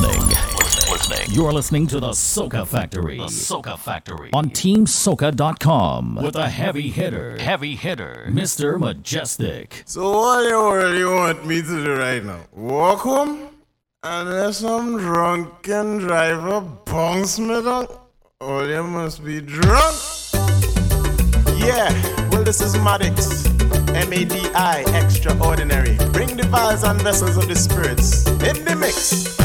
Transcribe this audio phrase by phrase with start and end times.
[0.00, 0.36] listening.
[0.90, 1.34] listening.
[1.34, 3.18] You're listening to the Soca Factory.
[3.18, 8.78] The Soca Factory on TeamSoca.com with a heavy hitter, heavy hitter, Mr.
[8.78, 9.82] Mejustik.
[9.86, 12.40] So what do you really want me to do right now?
[12.52, 13.48] Walk home
[14.02, 17.86] and let some drunken driver bongs me down?
[18.40, 19.96] Oh, you must be drunk.
[21.56, 21.90] Yeah.
[22.30, 23.46] Well, this is Maddox.
[23.96, 25.96] M-A-D-I, extraordinary.
[26.12, 29.36] Bring the vials and vessels of the spirits in the mix.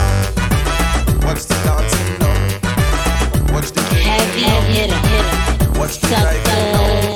[1.31, 3.53] Watch the dancing now.
[3.53, 4.99] Watch the heavy hitter.
[5.07, 5.79] hitter.
[5.79, 7.15] Watch the diving now.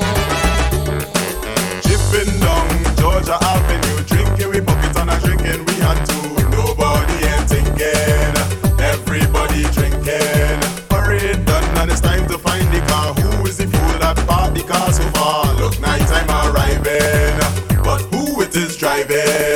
[1.84, 2.64] Chipping down
[2.96, 6.32] Georgia Avenue, drinking we buckets and a drinking we had two.
[6.48, 8.32] Nobody ain't thinking,
[8.80, 10.64] everybody drinking.
[10.88, 13.12] Parade done and it's time to find the car.
[13.12, 15.52] Who is the fool that parked the car so far?
[15.60, 17.36] Look, night time arriving,
[17.84, 19.55] but who it is driving?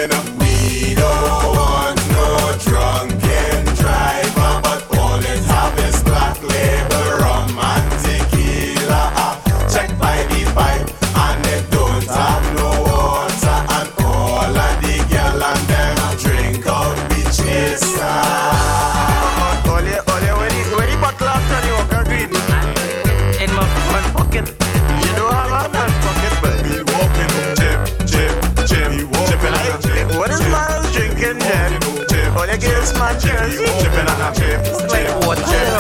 [35.29, 35.37] on.
[35.37, 35.71] Chip.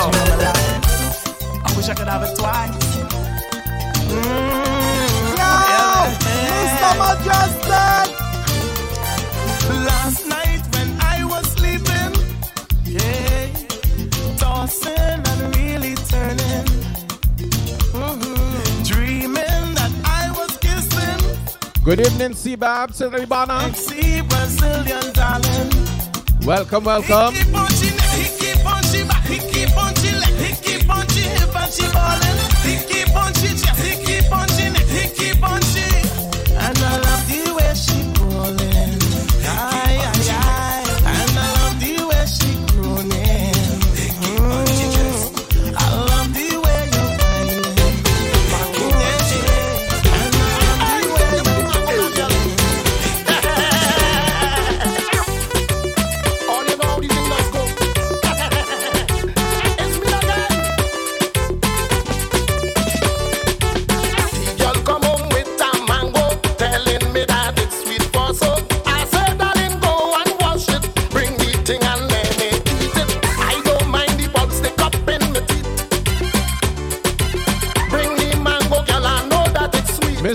[1.64, 2.96] I wish I could have it twice.
[4.10, 5.54] Mm, no!
[6.50, 6.92] Mr.
[7.00, 8.08] Mejustik!
[9.86, 12.12] Last night when I was sleeping,
[12.84, 13.48] yeah,
[14.36, 16.66] tossing and really turning.
[17.92, 18.82] Mm-hmm.
[18.84, 21.20] Dreaming that I was kissing.
[21.84, 25.79] Good evening, C Babs and C Brazilian darling.
[26.44, 27.34] Welcome, welcome.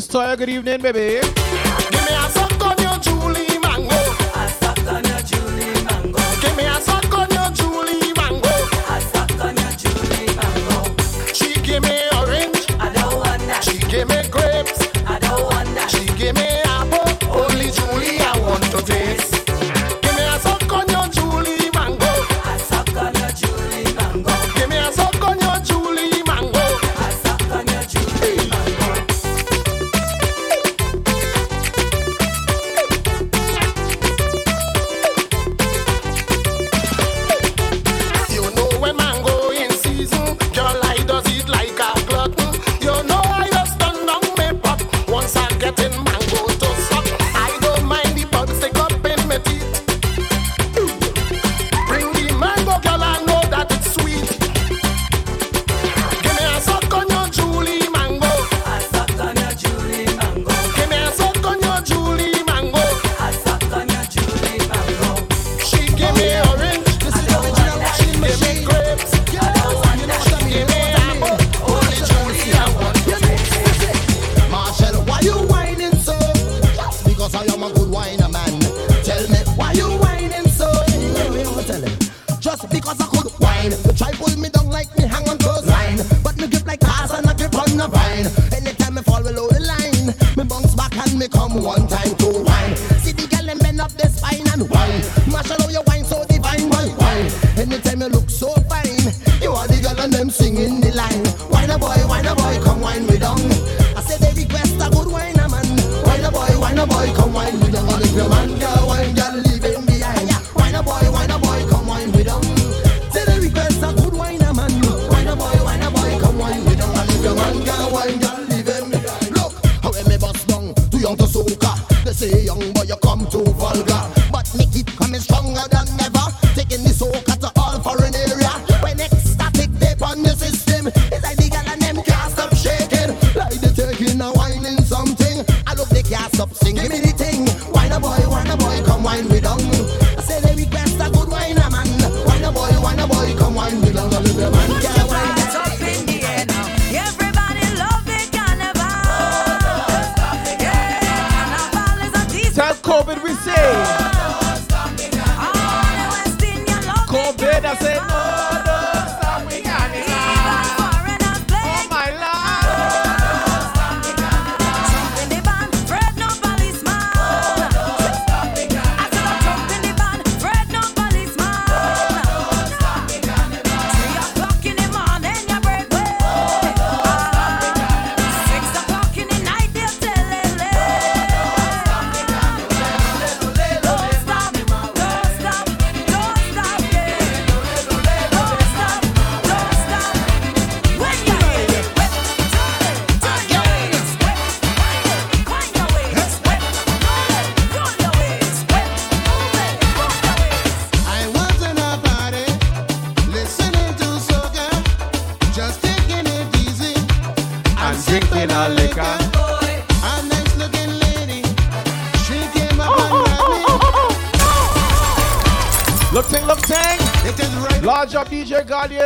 [0.06, 0.38] this Toya.
[0.38, 1.45] Good evening, baby.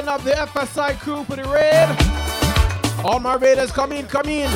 [0.10, 3.06] up the FSI crew for the raid.
[3.06, 4.50] All my raiders, come in, come in.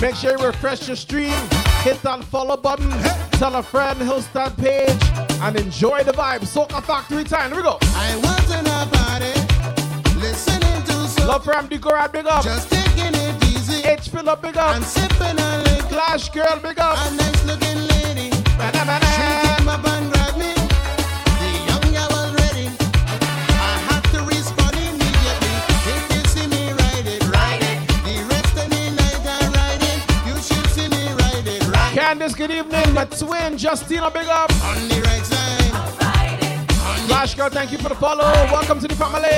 [0.00, 1.34] Make sure you refresh your stream.
[1.82, 2.88] Hit that follow button.
[3.32, 5.02] Tell a friend, Hillstan page,
[5.42, 6.42] and enjoy the vibe.
[6.42, 7.48] Soca Factory time.
[7.50, 7.78] Here we go.
[7.82, 12.44] I was in a party, listening to so Love from Decorah, big up.
[12.44, 13.82] Just taking it easy.
[13.82, 14.76] H Philip, big up.
[14.76, 15.88] I'm sipping on liquor.
[15.88, 16.96] Clash Girl, big up.
[16.96, 18.30] A nice looking lady.
[18.56, 19.49] Ba-da-ba-da.
[32.10, 32.92] Candice, good evening.
[32.92, 34.50] My twin, Justina, big up.
[34.64, 37.36] On the right side.
[37.36, 38.24] Girl, thank you for the follow.
[38.50, 39.28] Welcome to the family.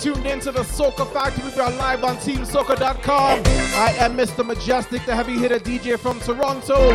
[0.00, 1.44] tuned in to the Soca Factory.
[1.50, 3.42] We are live on TeamSoca.com.
[3.76, 4.44] I am Mr.
[4.44, 6.90] Mejustik, the heavy hitter DJ from Toronto.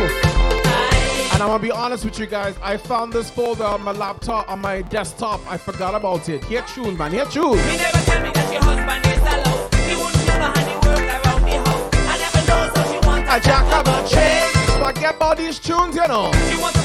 [1.32, 2.54] And I'm gonna be honest with you guys.
[2.62, 5.40] I found this folder on my laptop, on my desktop.
[5.50, 6.44] I forgot about it.
[6.44, 7.12] Here tune, man.
[7.12, 7.58] Here tune.
[13.32, 14.84] I jack up a chain.
[14.84, 16.79] Forget about these tunes, you know.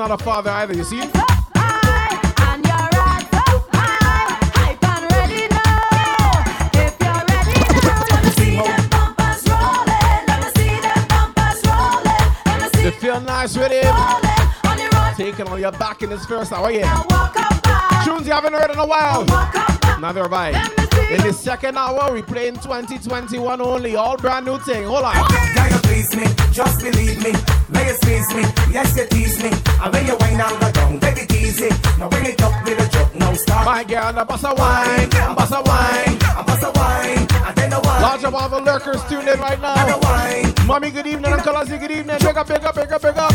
[0.00, 0.96] not a father either, you see?
[0.96, 1.02] You
[12.92, 13.94] feel nice with him.
[15.16, 17.02] Taking on your back in this first hour, yeah.
[18.02, 19.26] Tunes you haven't heard in a while.
[20.00, 20.48] Neither have I.
[21.10, 24.84] In the second hour, we playing 2021 only, all brand new thing.
[24.84, 25.14] Hold on.
[25.14, 27.34] You please me, just believe me,
[27.68, 28.49] you me.
[28.72, 29.50] Yes, you tease me.
[29.82, 31.68] And when you wine and go down, take it easy.
[31.98, 33.64] Now bring it up with a joke, now stop.
[33.66, 37.56] My girl, I bust a wine, I bust a wine, I bust a wine, and
[37.56, 38.02] then a wine.
[38.02, 39.74] Large of all the lurkers tuned in right now.
[39.74, 40.66] And a wine.
[40.66, 41.32] Mommy, good evening.
[41.32, 42.16] Uncle Ozzy, good evening.
[42.20, 43.34] Big up, big up, big up, big up.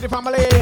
[0.00, 0.57] to the family.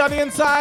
[0.00, 0.57] on the inside.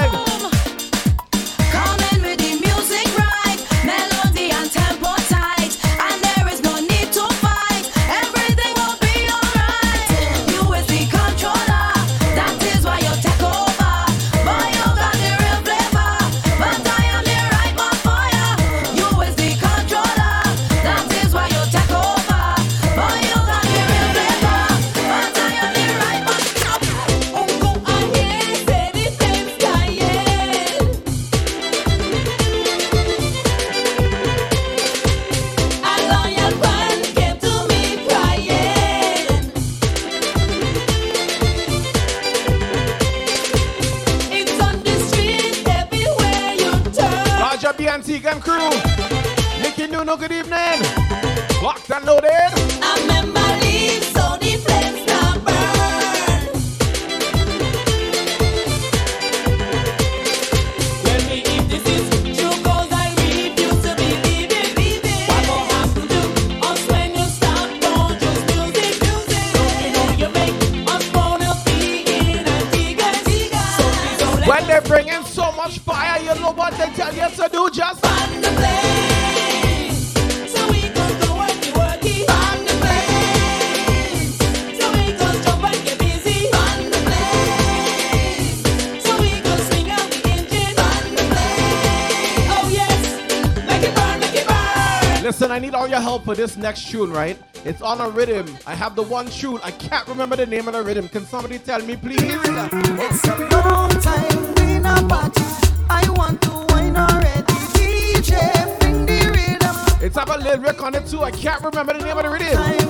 [96.17, 97.37] out for this next tune, right?
[97.65, 98.47] It's on a rhythm.
[98.65, 99.59] I have the one tune.
[99.63, 101.07] I can't remember the name of the rhythm.
[101.07, 102.17] Can somebody tell me, please?
[102.21, 105.43] It's a long time in a party.
[105.89, 107.53] I want to wine already.
[107.77, 110.05] DJ, bring the rhythm.
[110.05, 111.21] It's have a lyric on it too.
[111.21, 112.86] I can't remember the name of the rhythm.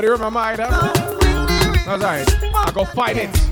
[0.00, 0.60] But you my mind.
[0.60, 2.26] That's right.
[2.54, 3.49] I go fight it.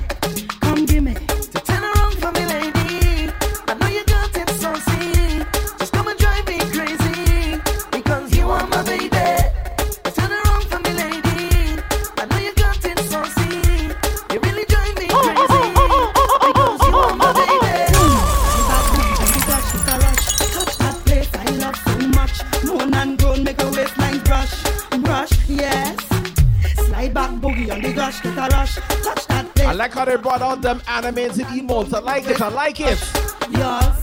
[30.48, 31.92] all them animes and emotes.
[31.92, 32.98] I like it, I like it.
[33.50, 33.97] Yes.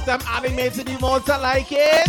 [0.00, 1.99] Some them animated emotes I like it.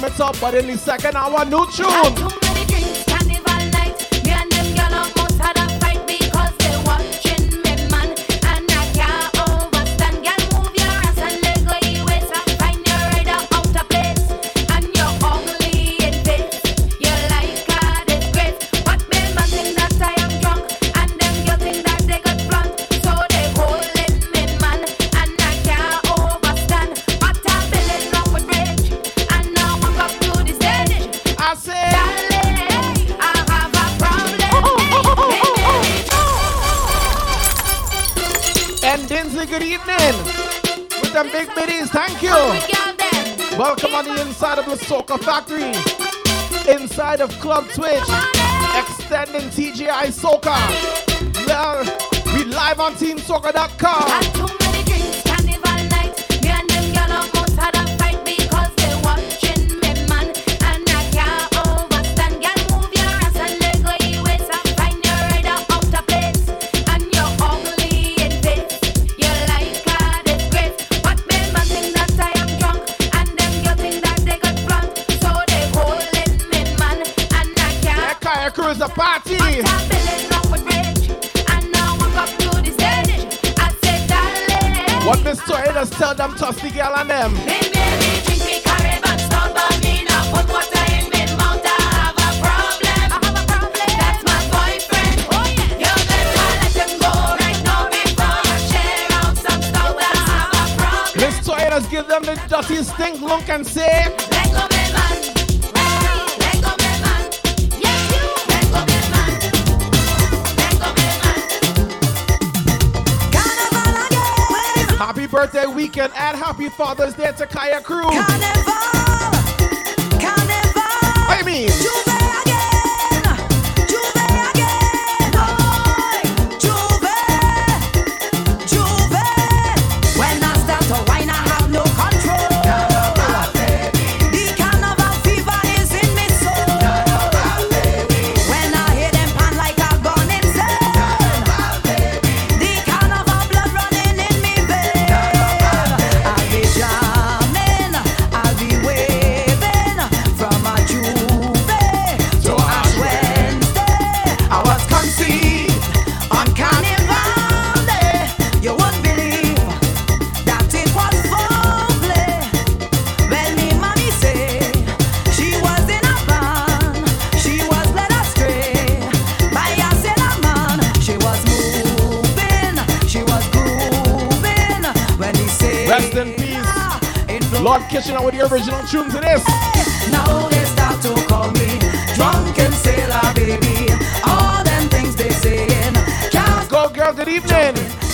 [0.00, 2.19] comments up, but in the second hour, new tune.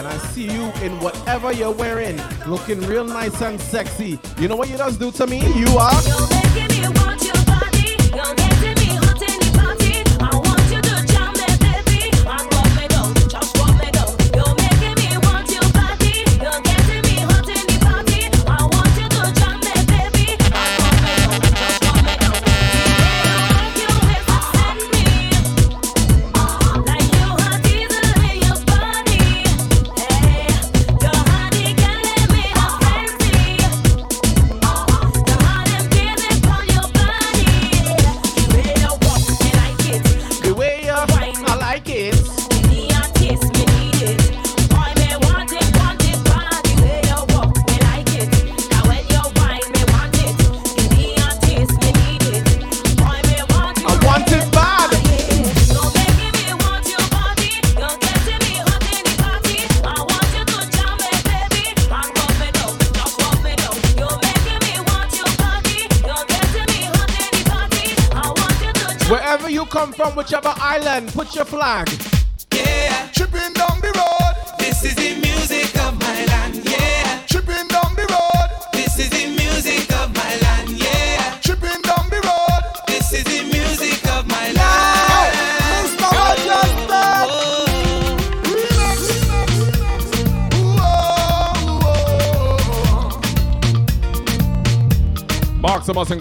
[0.00, 4.18] and I see you in whatever you're wearing, looking real nice and sexy.
[4.38, 5.40] You know what you just do to me?
[5.54, 6.29] You are.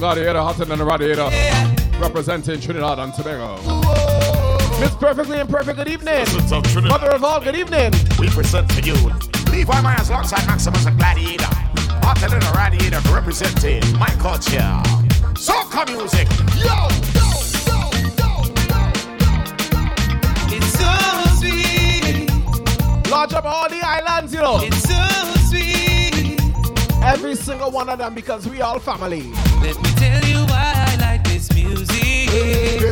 [0.10, 1.30] Gladiator, hotter than a radiator,
[2.00, 3.58] representing Trinidad and Tobago.
[4.80, 6.26] Miss Perfectly Imperfect, good evening.
[6.88, 7.93] Mother of all, good evening.
[8.17, 8.95] We present for you
[9.52, 11.45] Levi Myers alongside Maximus and Gladiator,
[12.02, 14.82] hotter than a radiator, representing my culture.
[15.38, 16.74] Soca music, yo!
[23.12, 24.60] Large up all the islands, you know.
[24.63, 24.98] It's so
[25.50, 26.41] sweet.
[27.04, 29.32] Every single one of them because we all family
[30.19, 32.88] tell you why I like this music.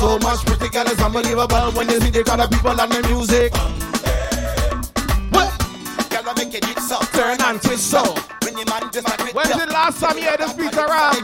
[0.00, 3.06] So much pretty girl is unbelievable when you see the kind of people and the
[3.06, 3.52] music.
[7.12, 8.02] Turn and twist so.
[8.42, 11.16] When the man just like When's the last time you heard this beat around?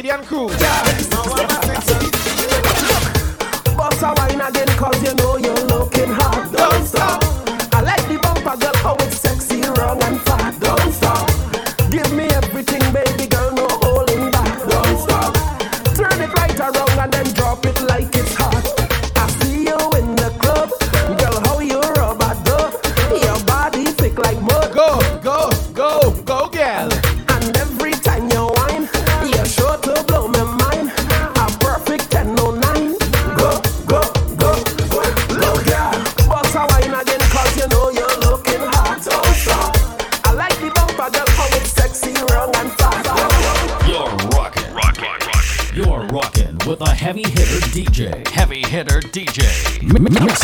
[0.00, 0.48] Canadian crew.
[0.48, 0.82] Yeah.
[3.76, 4.68] Bossa wine again,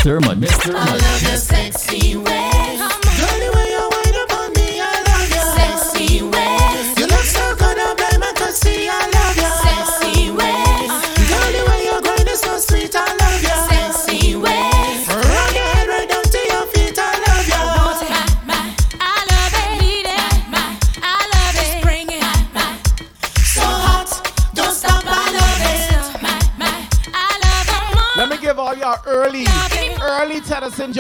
[0.07, 0.39] Thurman.
[0.39, 0.57] Miss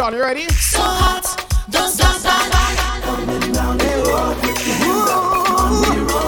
[0.06, 0.46] Sean, you ready?
[0.50, 3.02] So hot, don't stop, stop, stop.
[3.02, 5.34] Coming down the road with your hands up.
[5.66, 6.26] On the road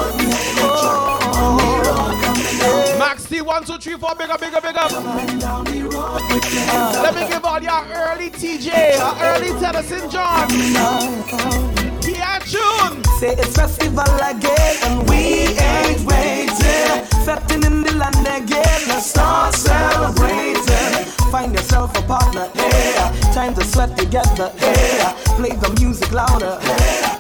[3.47, 4.81] one, two, three, four, bigger, bigger, bigger.
[7.03, 10.49] Let me give all y'all early TJ, uh, early Tennyson John.
[12.03, 13.05] Yeah, June.
[13.21, 15.88] Say it's festival again and we ain't.
[24.23, 24.53] together.
[25.37, 27.18] Play the music louder.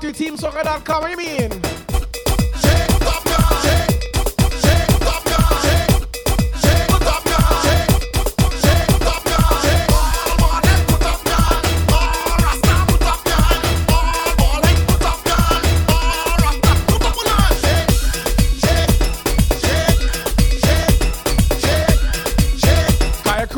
[0.00, 1.02] back to teamsoca.com.
[1.02, 1.60] What do you mean?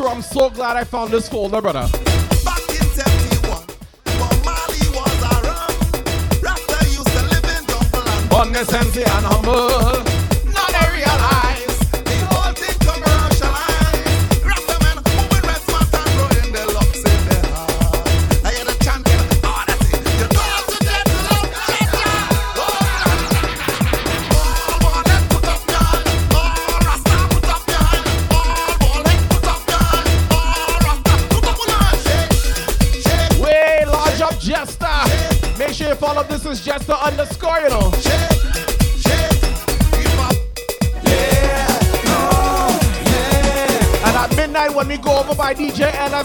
[0.05, 2.12] I'm so glad I found this folder, brother.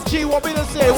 [0.07, 0.91] G, what we to say?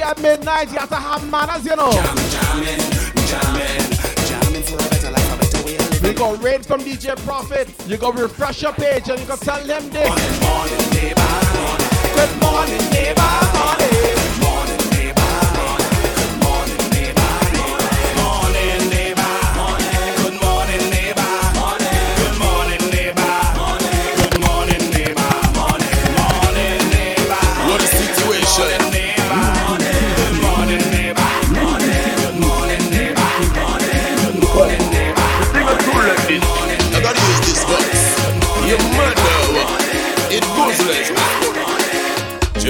[0.00, 0.72] By at midnight.
[0.72, 1.90] You have to have manners, you know.
[6.02, 7.68] We go raid from DJ Profit.
[7.88, 10.08] You go refresh your page and you go tell them this.
[10.08, 11.22] Morning, morning, neighbor.
[12.14, 13.43] Good morning, neighbor.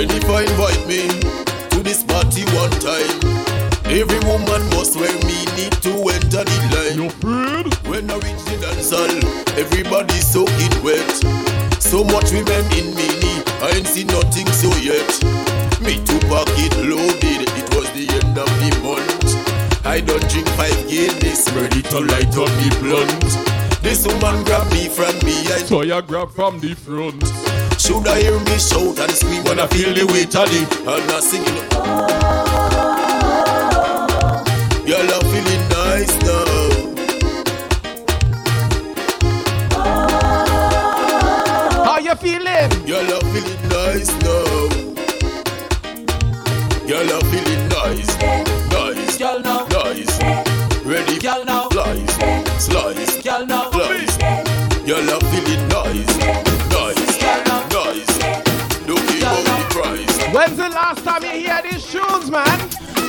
[0.05, 1.09] Jennifer invite me
[1.71, 3.09] to this party one time.
[3.89, 7.73] Every woman must wear me need to enter the line.
[7.89, 9.09] When I reach the dance hall,
[9.57, 11.09] everybody soaking wet.
[11.81, 15.09] So much women in mini, I ain't seen nothing so yet.
[15.81, 19.87] Me two pocket loaded, it was the end of the month.
[19.87, 23.25] I don't drink five Guinness, ready to light up the blunt.
[23.83, 27.25] This woman grabbed me from me, behind, so I grab from the front.
[27.79, 30.73] Should I hear me shout and scream when I feel the weight of it?
[30.87, 31.69] And I singing.
[34.87, 36.45] Y'all are feeling nice now.
[41.85, 42.71] How you feeling?
[42.87, 43.14] Y'all
[60.95, 62.59] last time you hear these tunes, man?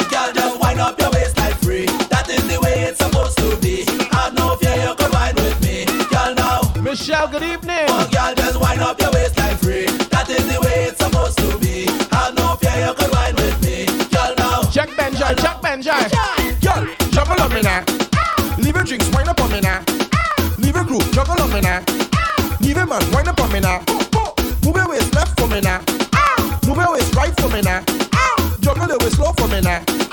[0.09, 1.85] Girl, just wind up your waist like free.
[2.09, 3.85] That is the way it's supposed to be.
[4.11, 5.85] I know fear you can wine with me.
[6.09, 6.61] Girl, now.
[6.81, 7.85] Michelle, good evening.
[7.89, 9.85] Oh, girl, just wind up your waist like free.
[10.09, 11.85] That is the way it's supposed to be.
[12.11, 13.85] I know fear you can wine with me.
[14.09, 14.63] Girl, now.
[14.71, 16.09] Check Benjai, check Benjai.
[16.61, 17.83] Girl, juggle on me now.
[18.57, 19.83] Leave your drinks, wind up on me now.
[20.57, 21.83] Leave your group, juggle on me now.
[22.61, 23.83] Leave your man, wind up on me now.
[24.63, 25.81] Move your waist left for me now.
[27.25, 27.81] Right for me now.
[28.59, 30.04] Juggle the waist slow for me now.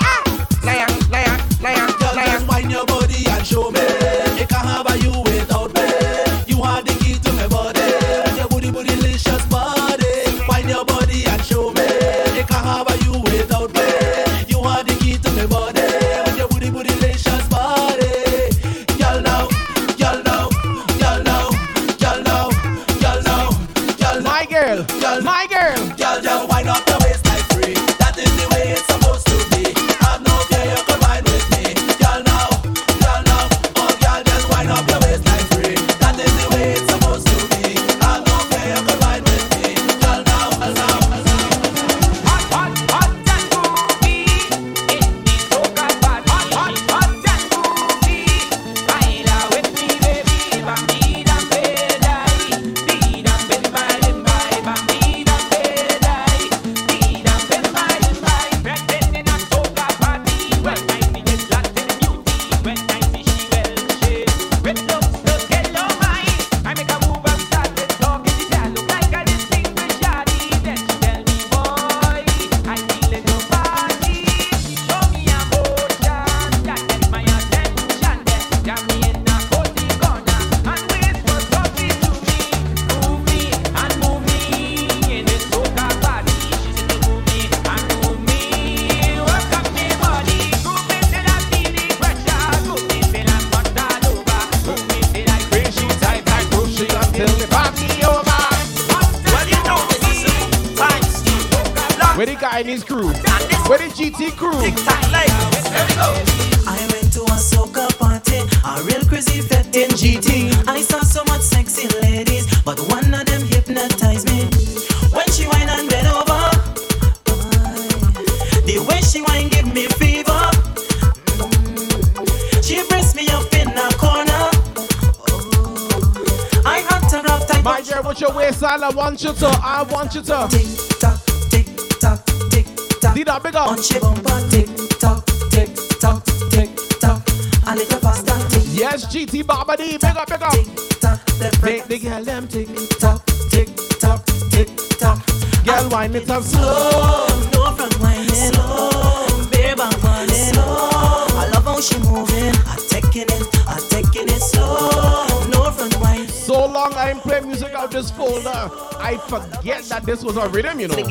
[160.35, 160.95] Was a rhythm, you know.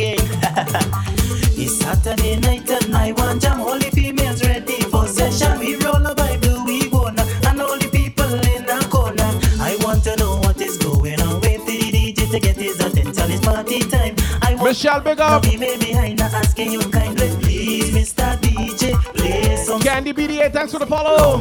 [1.54, 3.60] It's Saturday night and I want jam.
[3.60, 5.58] All the females ready for session.
[5.60, 9.30] We roll a Bible, we gonna, and all the people in the corner.
[9.60, 11.40] I want to know what is going on.
[11.40, 13.30] For the DJ to get his attention.
[13.30, 14.16] It's party time.
[14.40, 15.42] I want Michelle, big up.
[15.42, 18.36] Be behind her asking you kindly, please, Mr.
[18.40, 19.80] DJ, play some.
[19.82, 21.38] Candy BDA, thanks for the follow.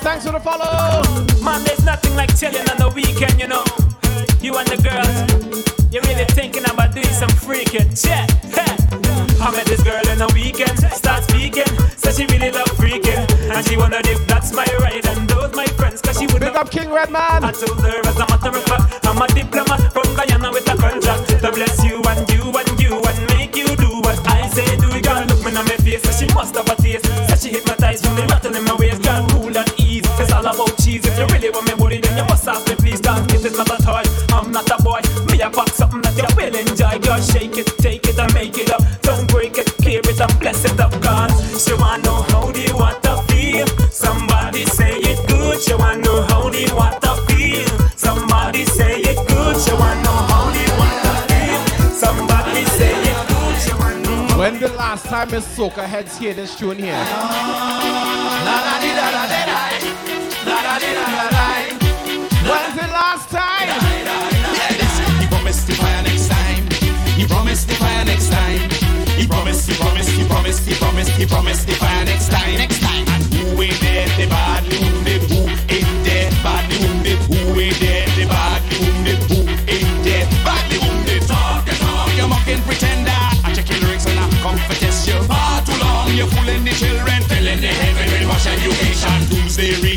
[0.00, 1.02] Thanks for the follow.
[1.44, 3.64] Man, there's nothing like chilling on the weekend, you know.
[4.40, 8.30] You and the girls, you're really thinking about doing some freaking shit.
[9.40, 13.66] I met this girl in the weekend, start speaking, said she really love freaking, and
[13.66, 16.70] she wondered if that's my right and those my friends, cause she would Big up
[16.70, 17.44] King Redman.
[17.44, 20.27] I told her as a matter of fact, I'm a diplomat from Guyana
[45.70, 46.04] it good.
[46.04, 47.66] Know how do you want feel.
[47.96, 49.56] Somebody say it good.
[49.60, 51.60] She wanna know how do you want feel.
[51.92, 53.54] Somebody say it good.
[53.62, 54.38] She wanna know.
[54.38, 57.04] When the last time Miss Soca heads hear this tune here?
[62.48, 63.68] When's the last time?
[65.20, 66.68] He promised to fire next time.
[67.16, 68.60] He promised to fire next time.
[69.18, 71.97] He promised, he promised, he promised, he promised, he promised to fire
[77.58, 77.58] wounded.
[77.58, 78.06] Who ain't there?
[78.14, 78.24] The
[78.80, 79.18] wounded.
[79.30, 80.26] Who ain't there?
[80.44, 81.22] Badly wounded.
[81.26, 83.10] Talk the talk, you mocking pretender.
[83.44, 85.20] I check your lyrics and I come for test you.
[85.24, 87.22] Far too long, you're fooling the children.
[87.24, 89.27] Filling the heaven with much education.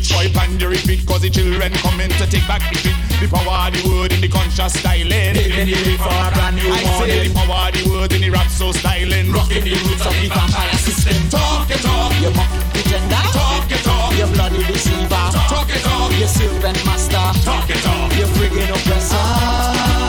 [0.09, 1.05] Wipe and you repeat.
[1.05, 2.97] Cause the children coming to take back the beat.
[3.21, 5.37] The power of the word in the conscious styling.
[5.37, 8.21] Giving the beat for a brand new I say the power of the word in
[8.21, 9.31] the rap so styling.
[9.31, 11.17] Rocking the roots of the vampire system.
[11.29, 13.25] Talk it talk, you mock pretender.
[13.29, 15.25] Talk it talk, you bloody deceiver.
[15.45, 17.27] Talk it talk, you serpent master.
[17.45, 20.00] Talk it talk, you friggin' oppressor.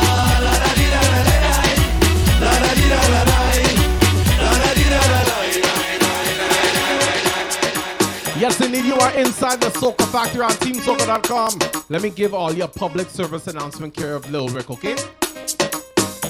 [9.03, 11.85] Are inside the Soca Factory on TeamSoca.com.
[11.89, 14.95] Let me give all your public service announcement care of Lil Rick, okay?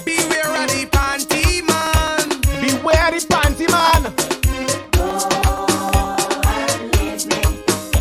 [0.03, 2.29] Beware of the panty man.
[2.61, 4.03] Beware the panty man.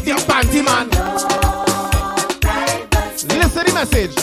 [0.05, 0.89] The panty man.
[3.39, 4.22] Listen to the message.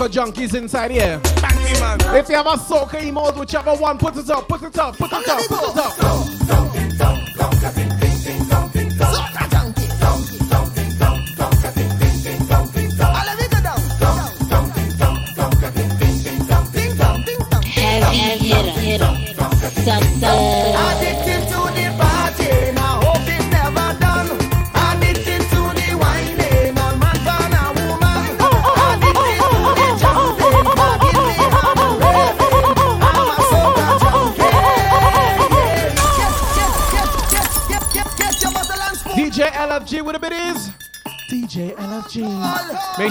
[0.00, 1.20] soca junkies inside here.
[2.16, 5.12] If you have a soca emote, whichever one, put it up, put it up, put
[5.12, 5.96] it up, put it up.
[5.96, 6.59] Put it up.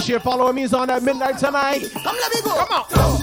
[0.00, 1.90] Make sure you follow me on at midnight tonight.
[1.92, 2.54] Come, let me go.
[2.56, 2.86] Come on.
[2.88, 3.19] Go.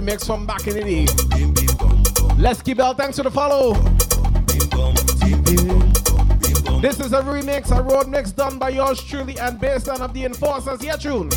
[0.00, 1.06] remix from back in the day.
[2.36, 2.98] Let's keep out.
[2.98, 3.72] Thanks for the follow.
[6.80, 10.12] This is a remix, a road mix done by yours truly and based on of
[10.12, 10.84] the enforcers.
[10.84, 11.30] Yeah, tune.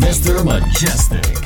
[0.00, 0.42] Mr.
[0.44, 1.41] Mejustik.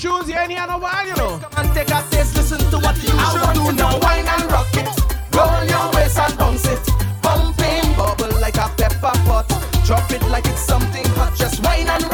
[0.00, 1.38] tunes you ain't hear no you know.
[1.38, 4.00] Come and take a taste, listen to what you should do now.
[4.00, 4.88] Wine and rock it,
[5.36, 6.80] roll your waist and bounce it.
[7.20, 9.46] Pumping bubble like a pepper pot,
[9.84, 11.36] drop it like it's something hot.
[11.36, 12.04] Just wine and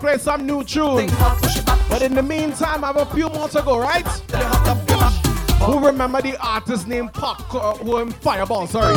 [0.00, 1.06] play some new tune.
[1.88, 4.06] But in the meantime, I have a few more to go, right?
[5.62, 8.96] Who remember the artist named Pop, uh, who in Fireball, sorry.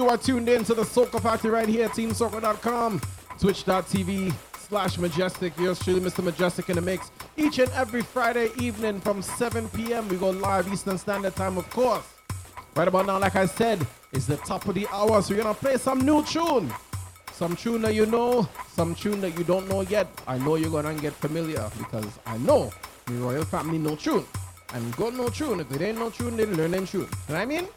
[0.00, 3.02] You are tuned in to the Soca Factory right here, teamsoca.com,
[3.38, 5.54] twitch.tv slash mejustik.
[5.58, 6.24] Yours truly, Mr.
[6.24, 7.10] Mejustik in the mix.
[7.36, 10.08] Each and every Friday evening from 7 p.m.
[10.08, 12.14] We go live Eastern Standard Time, of course.
[12.74, 15.52] Right about now, like I said, it's the top of the hour, so we're gonna
[15.52, 16.72] play some new tune.
[17.32, 20.08] Some tune that you know, some tune that you don't know yet.
[20.26, 22.72] I know you're gonna get familiar because I know
[23.04, 24.24] the royal family know tune.
[24.72, 25.60] And got no tune.
[25.60, 27.00] If they ain't no tune, they learn them tune.
[27.00, 27.68] You know what I mean?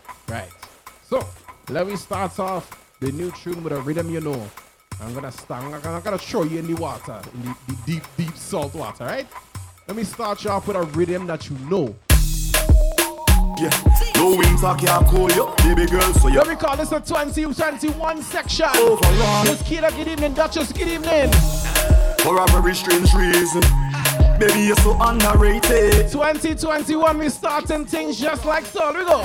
[1.74, 4.48] Let me start off the new tune with a rhythm you know.
[5.02, 5.64] I'm gonna start.
[5.64, 8.76] I'm gonna, I'm gonna show you in the water, in the, the deep, deep salt
[8.76, 9.26] water, right?
[9.88, 11.96] Let me start you off with a rhythm that you know.
[13.60, 13.72] Yeah,
[14.16, 16.14] no winter can cool you, baby girl.
[16.14, 18.68] So you Let me call this a 2021 section.
[18.76, 19.46] Overrun.
[19.48, 20.36] Miss Kida, good evening.
[20.36, 21.32] Duchess, good evening.
[22.20, 23.64] for a very strange reason.
[24.44, 26.12] Baby, you're so underrated.
[26.12, 28.92] 2021, we starting things just like so.
[28.92, 29.22] We go.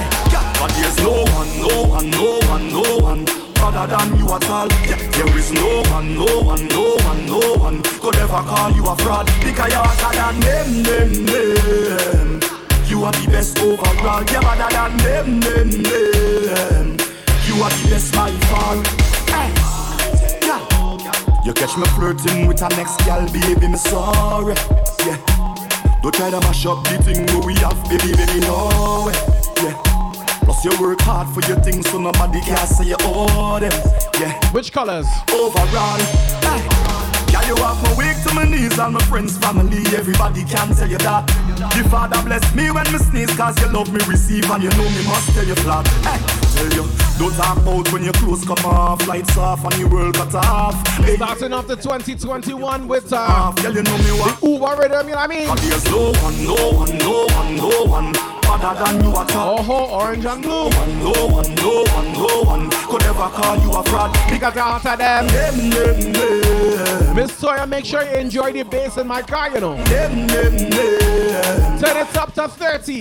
[0.60, 3.26] But there's no one, no one, no one, no one
[3.58, 4.68] other than you at all.
[4.86, 8.86] Yeah, there is no one, no one, no one, no one could ever call you
[8.86, 12.40] a fraud because you're hotter than them, them, them.
[12.86, 14.22] You are the best overall.
[14.22, 16.96] You're better than them, them, them.
[17.44, 18.76] You are the best by far.
[19.26, 19.68] Yeah.
[21.44, 24.54] You catch me flirting with a next gal, baby, me sorry.
[25.06, 25.16] Yeah.
[26.02, 29.10] Don't try to mash up the thing we have, baby, baby, no.
[29.62, 29.74] Yeah.
[30.44, 33.72] Plus you work hard for your things, so nobody can say you owe them.
[34.20, 34.32] Yeah.
[34.52, 35.06] Which colors?
[35.32, 35.98] Overall.
[36.42, 36.88] Hey.
[37.32, 40.88] Yeah, you have my wake to my knees and my friends, family, everybody can tell
[40.88, 41.26] you that.
[41.76, 44.88] The Father bless me when me sneeze, cause you love me receive and you know
[44.88, 45.86] me must tell you flat.
[46.08, 46.18] Hey,
[46.56, 46.88] tell you,
[47.18, 50.74] don't talk about when your clothes come off, lights off and your world cut off.
[50.98, 54.40] Hey, Starting off the 2021 with uh, girl, you know me what?
[54.40, 55.48] the Uber rhythm, you know what I mean?
[55.48, 59.58] But there's no one, no one, no one, no one other than you at all.
[59.68, 60.50] Oh, orange and blue.
[60.50, 64.12] No one, no one, no one, no one could ever call you a fraud.
[64.30, 67.16] Because you're hotter than Them, them, them.
[67.16, 69.74] Miss Sawyer, make sure you enjoy the bass in my car, you know.
[69.84, 71.78] Them, them, them.
[71.80, 73.00] Turn it up to 30.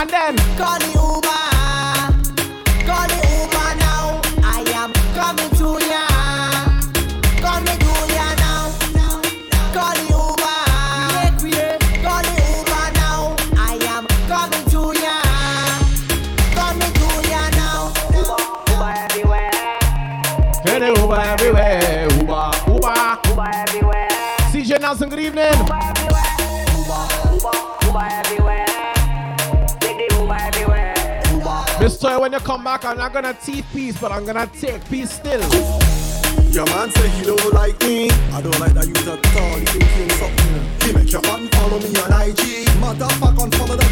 [0.00, 1.47] And then Call the Uber.
[5.18, 6.06] Coming to ya
[7.42, 8.70] come to ya now.
[27.88, 28.37] Uber
[31.98, 35.10] So when you come back, I'm not gonna take peace, but I'm gonna take peace
[35.10, 35.40] still.
[36.52, 38.08] Your man say he don't like me.
[38.30, 39.58] I don't like that you talk all.
[39.58, 40.86] You think you something?
[40.86, 42.70] He make your man follow me on IG.
[42.78, 43.90] Motherfucker, unfollow that.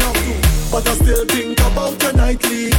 [0.00, 0.34] Now too,
[0.72, 2.72] but I still think about you nightly.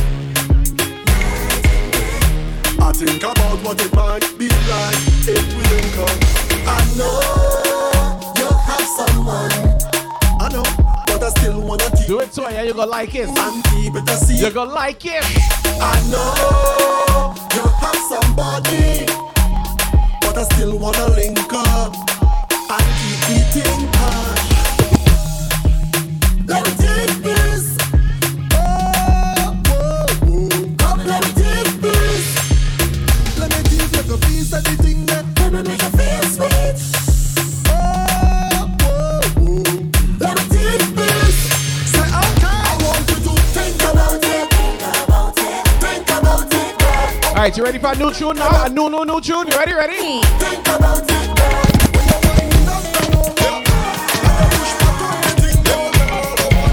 [2.77, 4.99] I think about what it might be like
[5.31, 6.11] if we link up.
[6.67, 7.23] I know
[8.35, 9.66] you have someone
[11.29, 12.07] still wanna keep.
[12.07, 13.27] Do it to her, you gonna like it.
[13.27, 14.39] And keep it a secret.
[14.39, 15.23] You gonna like it.
[15.79, 19.05] I know you have somebody,
[20.21, 21.93] but I still wanna link up
[22.69, 22.87] and
[23.25, 24.36] keep it in
[47.37, 47.43] girl.
[47.43, 48.65] All right, you ready for a new tune now?
[48.65, 49.47] A new, new, new tune.
[49.47, 49.73] You ready?
[49.73, 50.21] Ready?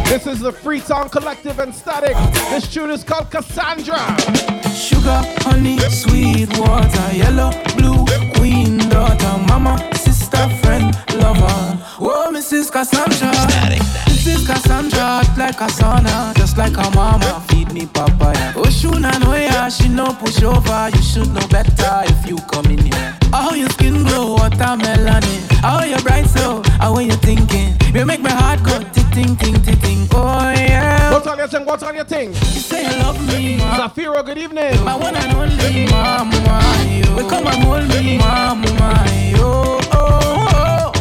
[0.08, 2.16] This is the Freetown Collective and Static.
[2.50, 3.98] This tune is called Cassandra.
[4.70, 8.04] Sugar, honey, sweet water, yellow, blue,
[8.34, 9.93] queen, daughter, mama,
[10.34, 11.78] sister, friend, lover.
[12.00, 12.70] Oh, Mrs.
[12.70, 13.30] Cassandra.
[14.08, 14.46] Mrs.
[14.46, 17.42] Cassandra, like a sauna, just like her mama.
[17.48, 18.52] Feed me papaya.
[18.56, 20.90] Oh, Shuna, no, yeah, she no push over.
[20.94, 23.16] You should know better if you come in here.
[23.32, 25.22] How your skin glow, watermelon.
[25.62, 27.74] How you bright so, how you thinking?
[27.94, 30.08] You make my heart go ting ting ting ting.
[30.12, 30.53] Oh.
[31.24, 31.64] What's on your thing?
[31.64, 32.28] What's on your thing?
[32.28, 33.56] You say you love me.
[33.56, 34.84] Zafiro, good evening.
[34.84, 36.36] My one and only mama,
[36.86, 37.16] yo.
[37.16, 38.66] We come and hold me, mama,
[39.34, 39.40] yo.
[39.40, 40.92] Oh, oh,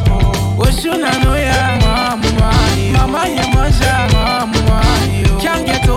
[0.60, 0.64] oh.
[0.80, 2.24] Shuna no ya, mama,
[2.80, 2.94] yo.
[2.94, 3.28] Mama,
[4.14, 5.40] mama, yo.
[5.42, 5.90] Can't get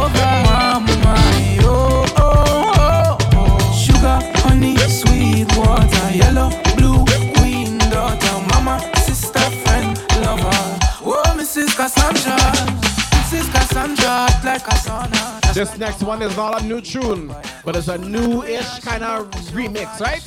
[15.56, 17.34] This next one is not a new tune,
[17.64, 20.20] but it's a new-ish kind of remix, right?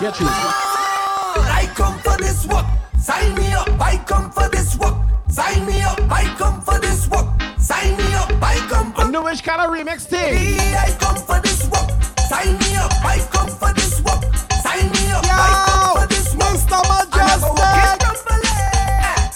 [0.00, 0.26] Get you.
[0.30, 2.64] I come for this work.
[2.98, 3.68] Sign me up.
[3.78, 4.94] I come for this work.
[5.28, 6.00] Sign me up.
[6.10, 7.26] I come for this work.
[7.58, 8.32] Sign me up.
[8.42, 10.58] I come for a newish kind of remix thing.
[10.58, 11.90] I come for this work.
[12.26, 12.92] Sign me up.
[13.04, 14.24] I come for this work.
[14.62, 15.22] Sign me up.
[15.22, 16.56] I come for this work.
[16.56, 16.80] Mr.
[16.88, 18.06] Mejustik.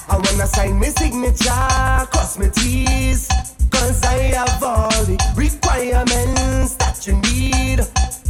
[0.09, 3.50] I wanna sign my signature, cross my T's.
[3.81, 7.81] Cause I have all the requirements that you need.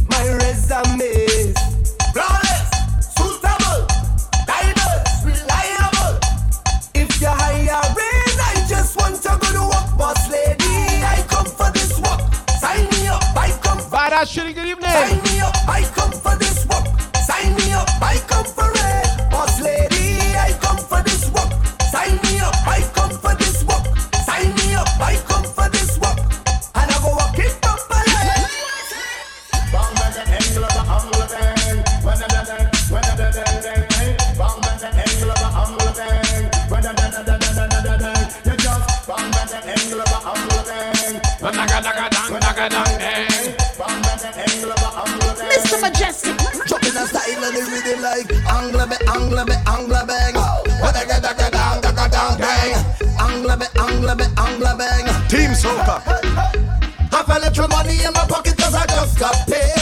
[0.07, 1.51] My resume
[2.15, 2.71] flawless,
[3.11, 3.83] suitable,
[4.47, 6.15] diverse, reliable.
[6.95, 11.03] If you're hiring, I just want to go to work, boss lady.
[11.03, 12.21] I come for this work.
[12.61, 14.87] Sign me up, I come for that good evening.
[14.87, 16.50] Sign me up, I come for this
[45.81, 45.89] Mr.
[45.89, 46.37] Mejustik.
[46.67, 50.35] Drop a style and the rhythm like Angla be, Angla be, Angla bang.
[50.79, 52.73] Wada ga da ga dang, da ga dang bang.
[53.17, 55.05] Angla be, Angla be, Angla bang.
[55.27, 56.01] Team Soca.
[57.11, 59.80] Have a little money in my pocket cause I just got paid.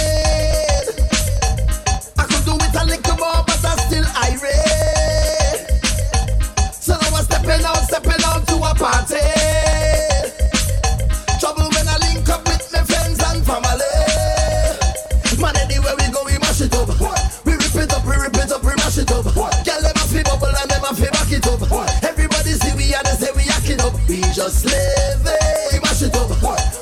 [24.39, 25.73] Just live it.
[25.73, 26.31] We mash it up.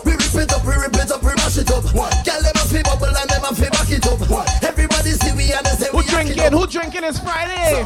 [0.06, 1.82] We rip it up, we rip it up, we mash it up.
[1.90, 4.22] Girl, them a bubble and them a back it up.
[4.62, 6.40] Everybody see we and they say Who we yack it drinking?
[6.46, 6.54] up.
[6.54, 7.04] Who drinking?
[7.04, 7.82] It's Friday.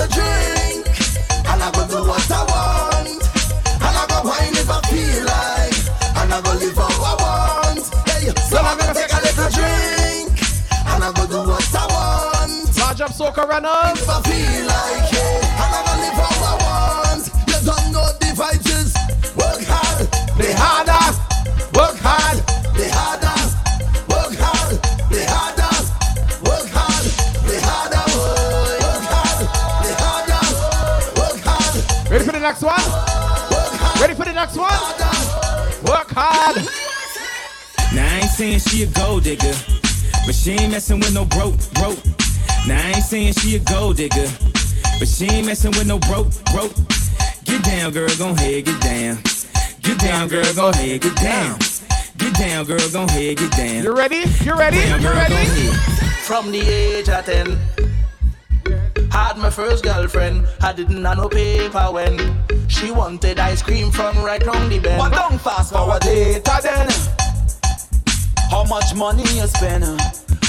[0.00, 0.88] The drink,
[1.44, 3.20] and I go do what I want,
[3.84, 5.76] and I go wine if I feel like,
[6.16, 7.84] and I go live how I want.
[8.08, 10.40] Hey, so I'm gonna take a little drink,
[10.88, 12.78] and I go do what I want.
[12.80, 14.00] Large up soca runners.
[14.00, 16.35] If I feel like it, and I go live how
[20.58, 20.86] hard,
[21.74, 22.38] Work hard.
[22.76, 23.36] the harder,
[24.08, 24.80] work hard,
[25.10, 25.72] the harder,
[26.44, 27.04] work hard,
[27.48, 28.04] the harder,
[28.80, 29.44] work hard,
[29.84, 30.42] the harder,
[31.20, 32.10] work hard.
[32.10, 32.80] Ready for the next one?
[34.00, 34.72] Ready for the next one?
[35.84, 36.56] Work hard.
[37.94, 39.54] Now I ain't saying she a gold digger,
[40.24, 41.98] but she ain't messing with no broke, broke.
[42.66, 44.28] Now I ain't saying she a gold digger,
[44.98, 46.74] but she ain't messing with no broke, broke.
[47.44, 49.18] Get down, girl, gon' ahead, get down.
[49.86, 51.58] Get down, girl, gon' ahead, get down.
[52.18, 53.84] Get down, girl, gon' ahead, get down.
[53.84, 54.24] You ready?
[54.44, 54.78] You ready?
[54.78, 55.46] Down, You girl, ready?
[56.26, 57.56] From the age of 10,
[59.12, 60.44] had my first girlfriend.
[60.60, 62.18] I didn't have no paper when.
[62.66, 64.98] She wanted ice cream from right round the bend.
[64.98, 66.88] But don't fast forward later then.
[68.50, 69.84] How much money you spend?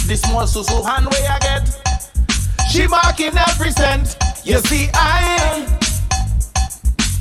[0.08, 2.68] This small susu hand where I get.
[2.72, 4.18] She marking every cent.
[4.44, 5.78] You see, I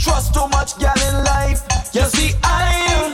[0.07, 1.61] trust too much gal in life.
[1.93, 3.11] You see, I uh,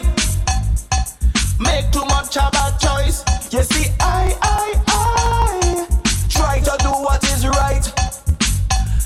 [1.59, 3.25] make too much of a choice.
[3.51, 5.87] You see, I, I, I
[6.29, 7.85] try to do what is right.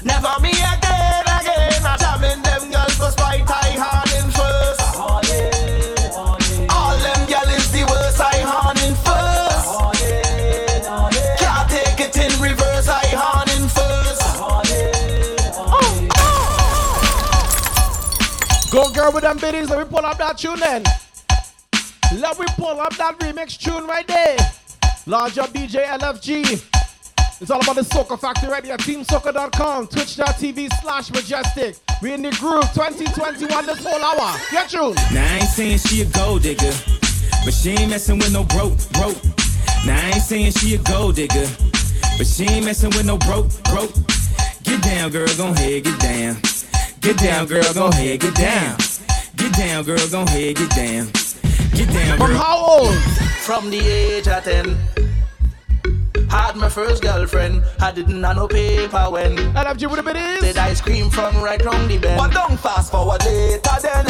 [0.04, 0.50] Never me
[19.06, 20.82] girl with them biddies, let me pull up that tune then.
[22.20, 24.36] Let me pull up that remix tune right there.
[25.06, 26.64] Large up DJ LFG.
[27.40, 28.76] It's all about the Soca Factory right here.
[28.76, 31.78] Twitch.tv slash mejustik.
[32.02, 34.38] We in the groove 2021 this whole hour.
[34.50, 34.94] Get you.
[35.12, 36.72] Now I ain't saying she a gold digger,
[37.44, 39.22] but she ain't messing with no broke, broke.
[39.84, 41.46] Now I ain't saying she a gold digger,
[42.18, 43.92] but she ain't messing with no broke, broke.
[44.64, 46.55] Get down, girl, gon' head, get down.
[47.06, 48.76] Get down, girl, go ahead, get down.
[49.36, 51.06] Get down, girl, go ahead, get down.
[51.72, 52.26] Get down, girl.
[52.26, 52.96] From how old?
[53.46, 54.76] From the age of 10.
[56.28, 57.62] Had my first girlfriend.
[57.78, 59.36] I didn't have no paper when.
[59.36, 60.40] LFG with a bit is.
[60.40, 62.18] Did ice cream from right round the bend.
[62.18, 64.06] But don't fast forward later then.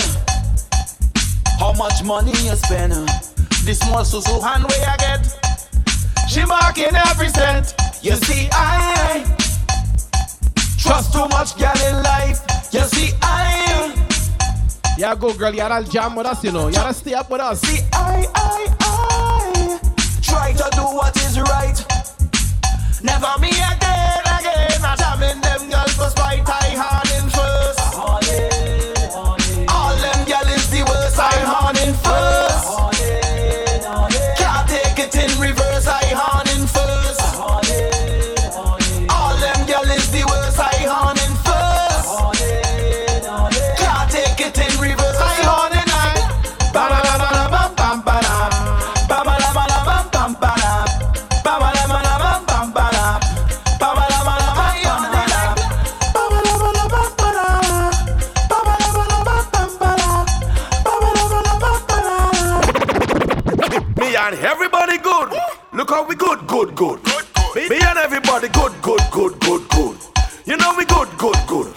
[1.58, 2.94] How much money you spend?
[3.66, 6.30] This small susu hand where I get.
[6.30, 7.74] She marking every cent.
[8.00, 9.22] You see, I
[10.78, 12.55] trust too much gal in life.
[12.72, 13.94] You see, I
[14.98, 16.68] Yeah, go girl, you gotta jam with us, you know.
[16.68, 17.60] You gotta stay up with us.
[17.60, 19.78] See, I, I, I
[20.20, 21.78] try to do what is right.
[23.02, 24.84] Never me again, again.
[24.84, 26.42] I'm jamming them girls for spite.
[26.48, 28.55] I hard in first.
[65.86, 67.00] Look how we good, good, good.
[67.54, 69.96] Me, me and everybody good, good, good, good, good.
[70.44, 71.72] You know we good, good, good.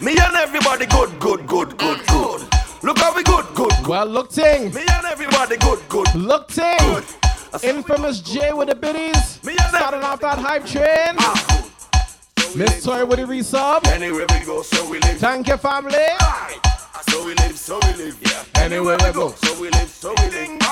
[0.00, 2.48] Me and everybody good, good, good, good, good.
[2.82, 3.86] Look how we good, good, good.
[3.86, 4.72] Well, look ting.
[4.72, 6.14] Me and everybody good, good.
[6.14, 7.04] Look ting.
[7.62, 9.44] Infamous J with the biddies.
[9.44, 11.16] Me and Starting off that hype train.
[11.18, 11.68] Ah.
[12.56, 13.86] Miss Toy with the resub.
[13.86, 15.18] Anywhere we go, so we live.
[15.18, 15.92] Thank you, family.
[16.20, 18.18] Ah, so we live, so we live.
[18.22, 18.62] Yeah.
[18.62, 20.48] Anywhere we go, so we live, so we live.
[20.48, 20.62] Alright.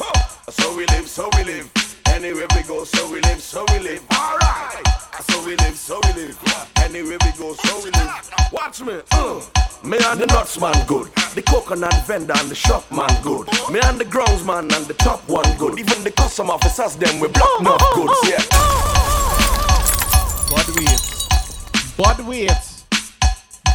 [0.00, 1.81] Ah, so we live, so we live.
[2.22, 4.00] Anywhere we go, so we live, so we live.
[4.12, 4.86] Alright.
[5.22, 6.70] So we live, so we live.
[6.76, 8.30] Anywhere we go, so we live.
[8.52, 9.00] Watch me.
[9.10, 9.40] Uh.
[9.82, 11.08] Me and the nuts man good.
[11.34, 13.48] The coconut vendor and the shop man good.
[13.72, 15.80] Me and the grounds man and the top one good.
[15.80, 18.14] Even the custom officers them we block enough goods.
[18.30, 18.38] Yeah.
[20.48, 21.96] Bud wait.
[21.96, 22.84] Bud wait.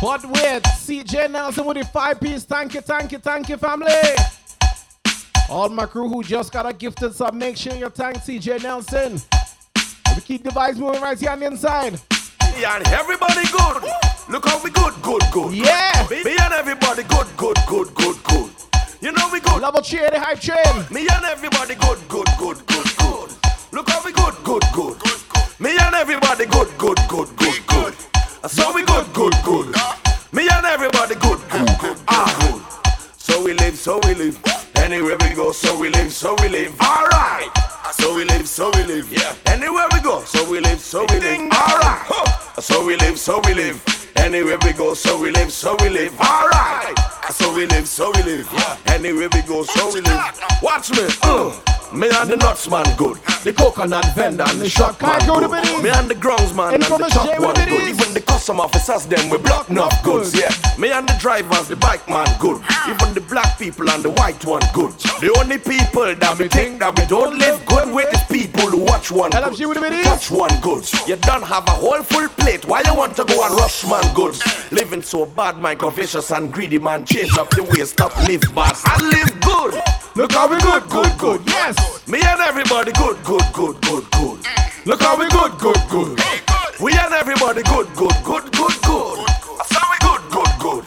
[0.01, 0.63] Bud wait.
[0.63, 2.45] CJ Nelson with the five piece.
[2.45, 3.91] Thank you, thank you, thank you, family.
[5.49, 9.21] All my crew who just got a gifted sub, make sure you thank CJ Nelson.
[10.13, 11.93] We keep the vibes moving right here on the inside.
[11.93, 13.83] Me and everybody good.
[14.29, 15.53] Look how we good, good, good.
[15.53, 16.05] Yeah.
[16.09, 18.51] Me, and everybody good, good, good, good, good.
[18.99, 19.61] You know we good.
[19.61, 20.85] Level cheer the hype train.
[20.91, 23.31] Me and everybody good, good, good, good, good.
[23.71, 24.97] Look how we good, good, good.
[25.59, 27.93] Me and everybody good, good, good, good, good.
[28.49, 29.73] So we good, good, good.
[30.33, 33.01] Me and everybody good, good, good, ah, good.
[33.17, 34.66] So we live, so we live.
[34.87, 36.73] Anywhere we go, so we live, so we live.
[36.79, 37.49] Alright.
[37.91, 39.11] So we live, so we live.
[39.11, 39.35] Yeah.
[39.45, 41.51] Anywhere we go, so we live, so we live.
[41.51, 42.07] Alright.
[42.61, 43.83] So we live, so we live.
[44.15, 46.17] Anywhere we go, so we live, so we live.
[46.21, 46.97] Alright.
[47.31, 48.47] So we live, so we live.
[48.53, 48.77] Yeah.
[48.85, 50.39] Anywhere we go, so we live.
[50.63, 51.05] Watch me.
[51.21, 51.51] Uh.
[51.93, 53.17] Me and the nuts man good.
[53.43, 55.49] The coconut vendor and the shop man good.
[55.81, 57.87] Me and the grounds man and the J one good.
[57.87, 60.35] Even the custom officers them we block enough goods.
[60.37, 60.51] Yeah.
[60.77, 62.61] Me and the drivers, the bike man good.
[62.89, 64.91] Even the black people and the white one good.
[65.21, 68.83] The only people that we think that we don't live good with is people who
[68.83, 70.05] watch one good.
[70.05, 70.83] Watch one good.
[71.07, 72.65] You don't have a whole full plate.
[72.65, 74.43] Why you want to go and rush man goods?
[74.71, 77.05] Living so bad, my vicious and greedy man.
[77.05, 79.81] Change up the way, stop live bad and live good.
[80.15, 81.41] Look how we good, good, good.
[81.45, 81.76] Yes.
[82.07, 84.39] Me and everybody good, good, good, good, good.
[84.85, 86.19] Look how we good, good, good.
[86.79, 89.17] We and everybody good, good, good, good, good.
[89.27, 90.85] That's how we good, good, good.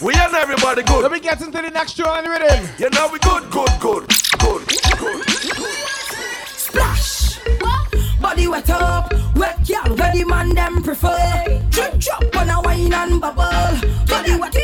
[0.00, 1.02] We and everybody good.
[1.02, 2.68] Let me get into the next tune on the rhythm.
[2.78, 4.66] You know we good, good, good, good,
[4.98, 5.24] good.
[6.46, 7.38] Splash.
[8.20, 11.62] Body wet up, wet girl, where the man them prefer.
[11.70, 13.78] Drip drop on a wine and bubble.
[14.06, 14.56] Body wet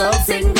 [0.00, 0.59] single, single.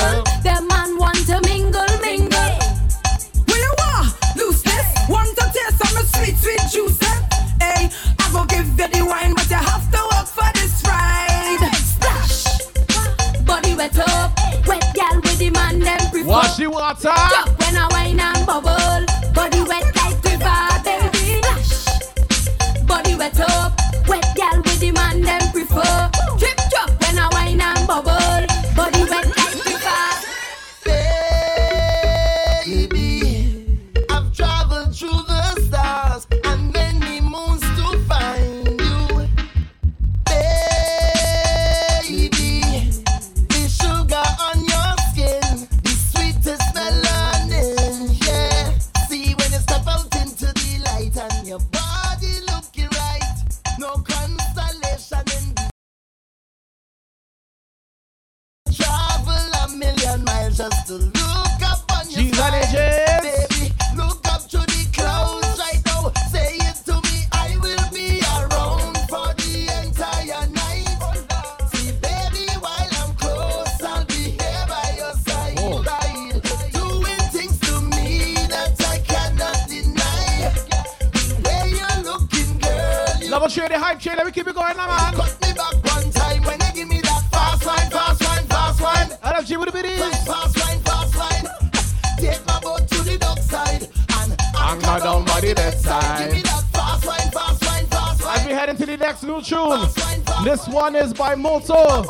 [101.40, 102.02] Moto.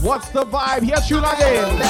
[0.00, 0.82] What's the vibe?
[0.82, 1.78] Here tune again.
[1.78, 1.85] Baby,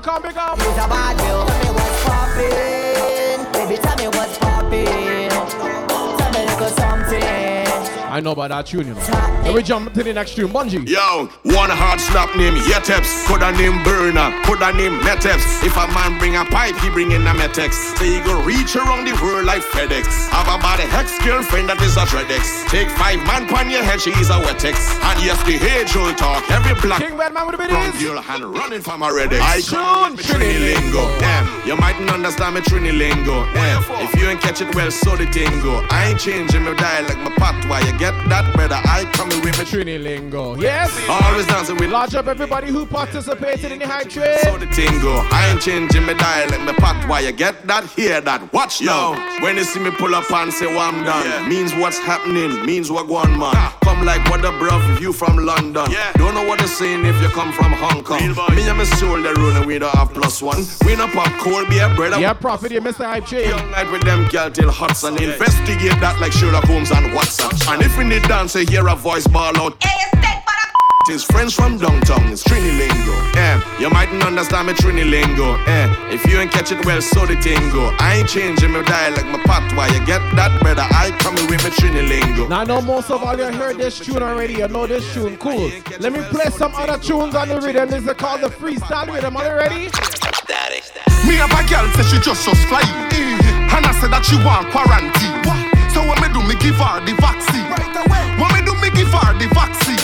[0.00, 0.58] DJProfit.com, big up.
[0.58, 1.46] Use a bad little.
[1.46, 3.52] Tell me what's poppin'.
[3.52, 5.30] Baby, tell me what's poppin'.
[6.18, 7.50] Tell me little something.
[8.10, 9.00] I know about that tune, you know.
[9.44, 10.50] Then we jump to the next tune.
[10.50, 10.82] Bungie.
[10.88, 15.62] Yo, one hard slap name Yeteps, coulda name Burner, coulda name Meteps.
[15.62, 17.94] If a man bring a pipe, he bring in a Metex.
[17.96, 20.26] So he go reach around the world like FedEx.
[20.34, 22.66] Have a body ex girlfriend that is a Dreadex.
[22.66, 24.74] Take five man pon your head, she is a Wetex.
[25.06, 28.02] And yes, the age old talk, every black King Batman with brown is.
[28.02, 29.40] girl hand running from a Redex.
[29.40, 31.18] I come with me Trini lingo.
[31.18, 33.44] Damn, you mightn't understand me Trini lingo.
[33.52, 35.86] Damn, if you ain't catch it well, so the tingo.
[35.90, 37.80] I ain't changing my dial like my patois.
[37.80, 38.80] You get that, brother?
[38.84, 40.56] I coming with me Trini lingo.
[40.56, 40.90] Yes.
[41.08, 44.38] Always dancing with Large up everybody who participated in the hype train.
[44.42, 45.26] so the tingo.
[45.30, 47.18] I ain't changing my dial like my patois.
[47.18, 47.84] You get that?
[47.90, 48.52] Hear that?
[48.52, 49.12] Watch now.
[49.42, 51.48] When you see me pull up and say, well, I'm done.
[51.48, 52.64] Means what's happening.
[52.64, 53.79] Means what going man.
[54.00, 55.90] Come like what the bruv if you from London.
[55.90, 56.10] Yeah.
[56.14, 58.28] Don't know what they're saying if you come from Hong Kong.
[58.56, 60.64] Me and my soul they rule and we don't have plus one.
[60.86, 62.18] We no pop cold beer, brother.
[62.18, 63.50] Yeah, profit you missed the hype chain.
[63.50, 65.22] Young night with them girl till Hudson.
[65.22, 67.50] Investigate that like Sherlock Holmes and Watson.
[67.68, 69.76] And if we need dance, I hear a voice ball out.
[71.10, 73.14] His friends from downtown, it's Trini lingo.
[73.34, 75.56] Eh, you mightn't understand me Trini lingo.
[75.66, 77.90] Eh, if you ain't catch it well, so the tingo.
[77.98, 79.90] I ain't changing my dial like my patois.
[79.90, 82.46] You get that, better, I coming with my Trini lingo.
[82.46, 84.54] Now I know most of all you heard this tune already.
[84.54, 85.72] You know this tune, cool.
[85.98, 87.90] Let me play some other tunes on the rhythm.
[87.90, 89.36] This is called the freestyle rhythm.
[89.36, 89.90] Are you ready?
[91.26, 92.86] Me have a girl say she just just fly.
[92.86, 95.42] And I said that she want quarantine.
[95.90, 97.66] So when me do me give her the vaccine.
[98.38, 99.99] When me do me give her the vaccine.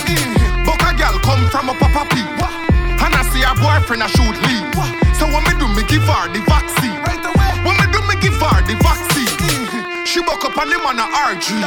[1.67, 2.23] But a girl come from a papa P.
[3.03, 4.71] And I see her boyfriend a shoot leave.
[5.19, 6.95] So when me do me give her the vaccine.
[7.03, 7.51] Right away.
[7.67, 9.27] When me do me give her the vaccine.
[9.27, 10.05] Mm-hmm.
[10.07, 11.59] She buck up on the man a RG.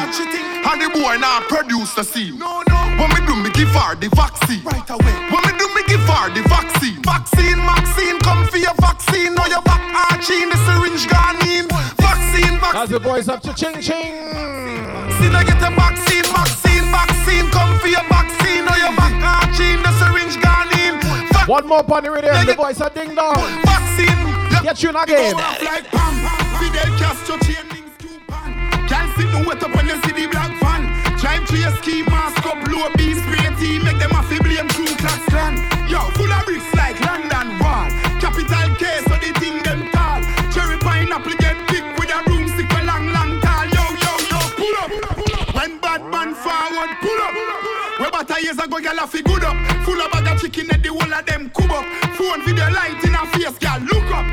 [0.65, 2.41] And the boy now produce the scene.
[2.41, 4.65] When me do me give her the vaccine.
[4.65, 5.17] Right away.
[5.29, 7.03] When me do me give her the vaccine.
[7.05, 9.35] Vaccine, vaccine, come for your vaccine.
[9.37, 11.69] Now your back arching, the syringe gone in.
[12.01, 12.81] Vaccine, vaccine.
[12.81, 14.17] As the boys up to ching ching.
[14.17, 16.60] Vaccine, I get a vaccine, vaccine,
[17.91, 20.95] Come for your your back arching, the syringe gone in.
[21.49, 22.47] One more upon the rhythm.
[22.47, 23.35] The boys are ding dong.
[23.65, 25.35] Vaccine, Get you again.
[25.35, 26.15] Like Pam.
[26.61, 28.55] Fidel Castro chain links coupon.
[28.87, 31.19] Can't sit no wet up when you see the black van.
[31.19, 33.15] Drive to your ski mask up, low B
[48.43, 49.57] years ago, gyal a fi good up.
[49.85, 51.85] Full of bag of chicken and the whole of them cub up.
[52.17, 54.27] Phone video light in her face, gyal look up.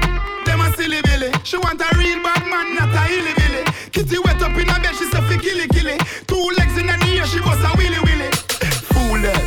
[0.46, 1.32] Them a silly billy.
[1.44, 3.64] She want a real bad man, not a hilly billy.
[3.92, 5.98] Kitty wet up in her bed, she say fi killy killy.
[6.28, 8.30] Two legs in the ear, she bust a willy willy.
[8.94, 9.42] Fool them.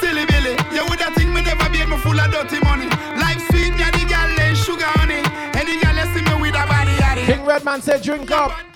[0.00, 0.54] Silly billy.
[0.72, 2.88] You woulda think me never beat me full of dirty money.
[3.20, 5.20] Life sweet, me a the lay sugar honey.
[5.58, 6.94] Any you see me with a body.
[7.26, 8.69] King Redman said drink up.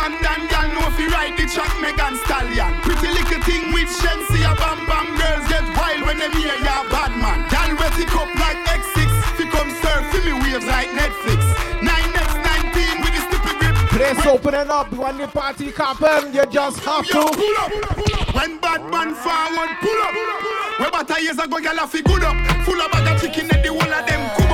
[0.00, 2.72] London girl know if you ride the track Megan Stallion.
[2.80, 6.88] Pretty little thing with Shensi a bam bam Girls get wild when them hear ya
[6.88, 7.44] bad man.
[7.52, 8.96] Girl wet it up like X6
[9.36, 11.40] Fi come surf me waves like Netflix.
[11.84, 13.76] 9x19 with the stupid grip.
[13.92, 16.32] Place opening up when the party happen.
[16.32, 17.36] You just have Yo, to.
[17.36, 17.72] pull up
[18.34, 20.14] When bad man forward pull up
[20.80, 22.36] Where about years ago girl a fi good up.
[22.64, 24.49] Full of bag of chicken and the whole of them cub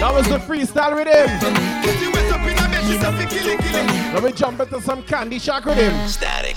[0.00, 1.26] That was the freestyle rhythm.
[1.82, 4.80] Kitty wet up in her bed She say fi killy killy Let me jump into
[4.80, 6.06] some candy shack rhythm.
[6.06, 6.56] Static.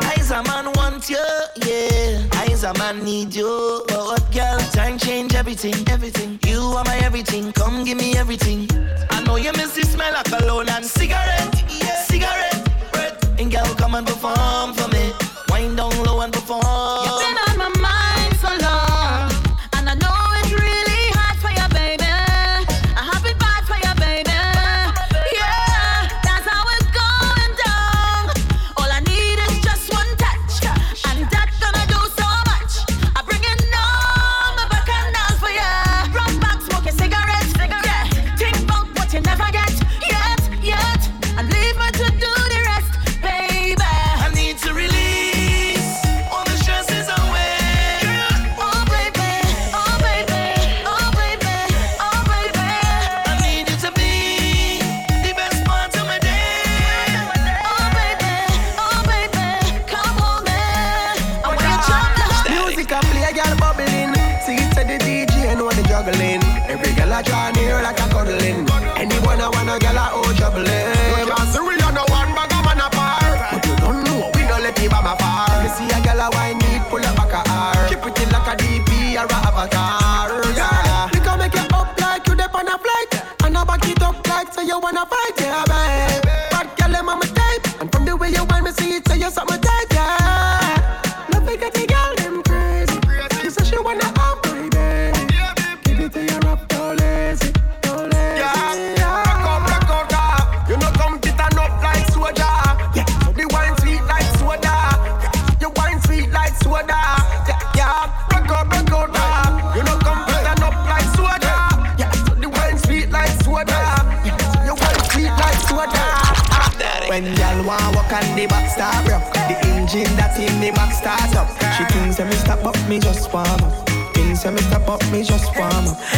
[0.00, 1.24] Eyes a man want you,
[1.64, 2.26] yeah.
[2.34, 3.84] Eyes a man need you.
[3.88, 6.38] But what girl, time change everything, everything.
[6.46, 8.68] You are my everything, come give me everything.
[9.10, 12.02] I know you miss the smell of cologne and cigarette, yeah.
[12.04, 13.40] Cigarette, breath.
[13.40, 15.12] And girl, come and perform for me.
[15.50, 17.43] Wind down low and perform.
[84.84, 85.43] Wanna fight,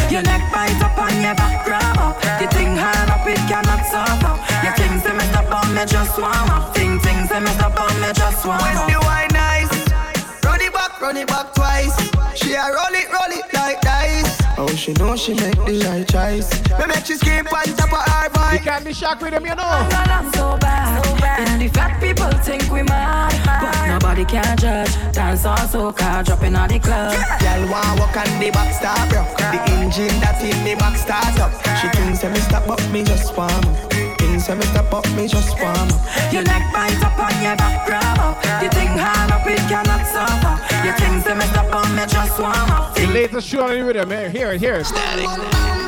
[0.09, 2.15] Your neck bite up and your back grab up.
[2.41, 4.39] You think hard up, it cannot stop up.
[4.63, 6.73] Your things say me stop on me just warm up.
[6.73, 8.87] Thing things say me stop on me just warm When up.
[8.87, 9.73] the wine nice
[10.43, 11.95] Run it back, run it back twice
[12.35, 12.96] She a roll
[14.87, 16.49] she know she make the right choice
[16.79, 19.45] Me make she scream on top of her voice You can't be shocked with him,
[19.45, 21.05] you know I'm so bad.
[21.39, 24.91] And the fat people think we mad, but nobody can judge.
[25.13, 27.13] Dance all soca, dropping on the club.
[27.41, 31.37] Y'all want walk on the back start rock The engine that in the back start
[31.39, 31.51] up
[31.81, 33.96] She thinks that me stop up, me just warm
[34.37, 37.43] up Things that me stop up, me just warm up Your neck bite up and
[37.43, 38.61] your back grab up.
[38.61, 40.85] You think hard up, it cannot stop up.
[40.85, 42.95] Your things say me stop on me just warm up.
[42.95, 44.11] The latest show on the rhythm.
[44.11, 44.29] eh?
[44.29, 45.86] Hear it,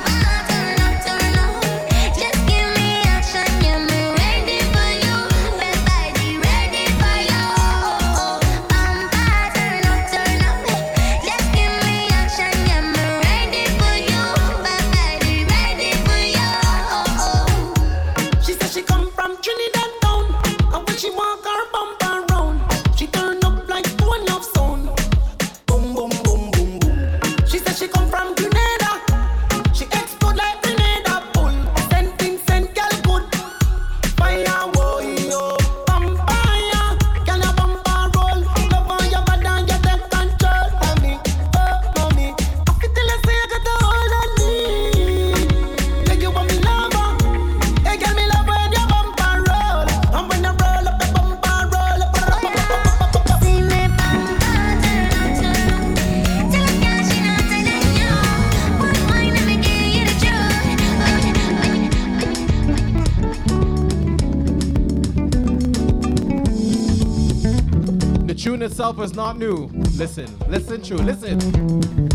[69.02, 69.68] is not new.
[69.96, 72.09] Listen, listen, true, listen.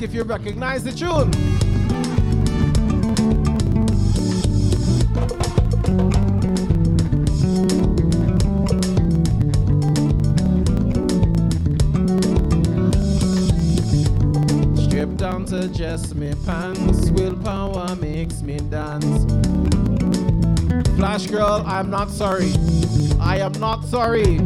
[0.00, 1.30] Ask if you recognize the tune.
[14.88, 19.26] Strip down to just me pants, willpower makes me dance.
[20.96, 22.52] Flash girl, I'm not sorry.
[23.20, 24.38] I am not sorry.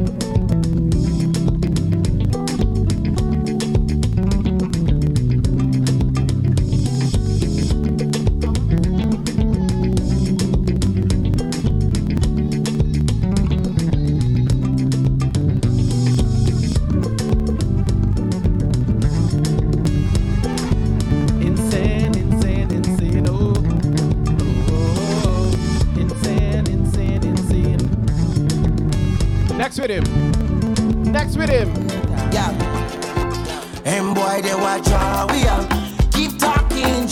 [34.35, 35.65] Boy, they watch how we are.
[36.11, 37.07] Keep talking,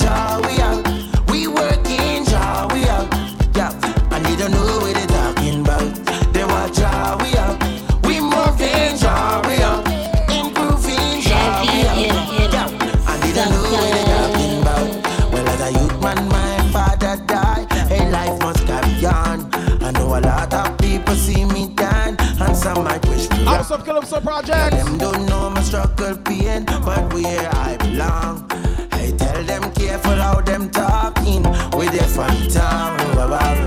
[23.72, 24.76] wish me House of Calypso Project.
[24.76, 28.48] Them don't know my struggle pain, but where I belong.
[28.92, 31.42] Hey, tell them careful how them talking
[31.76, 33.00] with their from town.
[33.16, 33.58] A lot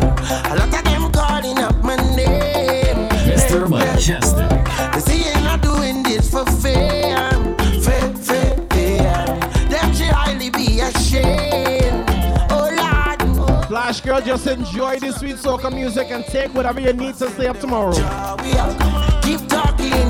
[0.74, 3.10] of them calling up my name.
[3.26, 3.68] Mr.
[3.68, 4.94] Mejustik.
[4.94, 9.26] They say you're not doing this for fame, fair, fair, fair.
[9.70, 12.06] Them should highly be ashamed.
[12.52, 17.30] Oh Flash girl, just enjoy this sweet soca music and take whatever you need to
[17.32, 17.94] stay up tomorrow.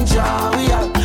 [0.05, 1.04] Jaw we.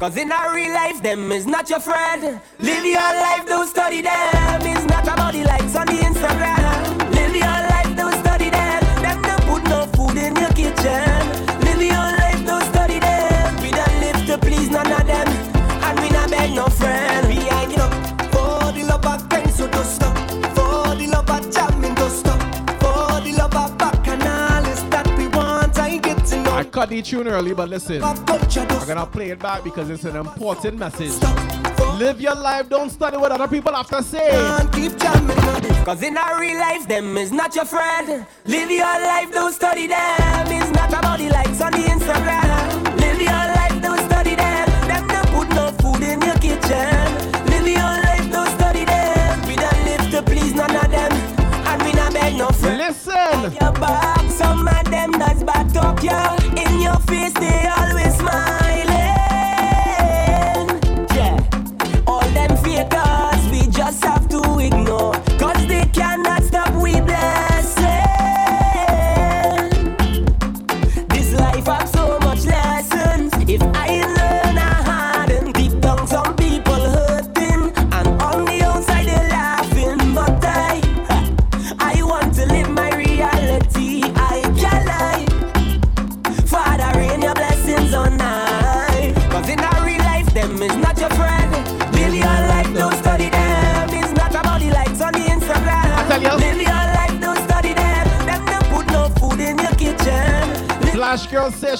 [0.00, 2.40] Cause in our real life, them is not your friend.
[2.58, 4.62] Live your life, don't study them.
[4.62, 5.74] It's not about the likes
[26.80, 28.02] cut the tune early, but listen.
[28.02, 31.12] I'm gonna play it back because it's an important message.
[31.98, 34.30] Live your life, don't study what other people have to say.
[35.84, 38.26] Cause in our real life, them is not your friend.
[38.46, 40.46] Live your life, don't study them.
[40.46, 42.96] It's not about the likes on the Instagram.
[42.98, 44.68] Live your life, don't study them.
[44.88, 46.96] Them don't put no food in your kitchen.
[47.52, 49.46] Live your life, don't study them.
[49.46, 51.12] We don't live to please none of them.
[51.12, 52.78] And we not beg no friend.
[52.78, 53.52] Listen.
[53.60, 56.39] Your back, some of them that's back talk ya.
[57.10, 57.79] Face, they always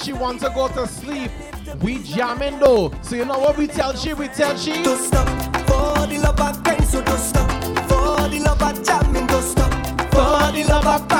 [0.03, 1.31] she wants to go to sleep.
[1.83, 2.93] We jamming though.
[3.03, 4.15] So you know what we tell she?
[4.15, 4.83] We tell she.
[4.83, 5.29] To stop
[5.67, 7.51] for the love of so stop
[7.89, 9.73] for the love of jamming, stop
[10.11, 11.20] for the love of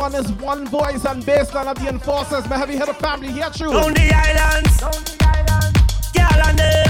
[0.00, 2.48] One is one voice and baseline of the enforcers.
[2.48, 3.70] My heavy hitter family here, true.
[3.70, 4.80] On the islands,
[6.14, 6.89] girl and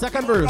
[0.00, 0.49] Second verse.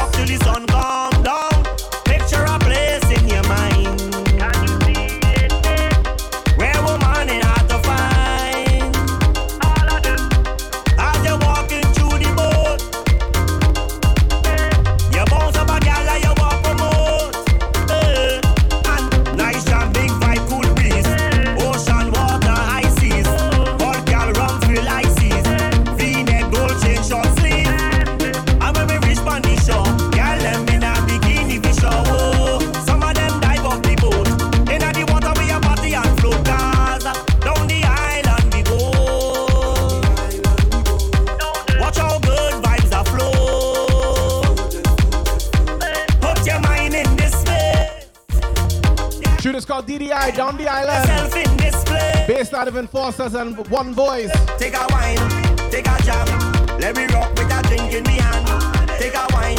[52.81, 54.31] Based out of enforcers and one voice.
[54.57, 55.17] Take a wine,
[55.69, 56.27] take a jam.
[56.79, 58.47] Let me rock with a drink in me hand.
[58.99, 59.57] Take a wine,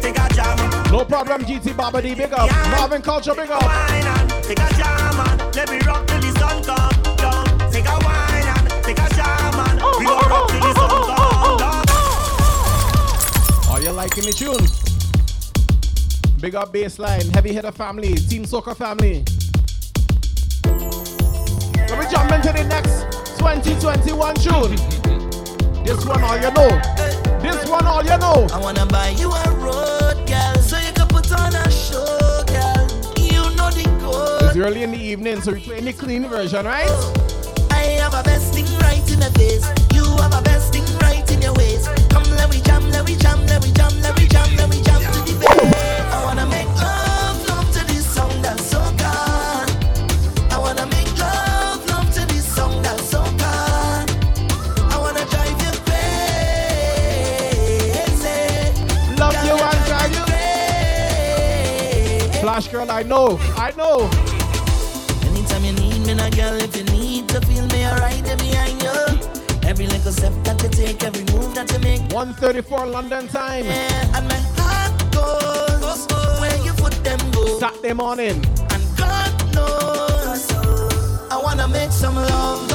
[0.00, 0.56] take a jam.
[0.90, 2.50] No problem, GT Baba D, big up.
[2.70, 3.62] Marvin Culture, big up.
[3.62, 7.44] Wine and take a jam and let me rock till the sun come down.
[7.70, 10.90] Take a wine and take a jam and oh, we gon' rock till the sun
[10.90, 11.84] oh, oh, come
[13.68, 13.74] down.
[13.74, 14.66] Are you liking the tune?
[16.40, 19.24] Big up baseline, heavy hitter family, team soca family.
[23.60, 24.76] 2021 tune.
[25.84, 26.80] This one all you know.
[27.42, 28.46] This one all you know.
[28.52, 32.88] I wanna buy you a road, girl, so you can put on a show, girl.
[33.18, 34.42] You know the code.
[34.44, 36.86] It's early in the evening, so we're playing the clean version, right?
[36.88, 39.66] Oh, I have a best thing right in the face.
[39.92, 41.90] You have a best thing right in your waist.
[42.10, 44.80] Come, let me jam, let me jam, let me jam, let me jam, let me
[44.82, 45.21] jam to the bass.
[62.52, 64.10] Flash girl, I know, I know.
[65.30, 68.82] Anytime you need me, now girl, if you need to feel me, alright, there behind
[68.82, 68.92] you.
[69.66, 72.02] Every little step that you take, every move that you make.
[72.12, 73.64] 134 London time.
[73.64, 76.06] Yeah, and my heart goes
[76.42, 77.58] where your foot them go.
[77.58, 78.44] Saturday morning.
[78.68, 80.52] And God knows
[81.32, 82.68] I wanna make some love,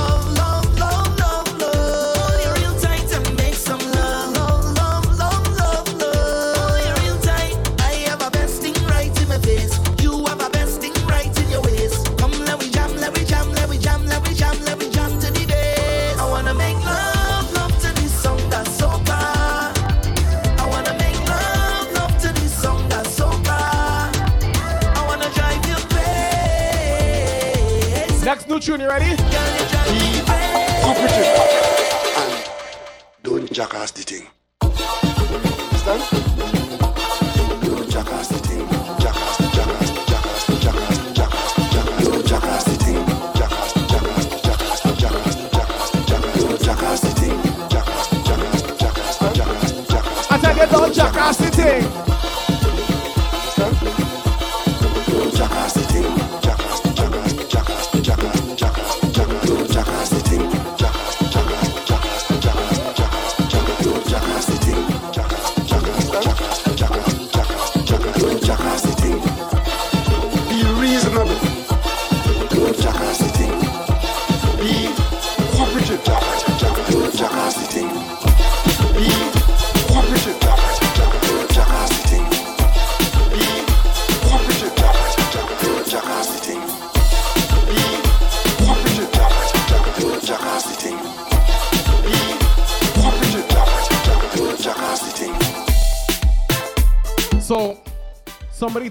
[28.87, 29.26] ready?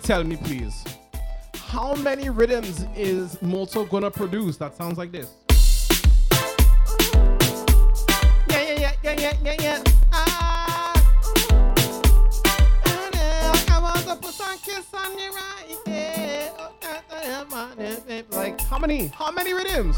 [0.06, 0.84] Tell me, please,
[1.56, 5.32] how many rhythms is Moto gonna produce that sounds like this?
[8.48, 9.82] Yeah, yeah, yeah, yeah, yeah, yeah, yeah.
[10.12, 10.92] Ah.
[13.68, 15.66] I want to put kiss on right.
[18.30, 19.08] Like, how many?
[19.08, 19.96] How many rhythms?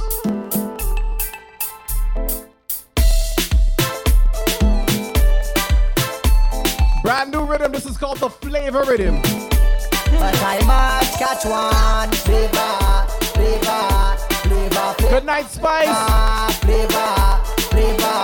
[7.03, 7.73] Brand new rhythm.
[7.73, 9.28] This is called the flavor rhythm.
[11.39, 14.95] I catch one flavor, flavor, flavor.
[15.09, 15.87] Good night, Spice.
[16.59, 17.15] Flavor,
[17.71, 18.19] flavor.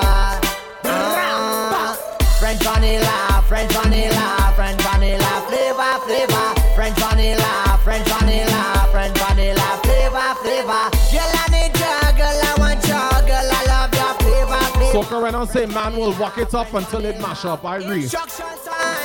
[0.84, 1.96] Ah,
[2.40, 6.54] French vanilla, French vanilla, French vanilla, flavor, flavor.
[6.74, 10.90] French vanilla, French vanilla, French vanilla, flavor, flavor.
[11.12, 15.06] Girl, I need juggle, I want juggle, I love your flavor, flavor.
[15.06, 17.64] Soca right now say man will walk it up until it mash up.
[17.64, 18.08] I agree.
[18.08, 18.24] Time.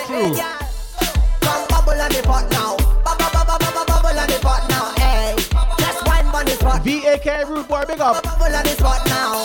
[0.07, 0.34] True.
[1.41, 2.49] Come bubble on the pot
[7.20, 7.40] spot.
[7.40, 8.24] VAK Root Boy, big up.
[8.24, 9.36] Bubble on the spot now.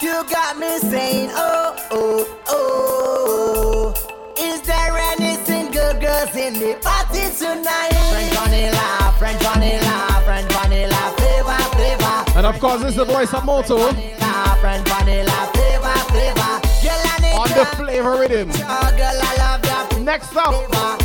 [0.00, 4.34] You got me saying, oh, oh, oh.
[4.38, 7.94] Is there any single girls in the party tonight?
[8.10, 12.38] French vanilla, French vanilla, French vanilla, flavor, flavor.
[12.38, 16.60] And of course, this is the voice of Moto Vanilla, French vanilla, flavor, flavor.
[16.82, 18.50] Girl, I need on the flavor rhythm.
[18.50, 20.54] Girl, I love your Next up,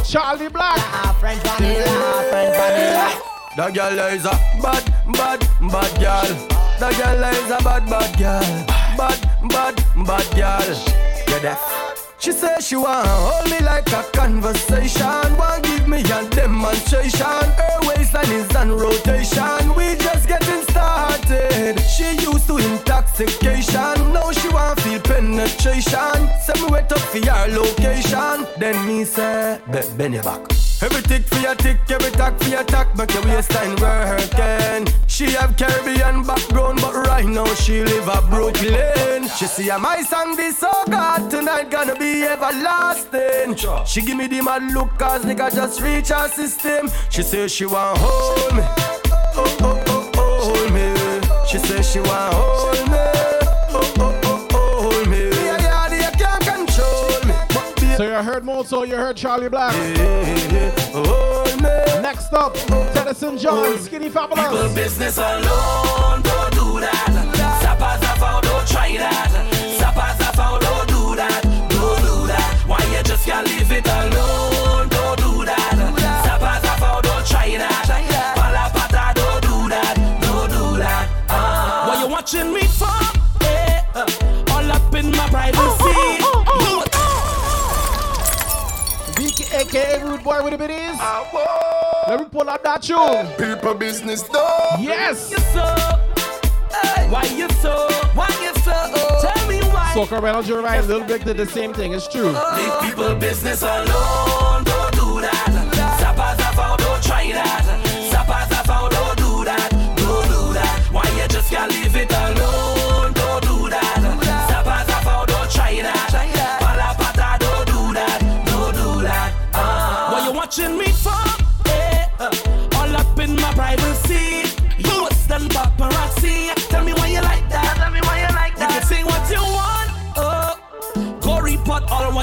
[0.04, 0.78] Charlie Black.
[0.78, 3.29] Ah, French vanilla, French vanilla.
[3.60, 4.32] The girl is a
[4.64, 6.32] bad, bad, bad girl.
[6.80, 8.66] The girl is a bad, bad girl.
[8.96, 9.20] Bad,
[9.50, 9.76] bad,
[10.08, 10.78] bad girl.
[11.28, 12.16] You deaf?
[12.20, 15.36] She says she want hold me like a conversation.
[15.36, 17.44] Want give me a demonstration.
[17.60, 19.76] Her waistline is on rotation.
[19.76, 21.82] We just getting started.
[21.82, 24.14] She used to intoxication.
[24.14, 26.30] Now she want feel penetration.
[26.46, 28.48] Send me wet up for your location.
[28.58, 30.69] Then me say, be bend your back.
[30.82, 34.88] Every tick for your tick, every tack for your tack, make your waistline working.
[35.08, 39.28] She have Caribbean background, but right now she live a Brooklyn.
[39.38, 43.58] She see my song be so good tonight, gonna be everlasting.
[43.86, 46.90] She give me the mad look, cause nigga just reach her system.
[47.10, 48.64] She say she want hold me,
[49.36, 50.88] oh oh oh oh hold me.
[51.46, 52.89] She say she want hold me,
[58.66, 59.74] So you heard Charlie Black.
[62.02, 62.54] Next up,
[62.94, 64.76] Tennyson John, Skinny People Fabulous.
[64.76, 67.08] business alone, don't do that.
[67.64, 69.30] Zappa, zappa, don't try that.
[69.80, 71.42] Zappa, zappa, don't do that.
[71.70, 72.64] Don't do that.
[72.68, 74.90] Why you just can't leave it alone?
[74.90, 75.74] Don't do that.
[76.26, 77.89] Zappa, zappa, don't try that.
[89.70, 91.00] Aka Rude Boy with ah, the biddies.
[92.08, 93.28] Let me pull up that tune.
[93.38, 94.76] People business though.
[94.80, 95.32] Yes.
[95.32, 95.66] You so?
[97.10, 97.90] Why you so?
[98.14, 98.74] Why you so?
[98.74, 99.22] Oh?
[99.22, 99.94] Tell me why.
[99.96, 100.84] Soca Reynolds, you're right.
[100.84, 101.94] A little bit did the same thing.
[101.94, 102.32] It's true.
[102.36, 102.82] Oh.
[102.82, 105.46] Leave people business alone, don't do that.
[106.00, 107.64] Zappa, zappa, don't try that.
[108.12, 109.70] Zappa, zappa, don't do that.
[109.98, 110.90] Don't do that.
[110.92, 112.49] Why you just can't leave it alone?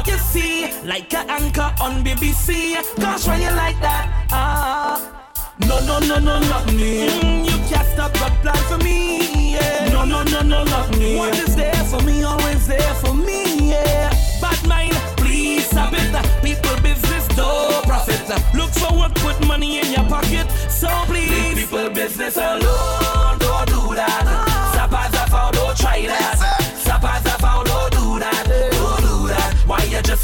[0.07, 0.73] What you see.
[0.85, 2.75] Like an anchor on BBC.
[2.99, 4.27] Gosh, why you like that?
[4.31, 7.09] Ah, no, no, no, no, not me.
[7.09, 9.53] Mm, you can't stop got plan for me.
[9.55, 9.91] Yeah.
[9.93, 11.17] No, no, no, no, not me.
[11.17, 13.71] What is there for me, always there for me.
[13.71, 14.11] Yeah.
[14.41, 16.15] Bad mind, please stop it.
[16.43, 18.29] People business, no profit.
[18.55, 20.51] Look for what put money in your pocket.
[20.71, 23.39] So please, people business alone.
[23.39, 24.25] Don't do that.
[24.73, 26.26] Stop as a don't try that.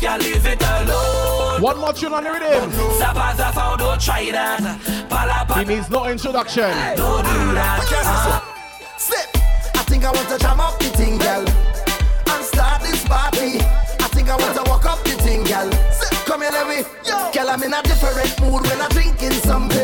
[0.02, 1.62] Why you just can't leave it alone?
[1.62, 2.72] One more tune on the rhythm.
[2.96, 4.60] Stop as don't try that.
[5.08, 6.70] Palapa, He needs no introduction.
[6.96, 8.42] don't do that.
[8.98, 9.28] Slip.
[9.76, 13.60] I think I want to jam up the thing, girl, and start this party.
[14.02, 15.70] I think I want to walk up the thing, girl.
[15.92, 16.12] Slip.
[16.26, 16.82] Come here, let me.
[17.32, 19.78] Girl, I'm in a different mood when I'm drinking something.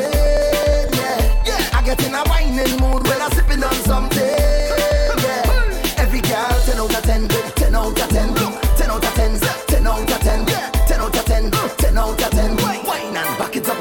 [0.99, 1.79] Yeah, yeah.
[1.79, 4.19] I get in a whining mood when I'm sipping on something.
[4.19, 5.95] Yeah.
[6.03, 8.68] Every girl, 10 out of 10, 10 out of 10, 10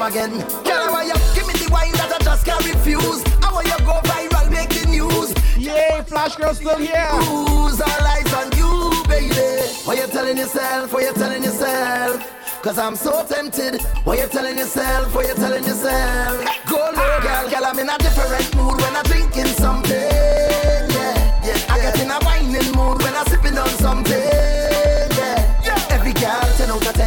[0.08, 0.30] again.
[0.64, 3.20] Girl, why you give me the wine that I just can't refuse?
[3.44, 5.34] I want you go viral, make the news.
[5.56, 7.12] Yay, Flash Girl still here.
[7.28, 9.36] Who's all eyes on you, baby?
[9.84, 10.92] What you telling yourself?
[10.92, 12.24] What you telling yourself?
[12.62, 13.82] Cause I'm so tempted.
[14.04, 15.14] What you telling yourself?
[15.14, 16.44] What you telling yourself?
[16.68, 19.92] Go low, girl, girl, I'm in a different mood when I'm drinking something.
[19.92, 21.72] Yeah, yeah.
[21.72, 24.67] I get in a whining mood when I'm sipping on something.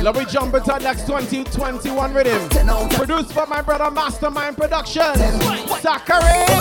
[0.03, 2.49] Let me jump into next 2021 rhythm.
[2.89, 5.01] Produced by my brother Mastermind Production.
[5.01, 6.57] Cause I can't hide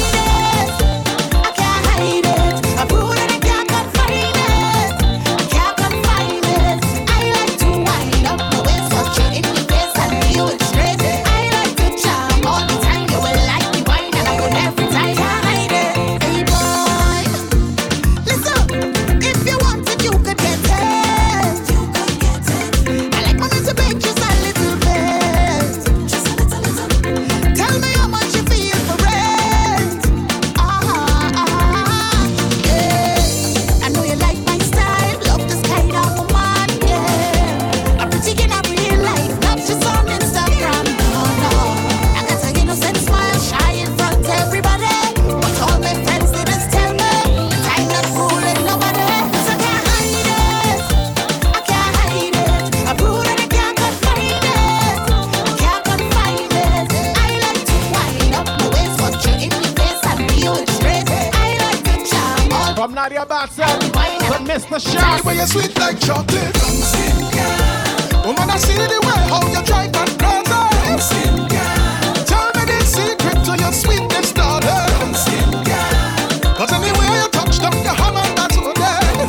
[0.00, 1.34] it.
[1.34, 2.45] I can't hide it.
[63.06, 64.80] All From Nadia Batson to Mr.
[64.80, 65.24] Shark.
[65.24, 66.56] Where you sweet like chocolate.
[68.24, 71.30] Woman, I see the way how you drive that crazy.
[72.26, 75.14] Tell me the secret to your sweetness, darling.
[76.56, 79.28] Cause anywhere you touch down, you hammer that's all there.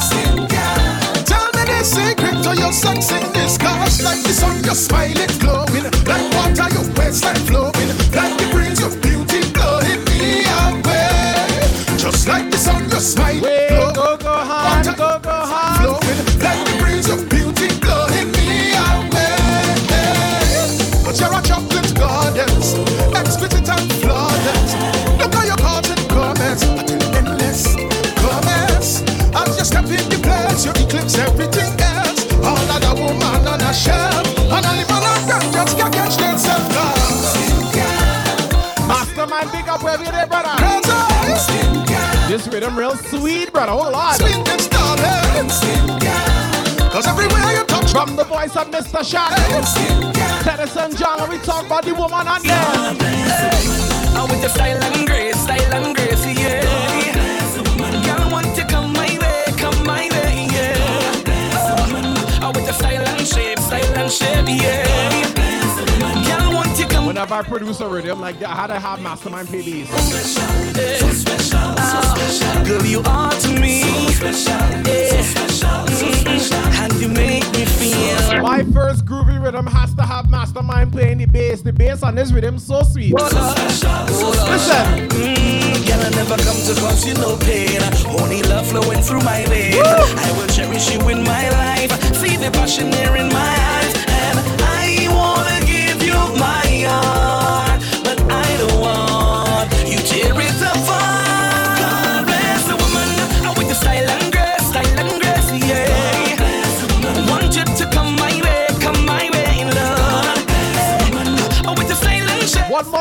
[1.26, 3.60] Tell me the secret to your sexiness.
[3.60, 5.86] Cause like the sun, your smile it glowing.
[6.06, 7.47] Like water, your waistline
[42.58, 43.72] This rhythm real sweet, brother.
[43.72, 44.16] Hold on.
[44.16, 45.48] Sweetness, darling.
[46.90, 49.06] Cause everywhere you touch From the voice of Mr.
[49.06, 49.36] Shark.
[50.42, 52.58] Tennyson John, when we talk about the woman on there.
[52.58, 52.96] I
[54.16, 56.64] oh, with the style and grace, style and grace, yeah.
[58.08, 62.42] Girl, want you come my way, come my way, yeah.
[62.42, 65.17] I with the style and shape, style and shape, yeah.
[67.18, 67.48] Girl, want you come.
[67.48, 69.90] Whenever I produce a rhythm like that, how to have Mastermind play these.
[69.90, 72.66] So special, so special.
[72.66, 73.82] Girl, you are to me.
[73.82, 76.58] So special, so special, so special.
[76.84, 78.42] And you make me feel.
[78.44, 81.62] My first groovy rhythm has to have Mastermind playing the bass.
[81.62, 83.14] The bass on this rhythm so sweet.
[83.14, 83.34] Listen.
[85.10, 87.82] Mm, girl, I never come to cause you no pain.
[88.22, 89.78] Only love flowing through my veins.
[89.80, 91.92] I will cherish you in my life.
[92.16, 93.77] See the passion there in my eyes.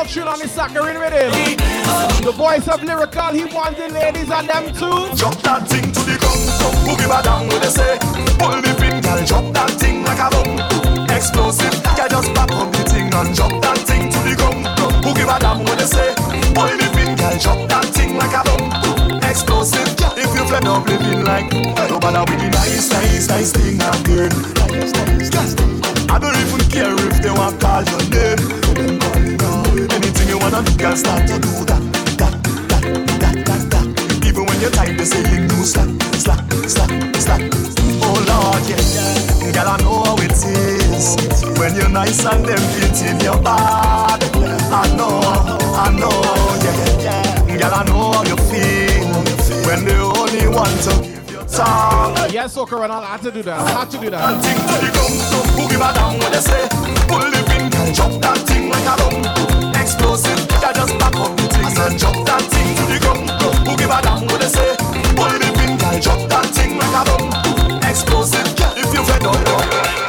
[0.07, 1.31] tune on his saccharine rhythm.
[2.23, 5.15] The voice of lyrical, he wants the ladies and them too.
[5.15, 6.43] Jump that thing to the ground,
[6.87, 7.99] boogie my down with a say.
[8.39, 11.11] Pull the pin, girl, Jump that thing like a bomb.
[11.11, 14.63] Explosive, girl, just pop on the thing and jump that thing to the ground.
[15.03, 16.15] Boogie my down with a say.
[16.55, 19.19] Pull the pin, girl, Jump that thing like a bomb.
[19.27, 23.81] Explosive, if you fled up living like, no matter with the nice, nice, nice thing
[23.83, 24.31] I'm doing.
[26.09, 29.16] I don't even care if they want to call your name.
[29.77, 31.81] Anything you wanna do, girl, start to do that,
[32.17, 32.33] that,
[32.69, 32.83] that,
[33.21, 34.25] that, that, that.
[34.25, 35.87] Even when you're tired, they say you do slack,
[36.17, 37.41] slack, slack, slack.
[38.01, 38.81] Oh Lord, yeah,
[39.53, 41.13] girl, I know how it is
[41.59, 44.23] when you're nice and them feet in your bad.
[44.73, 45.21] I know,
[45.77, 46.25] I know,
[46.65, 47.57] yeah, yeah.
[47.57, 49.13] Girl, I know how you feel
[49.69, 51.37] when they only want to you.
[52.33, 53.59] Yes, Soca Ronald, I had to do that.
[53.59, 54.41] I had to do that.
[55.53, 56.67] Boogie madam, what they say?
[57.07, 59.66] Pull the pin, drop that thing like a drum.
[59.87, 61.63] Explosive, that just back up the thing.
[61.63, 63.29] I said drop that thing to the ground.
[63.63, 64.75] Boogie madam, what they say?
[65.15, 67.79] Pull the pin, drop that thing like a drum.
[67.89, 68.43] Explosive,
[68.75, 70.06] if you fed up.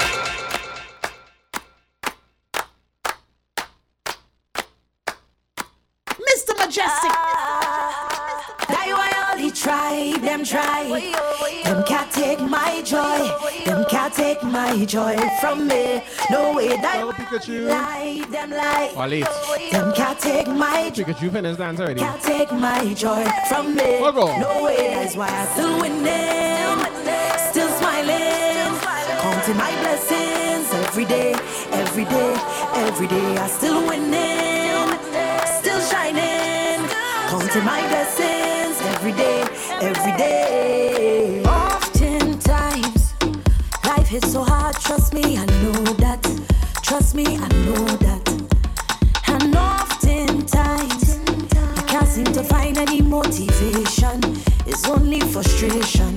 [10.38, 10.84] Them try.
[11.64, 13.30] Them can't take my joy.
[13.64, 16.02] Them can't take my joy from me.
[16.30, 17.04] No way that
[17.48, 18.92] lie, them lie.
[18.96, 19.26] Walid.
[19.72, 21.04] Them can't take my joy.
[21.04, 22.00] Pikachu finished dance already.
[22.00, 23.98] Can't take my joy from me.
[24.00, 24.38] Ogo.
[24.40, 26.78] No way, that's why I still winning,
[27.50, 28.78] still smiling,
[29.20, 31.32] counting my blessings every day,
[31.72, 32.32] every day,
[32.86, 33.36] every day.
[33.38, 34.88] I still winning,
[35.60, 36.86] still shining,
[37.28, 39.44] counting my blessings every day,
[39.80, 41.42] every day.
[41.44, 43.14] Oftentimes,
[43.84, 44.74] life hits so hard.
[44.76, 46.22] Trust me, I know that.
[46.82, 48.28] Trust me, I know that.
[49.28, 51.20] And oftentimes,
[51.78, 54.20] I can't seem to find any motivation.
[54.66, 56.16] It's only frustration.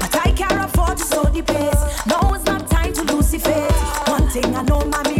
[0.00, 2.06] But I can't afford to slow the pace.
[2.06, 4.08] No, it's not time to lose the faith.
[4.08, 5.11] One thing I know, mommy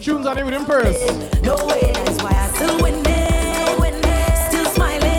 [0.00, 1.06] tunes on the rhythm first.
[1.42, 3.04] no way, that's why I still winning,
[4.48, 5.10] still smiling,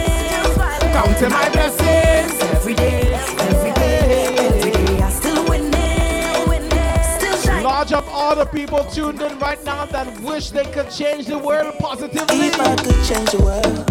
[0.91, 5.01] Counting my blessings every day, every day, every day.
[5.01, 7.63] I still winning, winning, still shining.
[7.63, 11.37] Large up all the people tuned in right now that wish they could change the
[11.37, 12.47] world positively.
[12.47, 13.85] If I could change the world,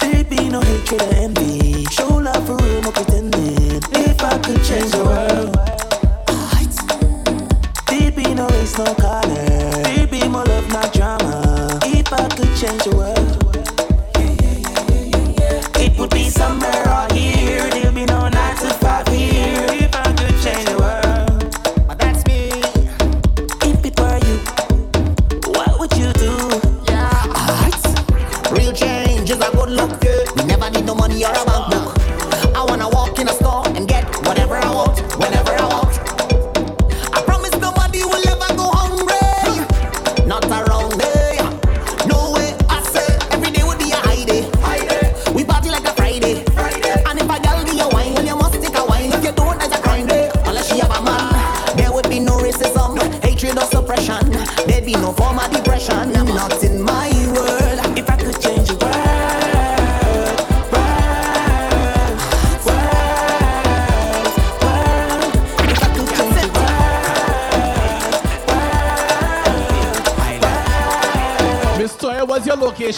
[0.00, 1.84] there'd be no hatred or envy.
[1.86, 3.80] Show love for real, no pretending.
[3.92, 5.59] If I could change the world,
[8.78, 9.34] no color.
[9.82, 11.78] There'd more love, not drama.
[11.84, 13.19] If I could change the world,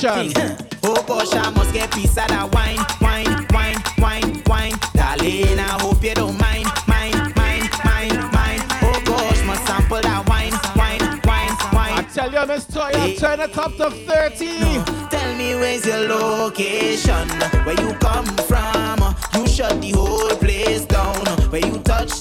[0.00, 0.62] what's?
[0.84, 4.74] Oh gosh, I must get piece of that wine, wine, wine, wine, wine.
[4.94, 8.62] Darling, I hope you don't mind, mind, mind, mind, mind.
[8.82, 11.98] Oh gosh, must sample that wine, wine, wine, wine.
[11.98, 15.08] I tell you, Miss Toya, turn it up to 30.
[15.08, 17.28] Tell me where's your location,
[17.64, 19.14] where you come from.
[19.34, 21.24] You shut the whole place down.
[21.52, 22.18] Where you touch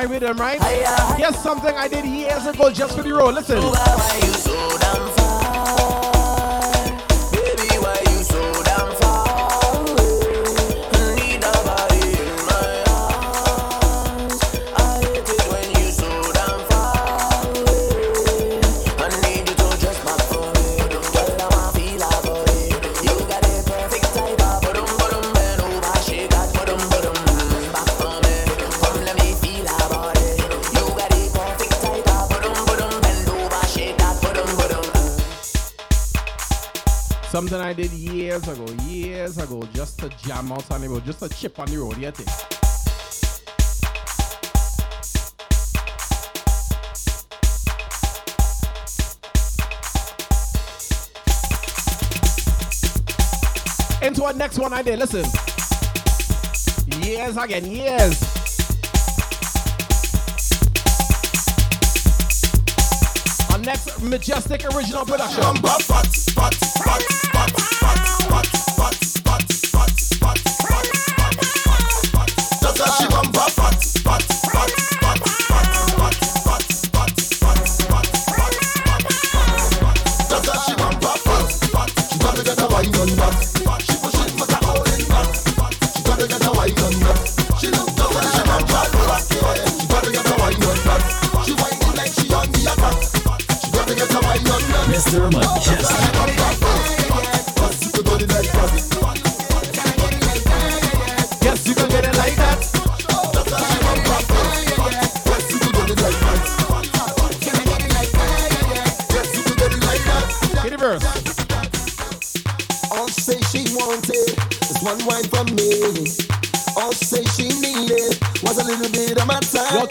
[0.00, 0.62] my rhythm, right?
[1.18, 3.34] Here's something I did years ago just for the road.
[3.34, 3.69] Listen.
[40.00, 42.28] just a jam out on the road, just a chip on the road, you think?
[54.02, 55.24] Into our next one I did, listen.
[57.02, 58.38] yes again, yes.
[63.52, 65.42] Our next Mejustik original production.
[65.42, 65.84] Number, but,
[66.34, 66.56] but,
[67.34, 67.79] but,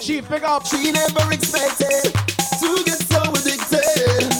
[0.01, 0.65] she big up.
[0.65, 2.13] She never expected
[2.59, 4.31] to get so addicted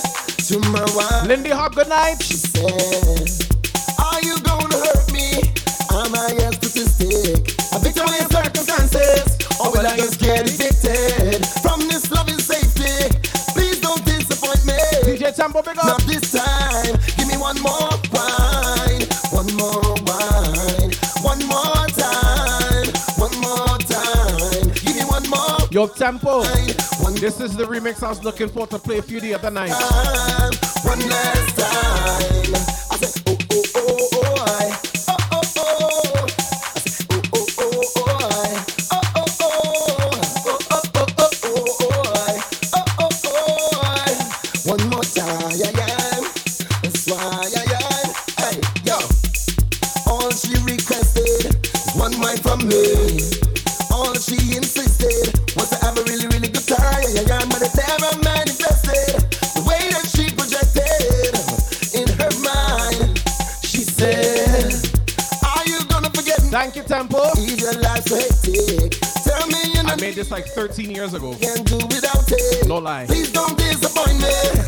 [0.48, 1.28] to my wife.
[1.28, 2.22] Lindy Hop, good night.
[2.22, 3.09] She said,
[26.00, 26.44] tempo.
[27.20, 29.74] This is the remix I was looking for to play a few the other night.
[30.86, 31.99] One last time.
[70.32, 71.34] like 13 years ago.
[71.40, 72.68] Can't do without it.
[72.68, 73.06] No lie.
[73.08, 74.59] Please don't disappoint me.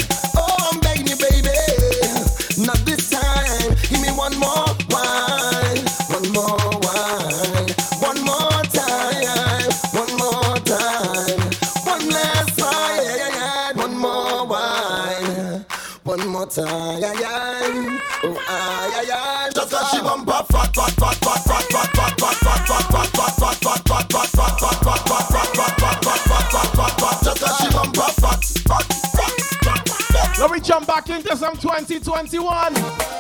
[31.56, 33.11] from 2021.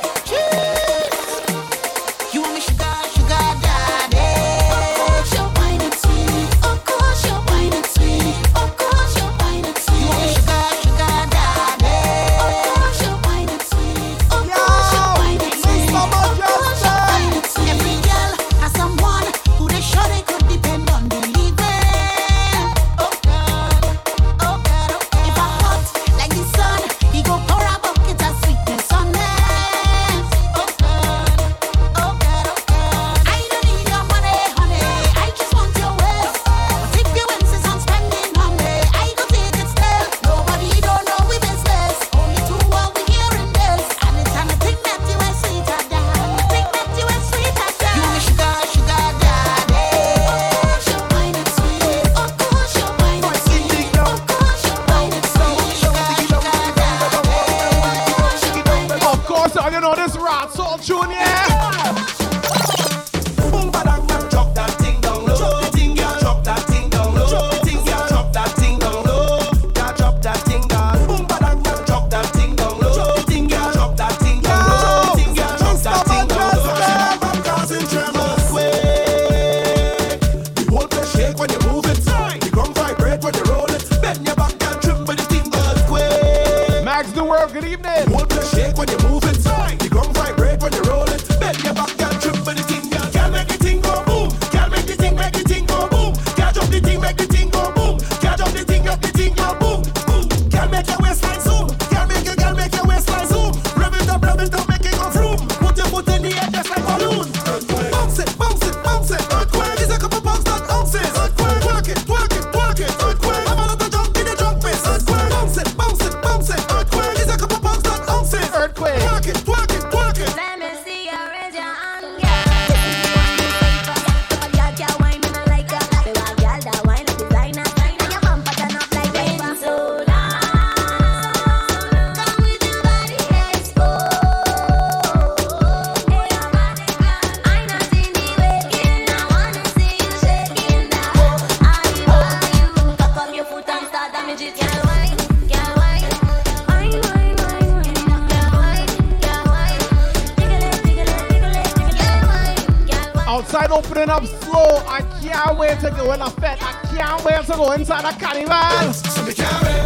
[153.72, 154.84] head opening up slow.
[154.88, 156.60] I can't wait to go in a fed.
[156.61, 158.93] I can't wait to go inside a carnival.
[158.93, 159.31] So me.
[159.31, 159.81] So me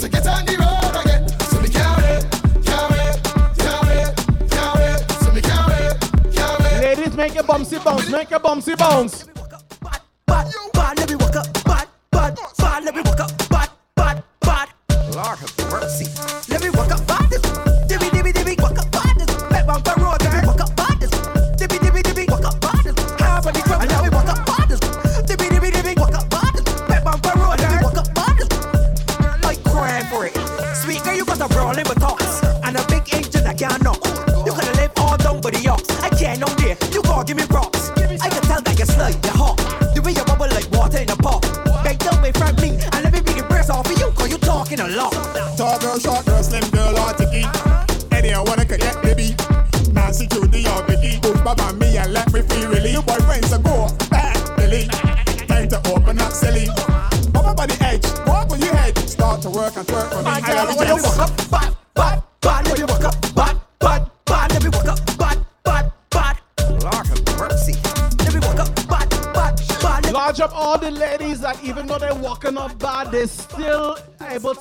[0.00, 1.22] to get on the road again.
[1.48, 1.68] So me.
[5.22, 5.40] So me.
[6.80, 9.24] Ladies, make your bouncy bounce, make your bouncy bounce.
[9.82, 13.37] Bad, bad, bad, let me walk up, bad, bad, bad, let me walk up.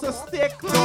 [0.10, 0.74] os teclados.
[0.74, 0.77] É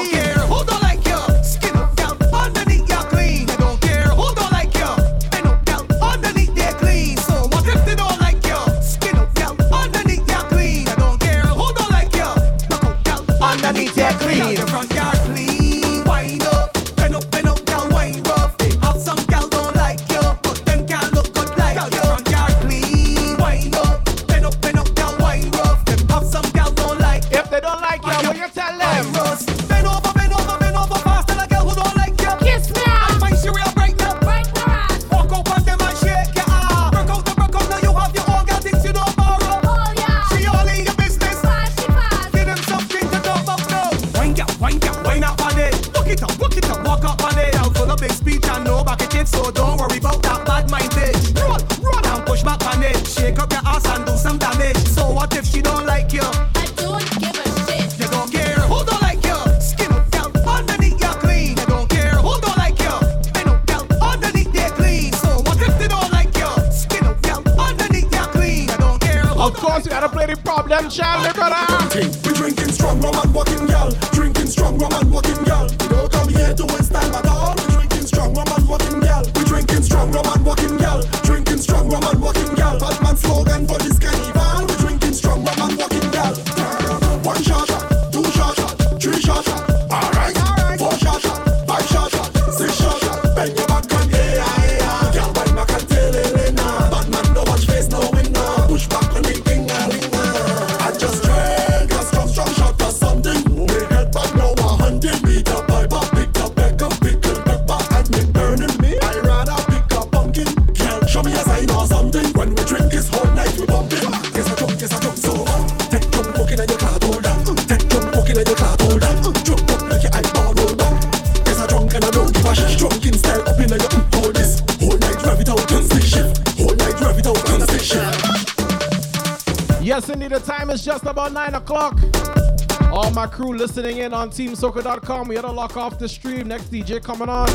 [131.73, 132.93] o'clock.
[132.93, 135.29] All my crew listening in on TeamSoca.com.
[135.29, 136.49] We had to lock off the stream.
[136.49, 137.49] Next DJ coming on.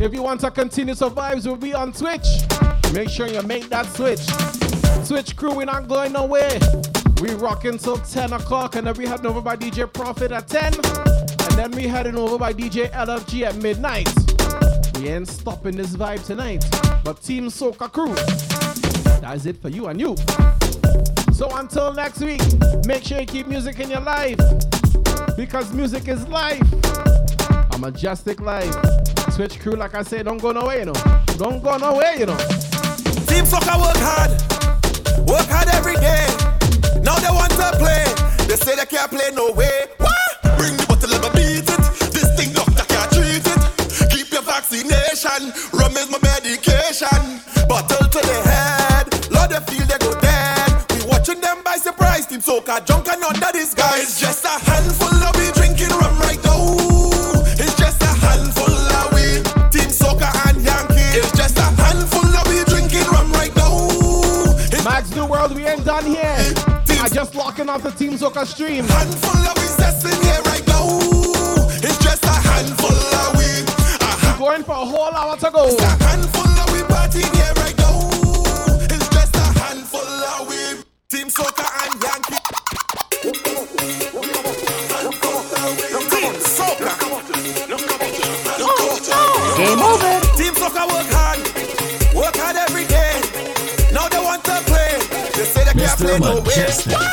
[0.00, 2.26] If you want to continue to we'll be on Twitch.
[2.92, 4.20] Make sure you make that switch.
[5.06, 6.58] Switch crew, we're not going nowhere.
[7.20, 10.64] We rocking till 10 o'clock, and then we heading over by DJ Profit at 10.
[10.74, 14.08] And then we heading over by DJ LFG at midnight.
[14.98, 16.64] We ain't stopping this vibe tonight.
[17.04, 18.14] But Team Soca crew,
[19.20, 20.16] that is it for you and you.
[21.34, 22.40] So until next week,
[22.86, 24.38] make sure you keep music in your life.
[25.36, 26.62] Because music is life.
[26.62, 28.72] A Mejustik life.
[29.32, 30.92] Switch crew, like I said, don't go nowhere, you know.
[31.36, 32.36] Don't go nowhere, you know.
[33.26, 34.30] Team Soca work hard,
[35.28, 36.24] work hard every day.
[37.02, 38.04] Now they want to play.
[38.46, 39.86] They say they can't play no way.
[67.74, 68.84] Off the Team Soca stream.
[68.84, 70.86] Handful of we in here right now.
[71.82, 73.66] It's just a handful of we.
[74.30, 75.66] We're going for a whole hour to go.
[75.66, 77.98] It's a handful of we party here right now.
[78.78, 80.86] It's just a handful of we.
[81.10, 82.38] Team Soca and Yankee.
[86.14, 86.94] Team Soca.
[89.58, 90.20] Game over.
[90.38, 91.42] Team Soca work hard.
[92.14, 93.18] Work hard every day.
[93.92, 94.94] Now they want to play.
[95.34, 96.06] They say they can't Mr.
[96.06, 97.03] play no way.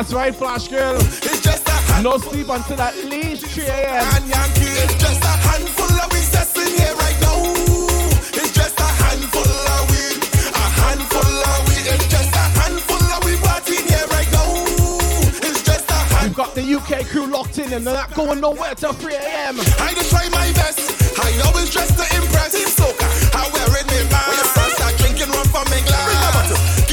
[0.00, 0.96] That's right, Flash Girl.
[0.96, 4.00] It's just a No sleep until at least 3 a.m.
[4.16, 4.72] and Yankee.
[4.80, 7.36] It's just a handful of we sessing here right now.
[8.32, 10.16] It's just a handful of weed.
[10.56, 11.84] A handful of weed.
[11.84, 14.48] It's just a handful of we partying here right now.
[15.44, 18.74] It's just a We've got the UK crew locked in and they're not going nowhere
[18.74, 19.60] till 3 a.m.
[19.84, 20.80] I just try my best.
[21.20, 22.56] I always dress to impress.
[22.56, 23.04] Team Soca,
[23.36, 24.24] I wear it me man.
[24.32, 26.56] When first start drinking rum from England,
[26.88, 26.89] keep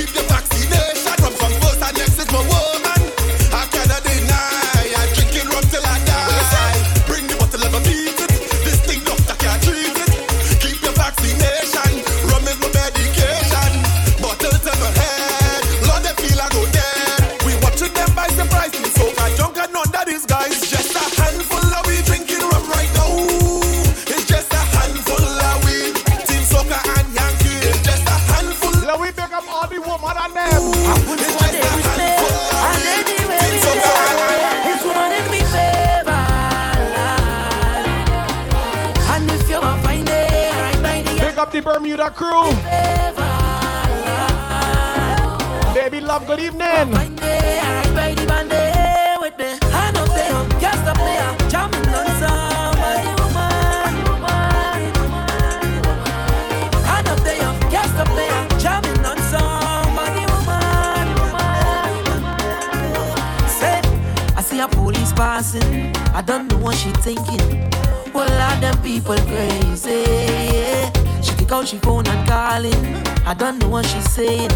[46.89, 47.09] woman.
[47.09, 47.59] Say,
[56.93, 57.43] I don't think
[57.95, 60.77] the player, jumping on song, but you might
[64.37, 67.71] I see a police passing, I don't know what she thinking.
[68.13, 70.86] Well, lot them people crazy.
[71.47, 72.75] Pick out she phone and calling.
[73.25, 74.49] I don't know what she's saying.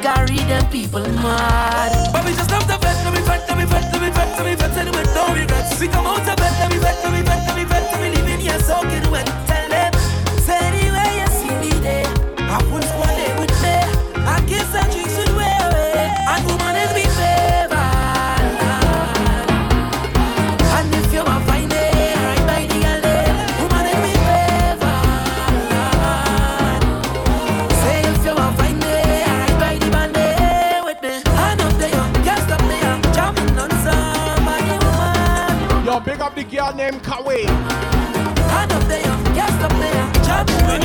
[0.00, 2.12] Carry them people mad.
[2.14, 4.38] But we just love the vet, let me vet, let me vet, let me vet,
[4.38, 5.78] let me vet, with no regrets.
[5.78, 8.00] We come out of bed, let me vet, let me vet, let me vet, and
[8.00, 9.53] we living here soaking wet.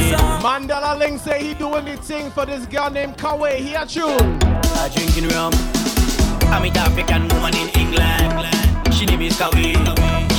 [0.09, 0.41] Some.
[0.41, 3.55] Mandela Ling say he doing the thing for this girl named Kawe.
[3.55, 4.39] He a tune.
[4.81, 5.53] I drinking rum.
[6.51, 8.93] I meet African woman in England.
[8.93, 9.75] She name is Kawi.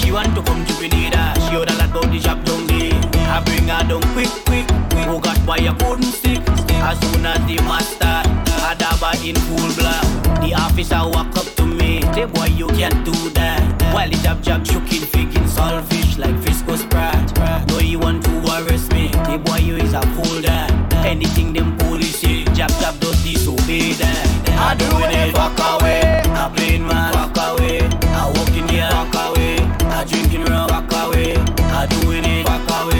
[0.00, 1.34] She want to come to Grenada.
[1.42, 2.92] She heard a lot about the job down there.
[3.30, 4.68] I bring her down quick, quick.
[5.06, 6.42] Who got why I couldn't stick?
[6.82, 10.04] As soon as the master had her in full black,
[10.40, 12.02] the officer walk up to me.
[12.14, 13.69] Say, boy, you can't do that.
[13.92, 17.36] While the jab jab choking, faking saltfish like Frisco Sprat.
[17.68, 19.08] No, you want to arrest me.
[19.08, 20.70] The boy, you is a fool that.
[21.04, 24.26] Anything them police say, jab jab does disobey that.
[24.58, 26.22] I doing it, fuck away.
[26.24, 27.80] I playing man, fuck away.
[27.80, 29.58] I walk in here, fuck away.
[29.90, 31.36] I drinking rum, fuck away.
[31.36, 32.90] I doing it, fuck away.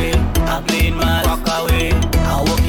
[2.50, 2.59] Love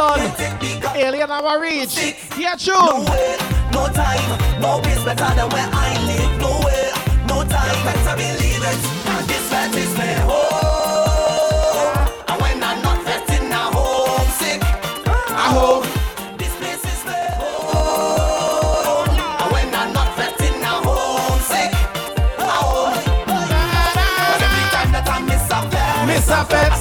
[0.00, 0.32] done.
[0.96, 2.16] Alien our reach.
[2.38, 2.74] Yeah, true.
[2.74, 3.36] No way,
[3.72, 4.28] no time,
[4.60, 6.32] no place better than where I live.
[6.40, 6.84] No way,
[7.28, 7.78] no time.
[7.84, 8.80] Better believe it.
[9.28, 10.48] This land is my home.
[10.52, 12.24] Oh.
[12.28, 13.60] And when I'm not fetting, oh.
[13.60, 14.60] I'm homesick.
[15.44, 15.90] I hope.
[26.52, 26.79] A.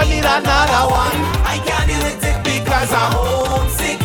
[0.00, 1.18] don't need another one.
[1.42, 3.98] I can't delete it because I'm mm, homesick.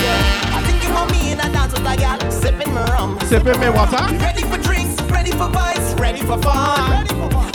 [0.00, 0.56] Yeah.
[0.56, 3.60] I think you want me in and out of the gal, sipping me rum, sipping
[3.60, 4.02] me water.
[4.16, 6.90] Ready for drinks, ready for vibes, ready for fun.
[6.90, 7.50] Ready for fun.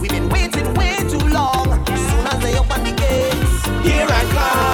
[0.00, 1.68] We've been waiting way too long.
[1.88, 4.71] As soon as they open the gates, here I come.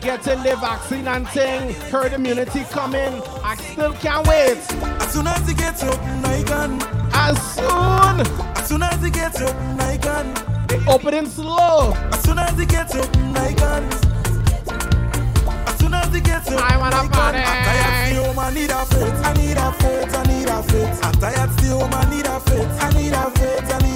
[0.00, 1.74] Get to the vaccine and thing.
[1.90, 3.22] Herd immunity coming.
[3.44, 4.58] I still can't wait.
[5.00, 6.80] As soon as it gets open, I can.
[7.12, 8.20] As soon.
[8.56, 10.88] As soon as it gets open, I can.
[10.88, 11.92] Opening slow.
[12.12, 13.84] As soon as it gets open, I can.
[15.68, 15.94] As soon
[16.58, 17.38] I wanna party.
[17.38, 19.14] I'm tired still, man, need a fit.
[19.24, 20.14] I need a fit.
[20.14, 21.04] I need a fit.
[21.04, 22.68] I'm tired still, man, need a fit.
[22.82, 23.74] I need a fit.
[23.74, 23.89] I need a.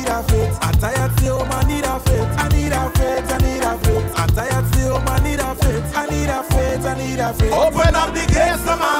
[7.24, 8.93] Open up the gates, of my.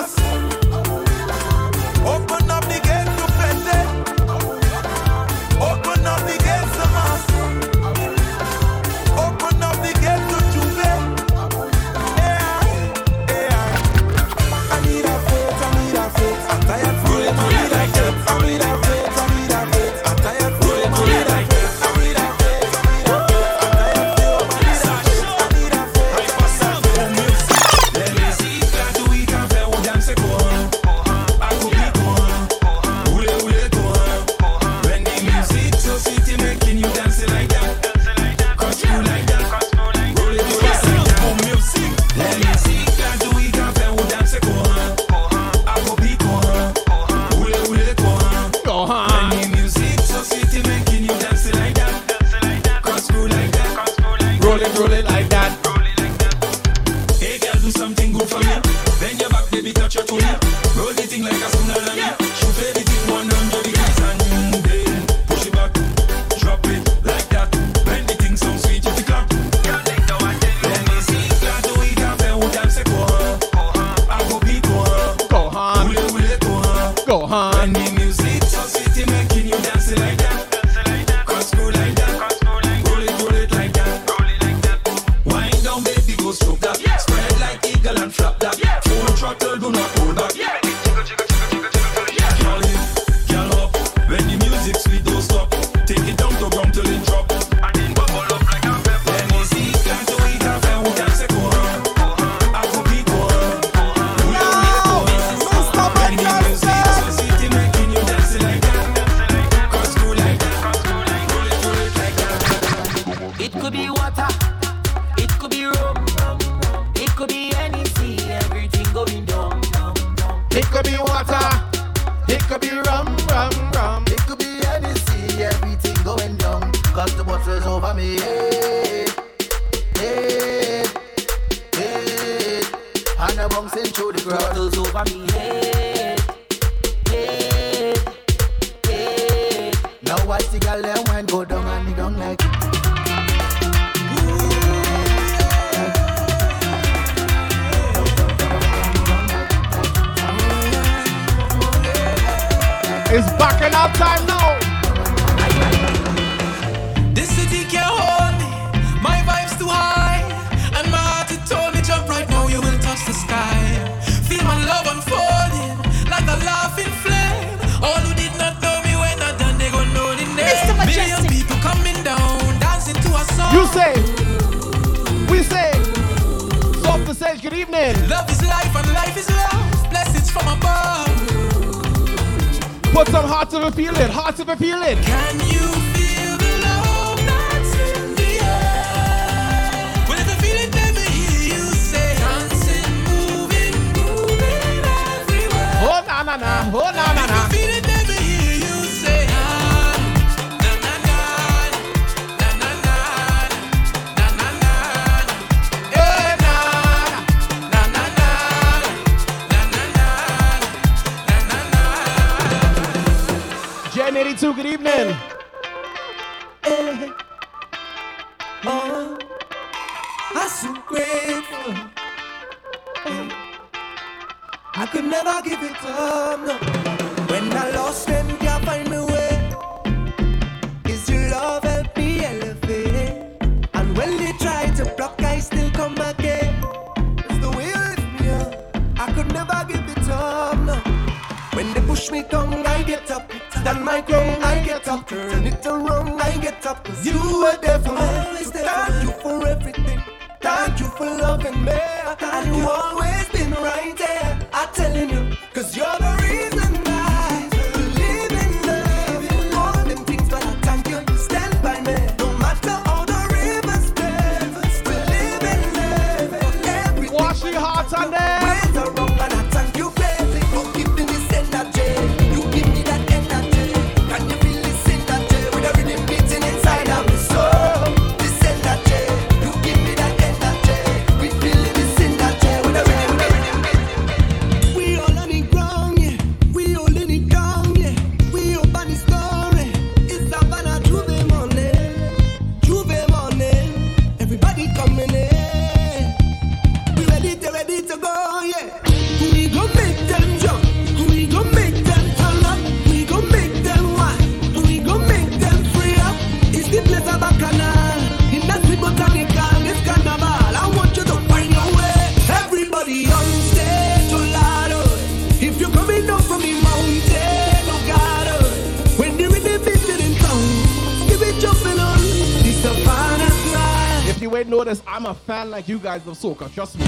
[325.54, 326.83] Like you guys love soca, trust me.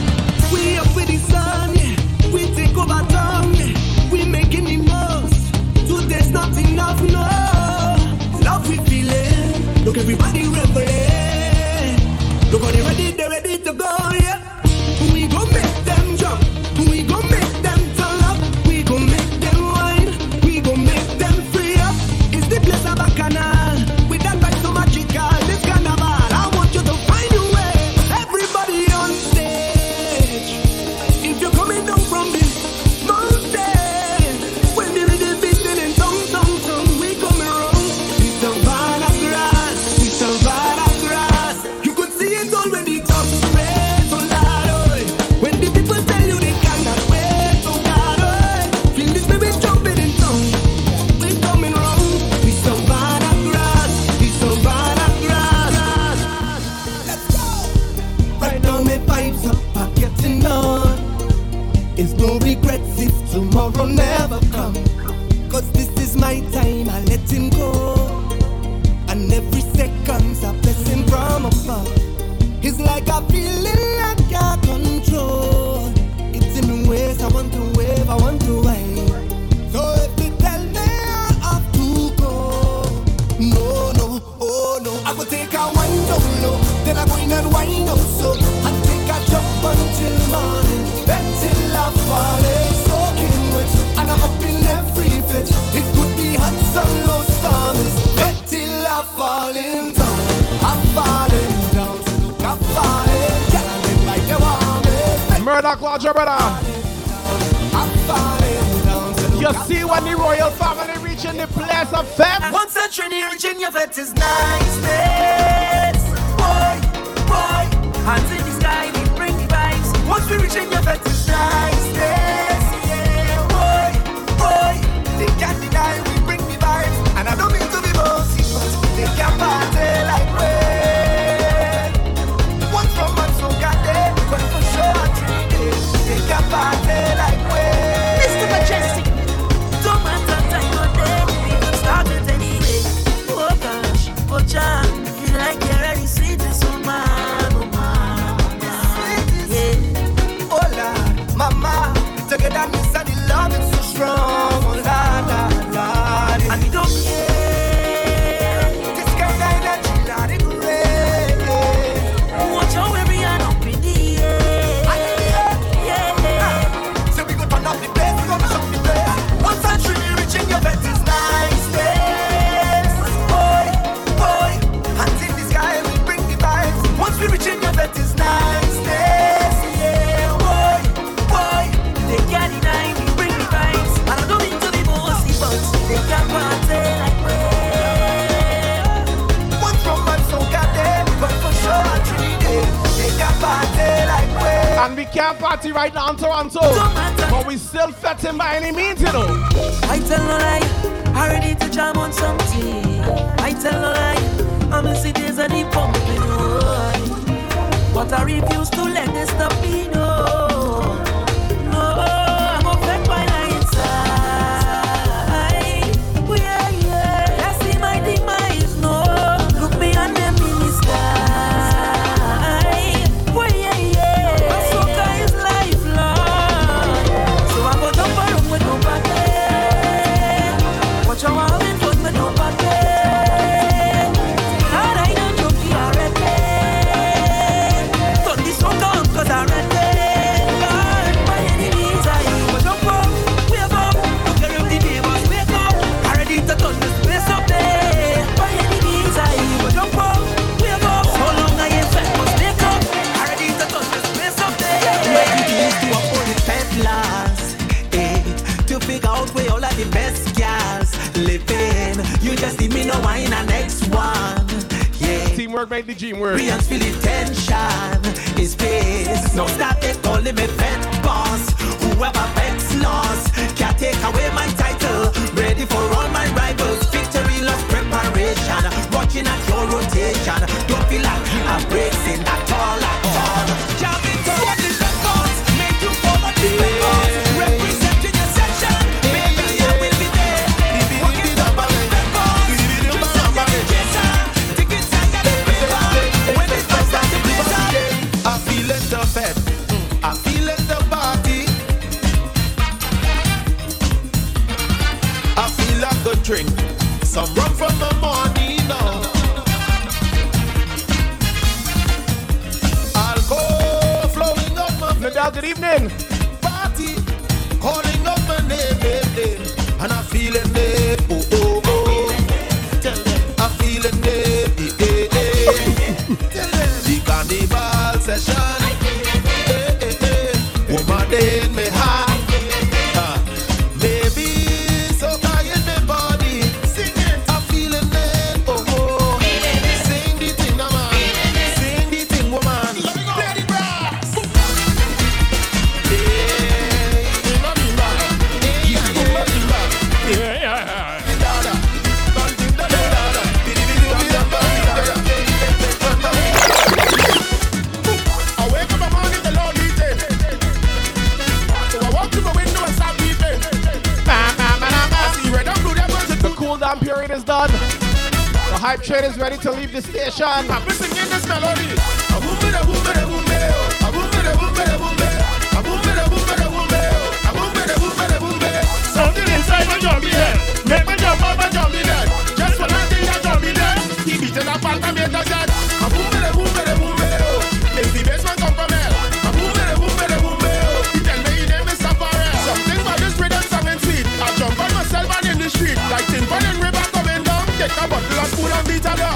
[397.68, 398.96] Take a bottle and beat a dog.
[398.96, 399.15] Kumba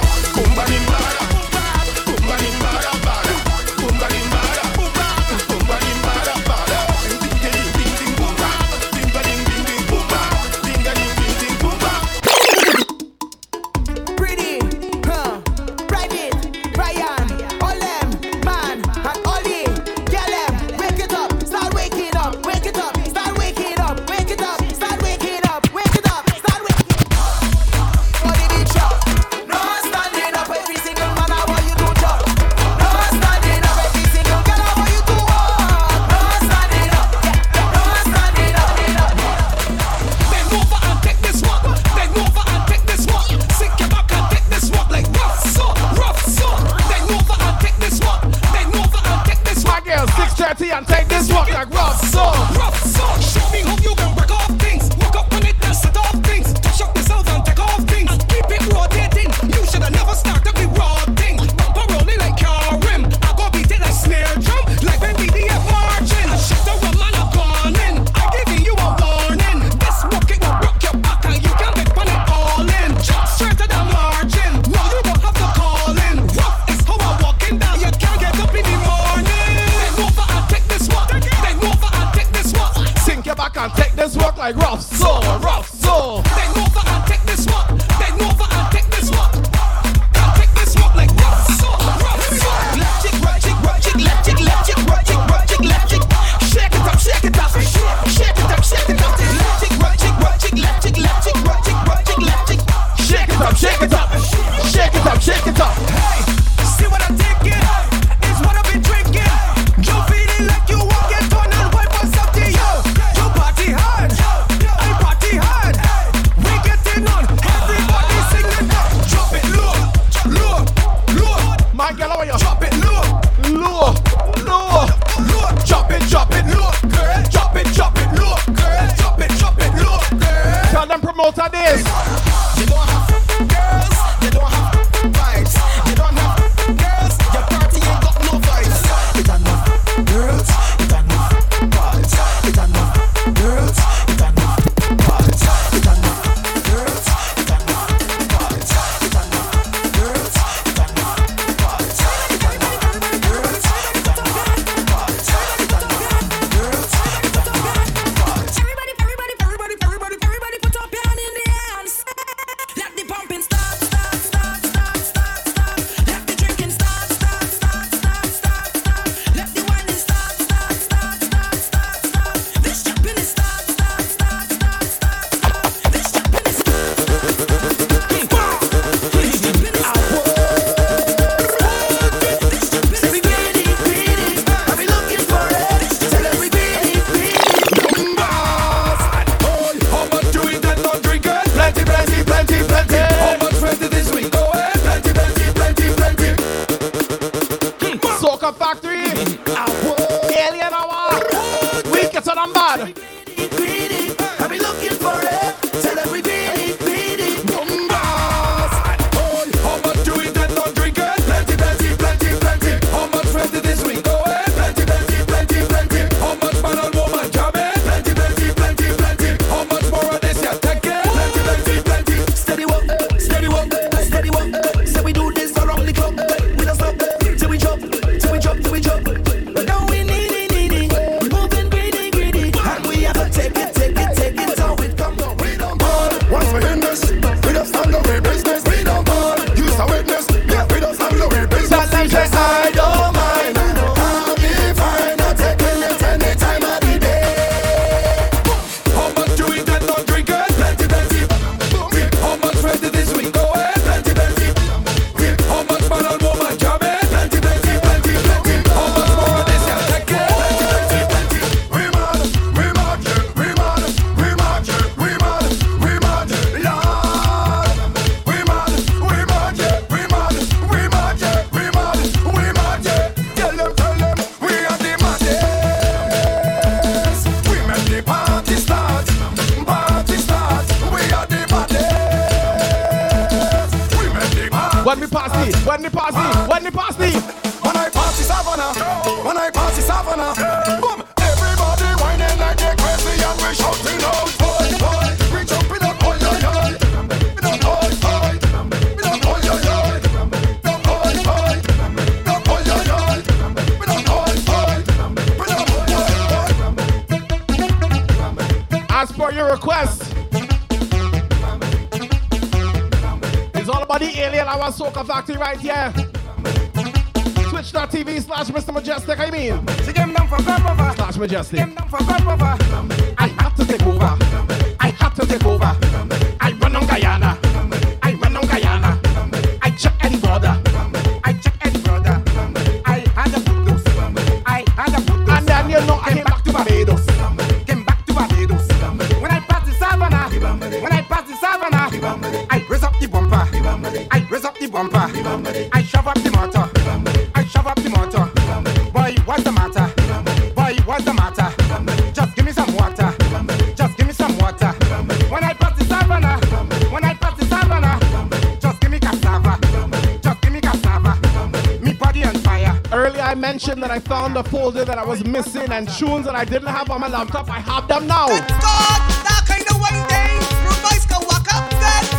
[363.41, 366.69] mention that I found a folder that I was missing and tunes that I didn't
[366.69, 367.49] have on my laptop.
[367.51, 368.27] I have them now.
[368.29, 370.37] God, that kind of winding.
[370.65, 371.49] Room noise can walk.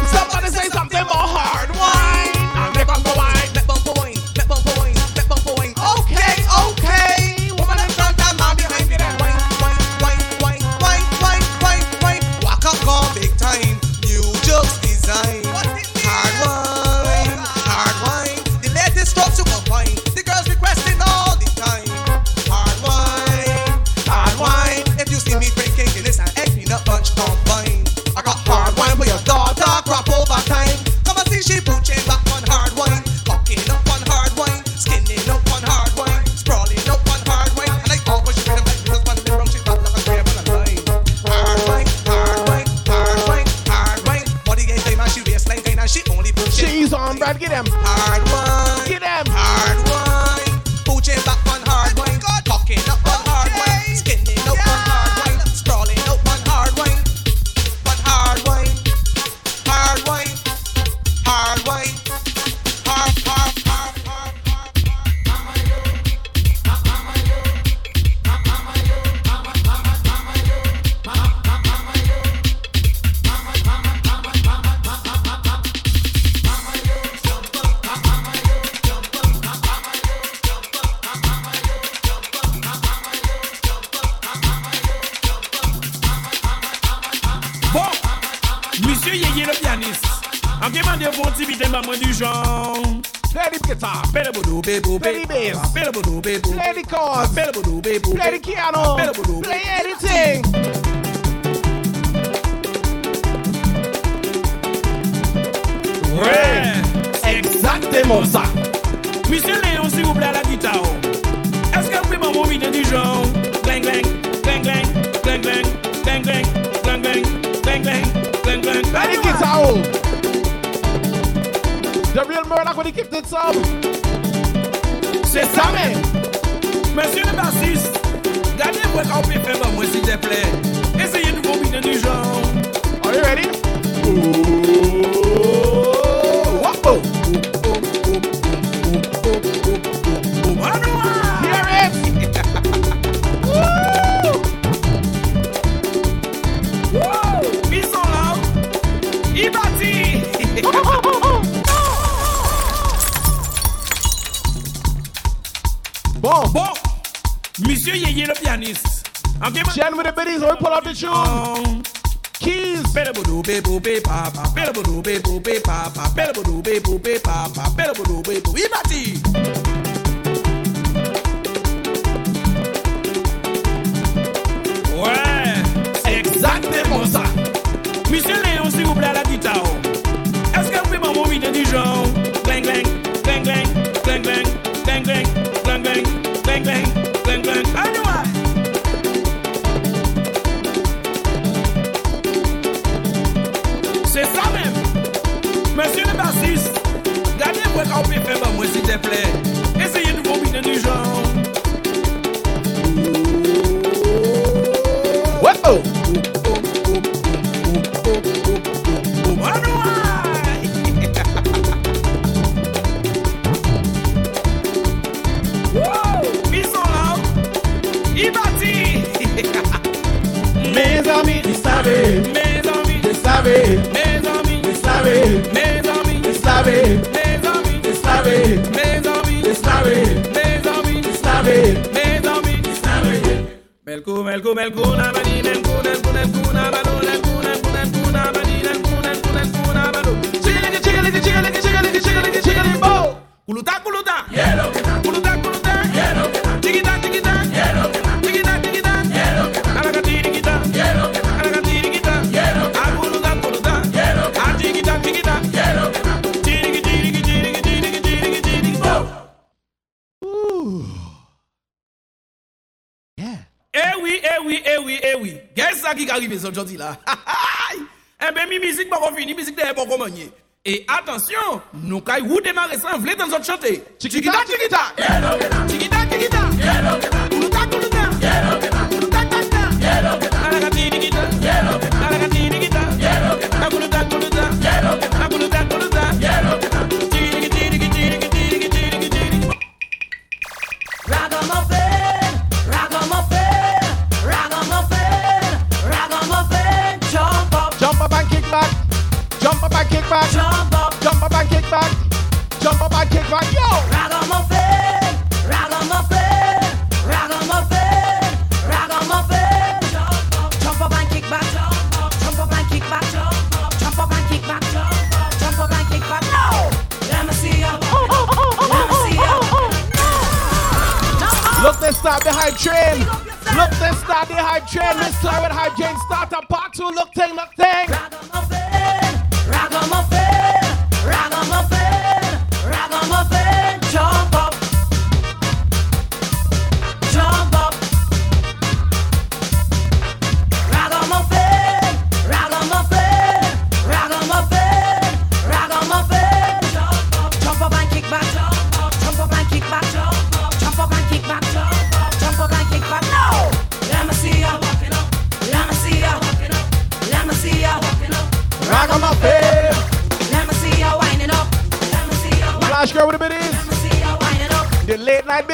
[0.09, 1.50] Somebody say something more hard.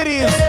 [0.08, 0.47] ladies.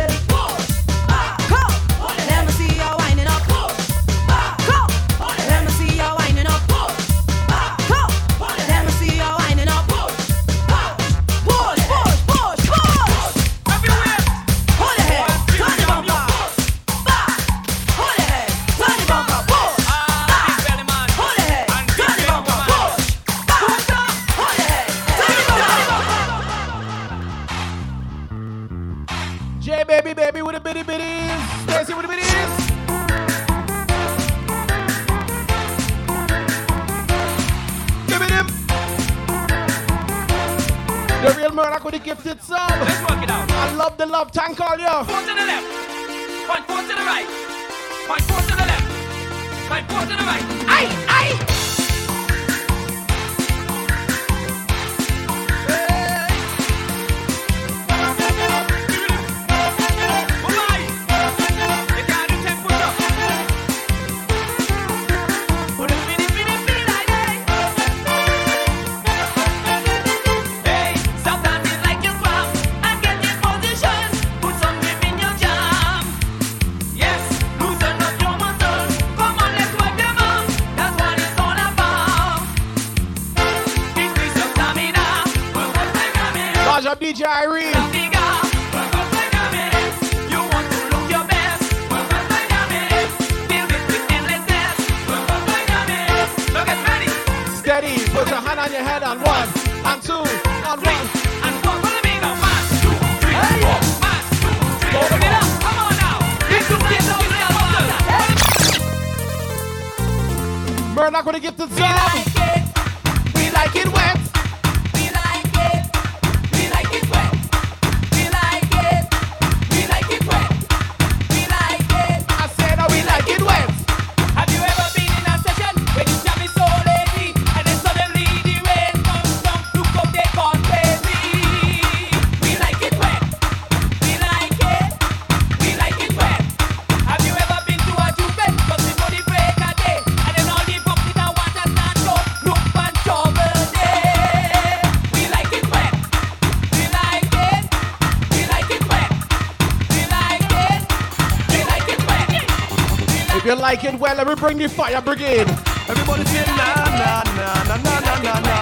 [153.68, 155.46] like it well, let me bring the fire brigade.
[155.90, 156.68] Everybody say na
[157.00, 158.56] na na na na na na na.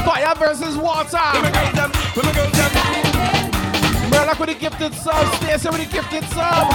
[0.00, 1.20] Fire versus water.
[1.34, 2.72] Let me get them, let me get them.
[4.10, 6.72] Well, like with the gifted sub, Stacey with the gifted sub.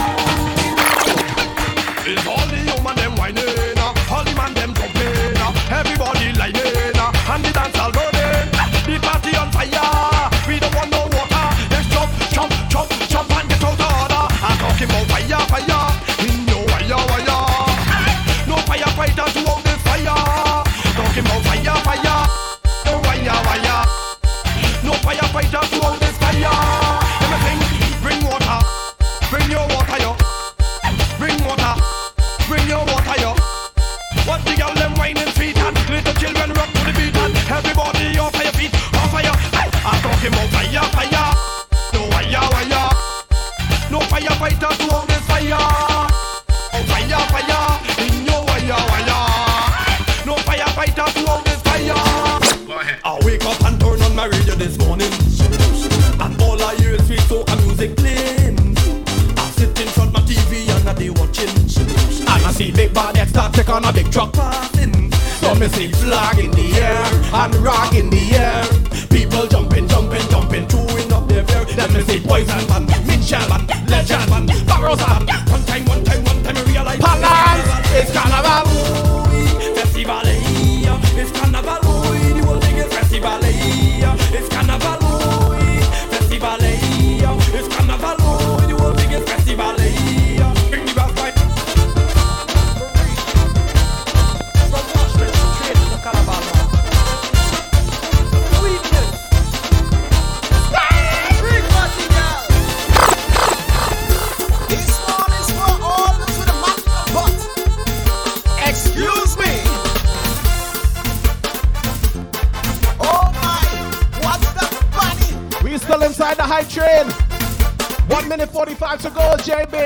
[2.06, 5.42] It's all the human them whining, all the man them complaining,
[5.74, 7.50] everybody lying, and the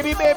[0.03, 0.30] baby, baby.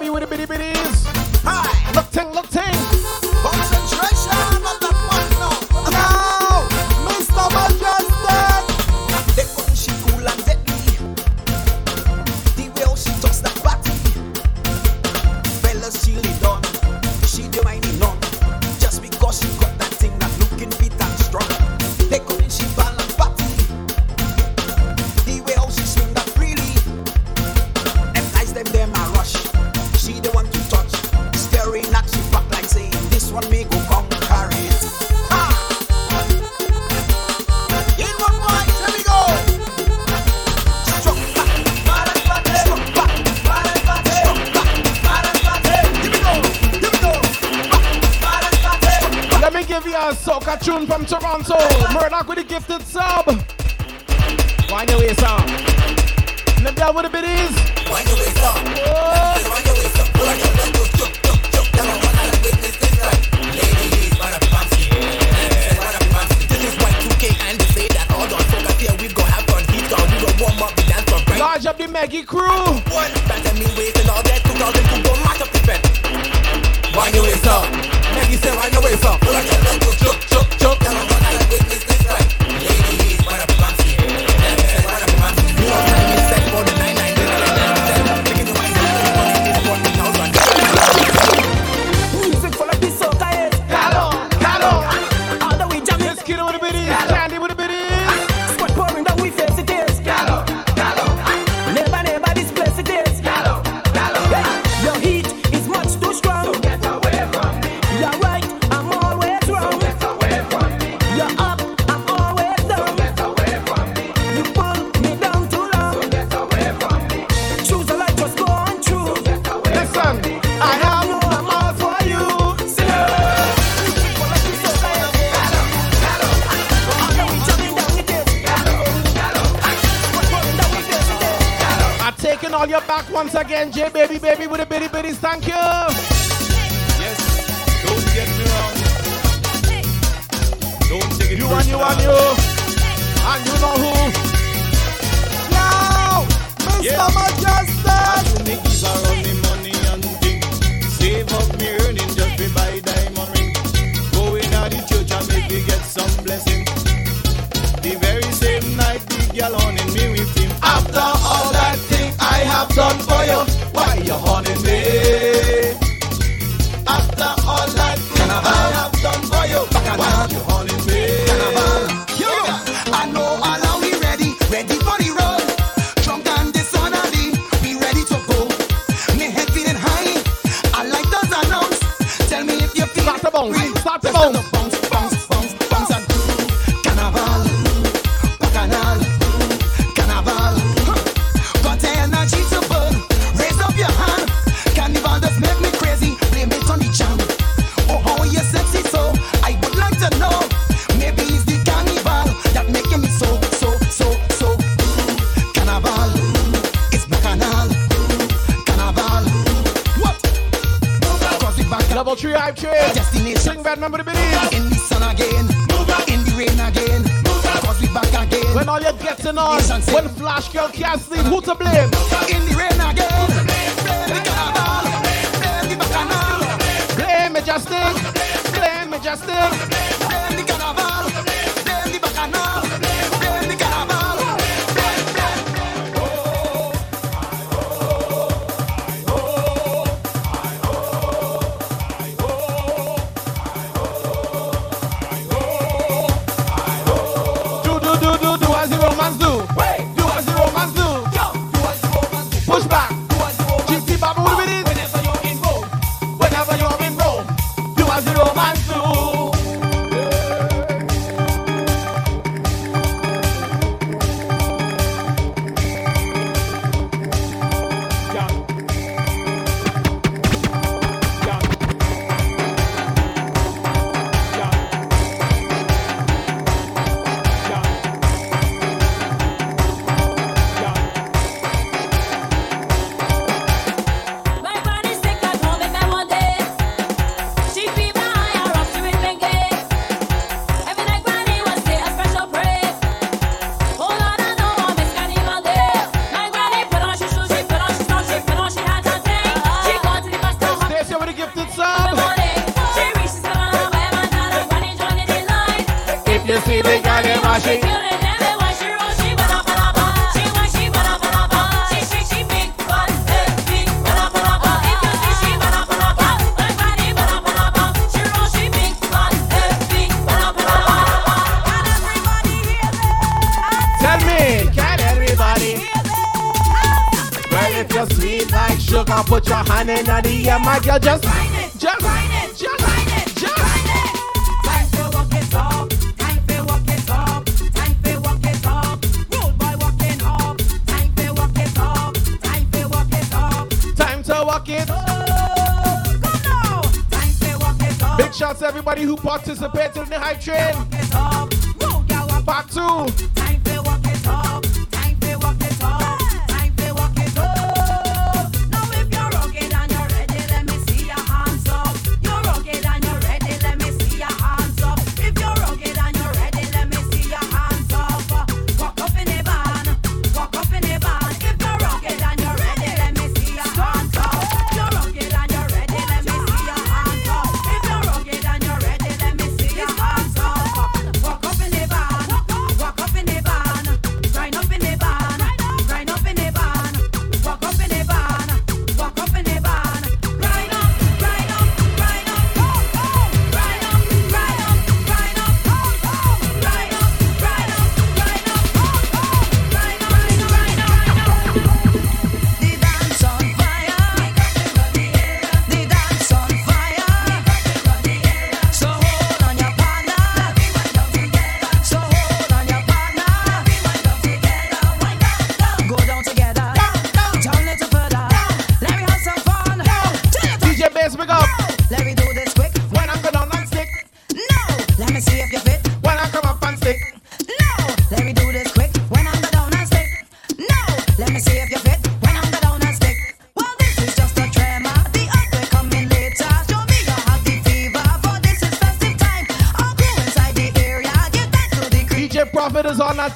[76.96, 77.83] Wind your waist up.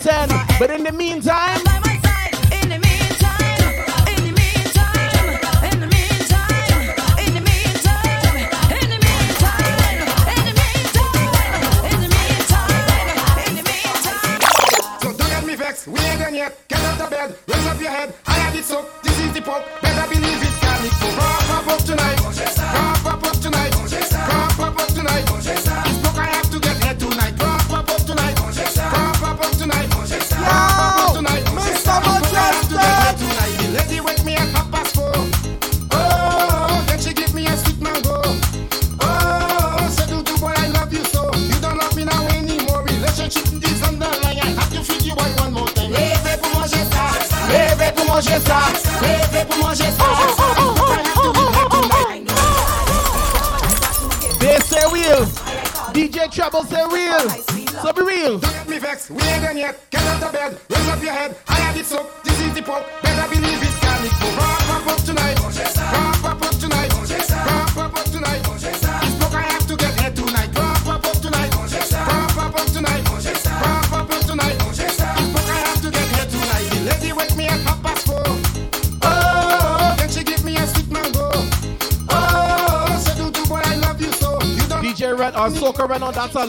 [0.07, 0.29] 10.
[0.57, 1.56] But in the meantime,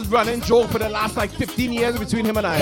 [0.09, 2.57] running joke for the last like 15 years between him and I.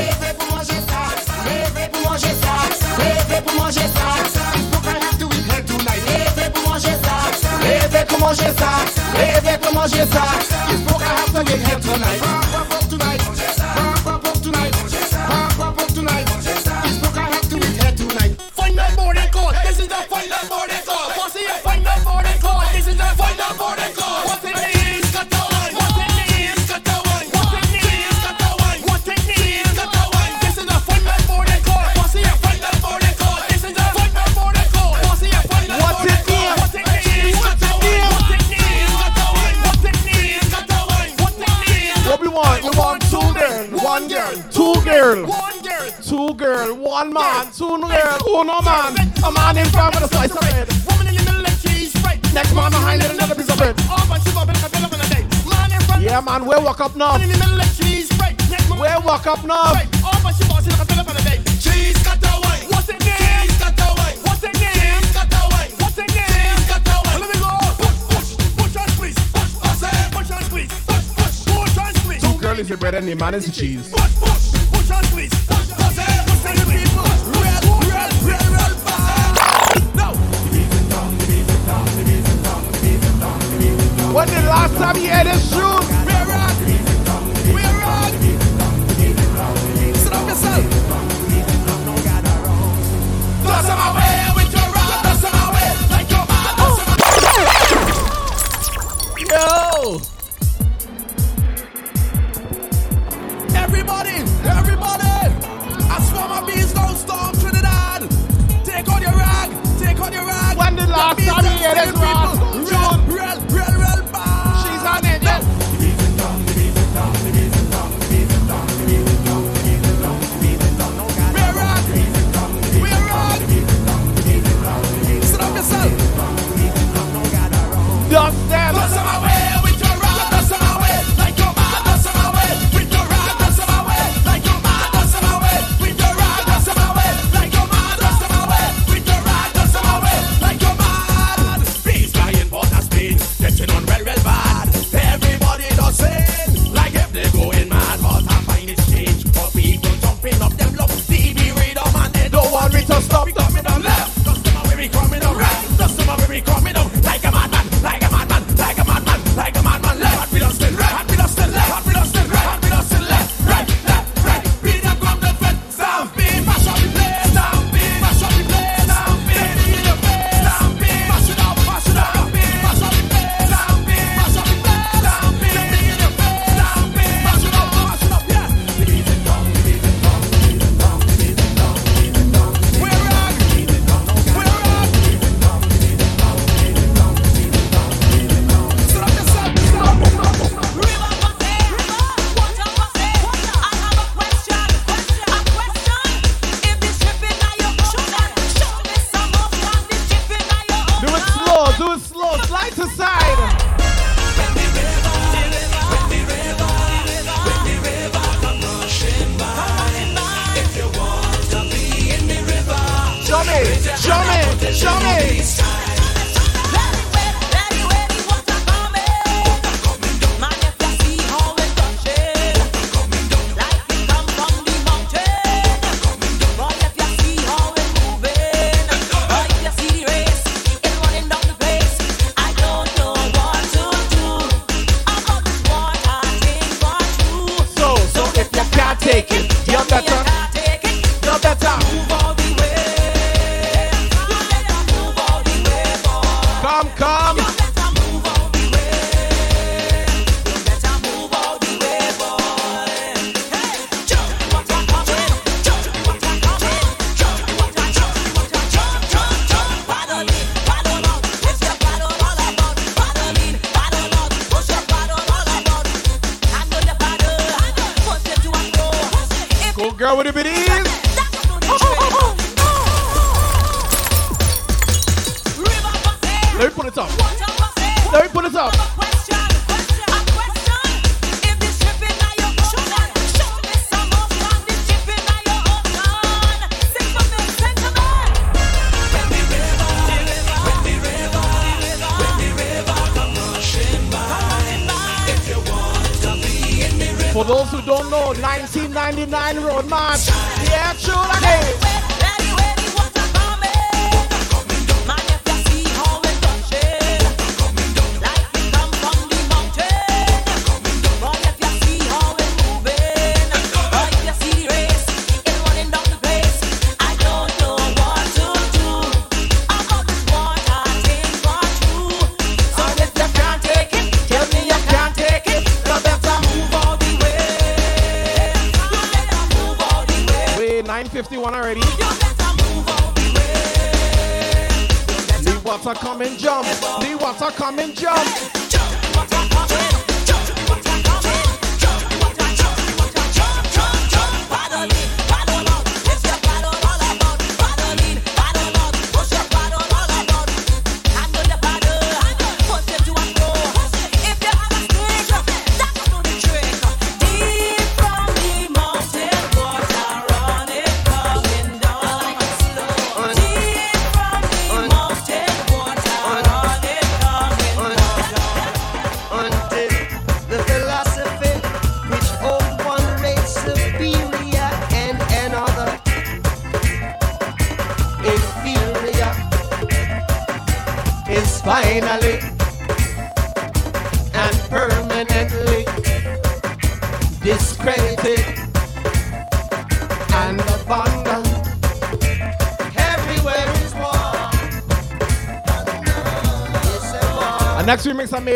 [49.58, 50.68] in front with a slice of bread.
[50.86, 52.22] Woman in the middle and she's right.
[52.34, 53.76] Next man behind it, another piece of bread.
[53.90, 55.24] All my shit up in the middle of the day.
[55.50, 56.02] Man in front.
[56.03, 57.14] Yeah, man, we'll walk up now.
[57.14, 58.38] Woman in the middle and she's right.
[58.50, 58.80] Next man.
[58.80, 59.74] We'll walk up now.
[60.06, 61.42] All my shit up in the middle of the day.
[61.58, 62.30] Cheese got the.
[62.69, 63.18] What's it name?
[63.18, 63.88] Cheese got the.
[64.26, 65.02] What's it name?
[65.02, 65.42] Cheese got the.
[65.82, 66.53] What's it name?
[66.53, 66.95] Cheese got the.
[67.18, 67.52] Let me go.
[67.82, 68.30] Push, push,
[68.61, 69.18] push and squeeze.
[69.34, 69.82] Push, push,
[70.14, 70.74] push and squeeze.
[70.86, 72.22] Push, push, push and squeeze.
[72.22, 73.90] Two girls is bread and the man is cheese.
[73.90, 74.17] Push.
[84.77, 85.67] Sabi eres tú.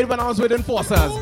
[0.08, 1.21] when I was with enforcers.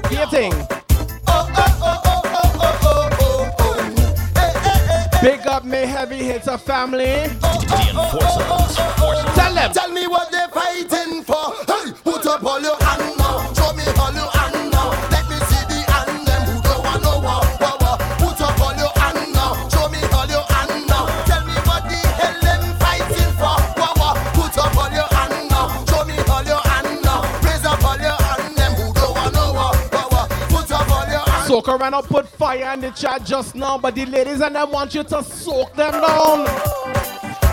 [31.79, 34.63] fire and I put fire in the chat just now, but the ladies and them
[34.65, 36.45] want you to soak them down.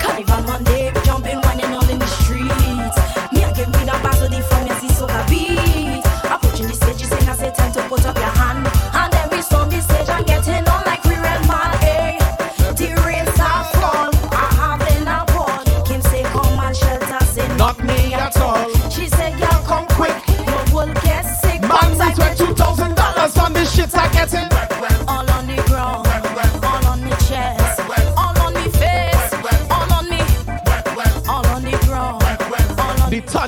[0.01, 0.86] Carnival Monday.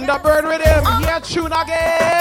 [0.09, 0.85] Linda Bird with him.
[1.03, 2.18] Yeah, tune again.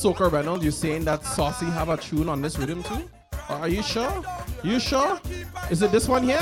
[0.00, 3.06] Soca Reynolds, you saying that Saucy have a tune on this rhythm too?
[3.50, 4.24] Uh, are you sure?
[4.64, 5.20] You sure?
[5.70, 6.40] Is it this one here?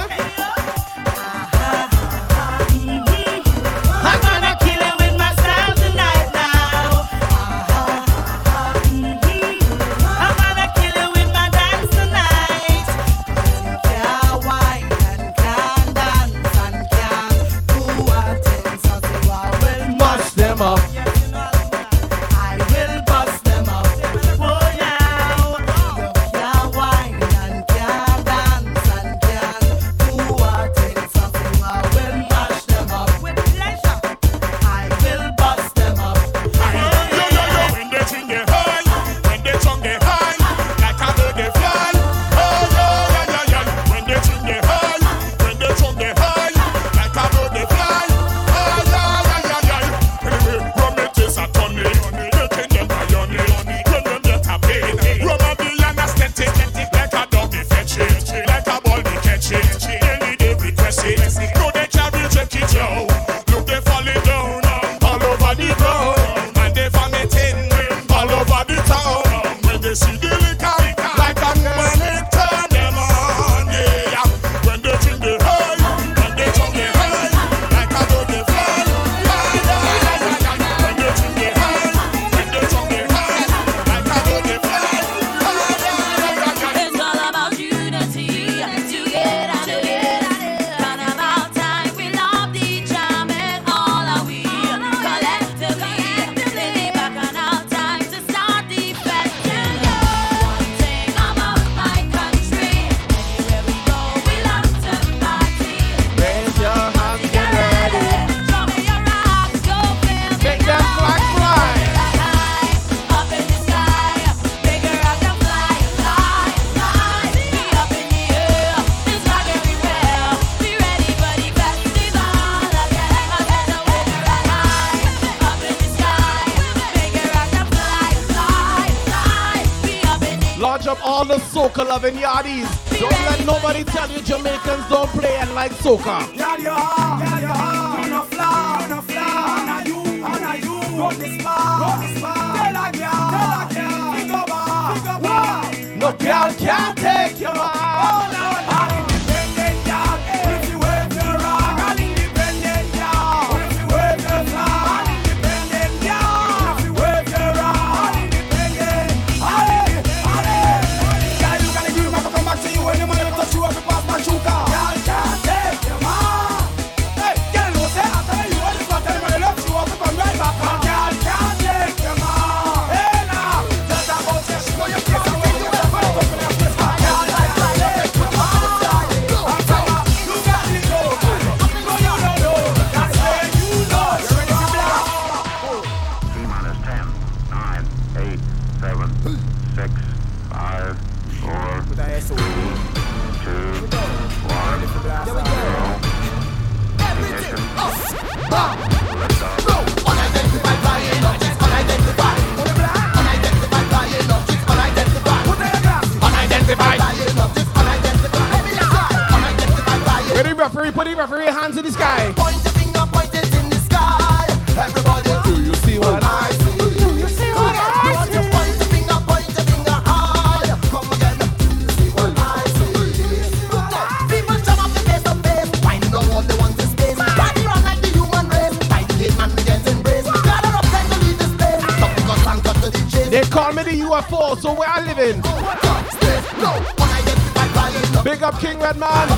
[238.88, 239.28] wicked man.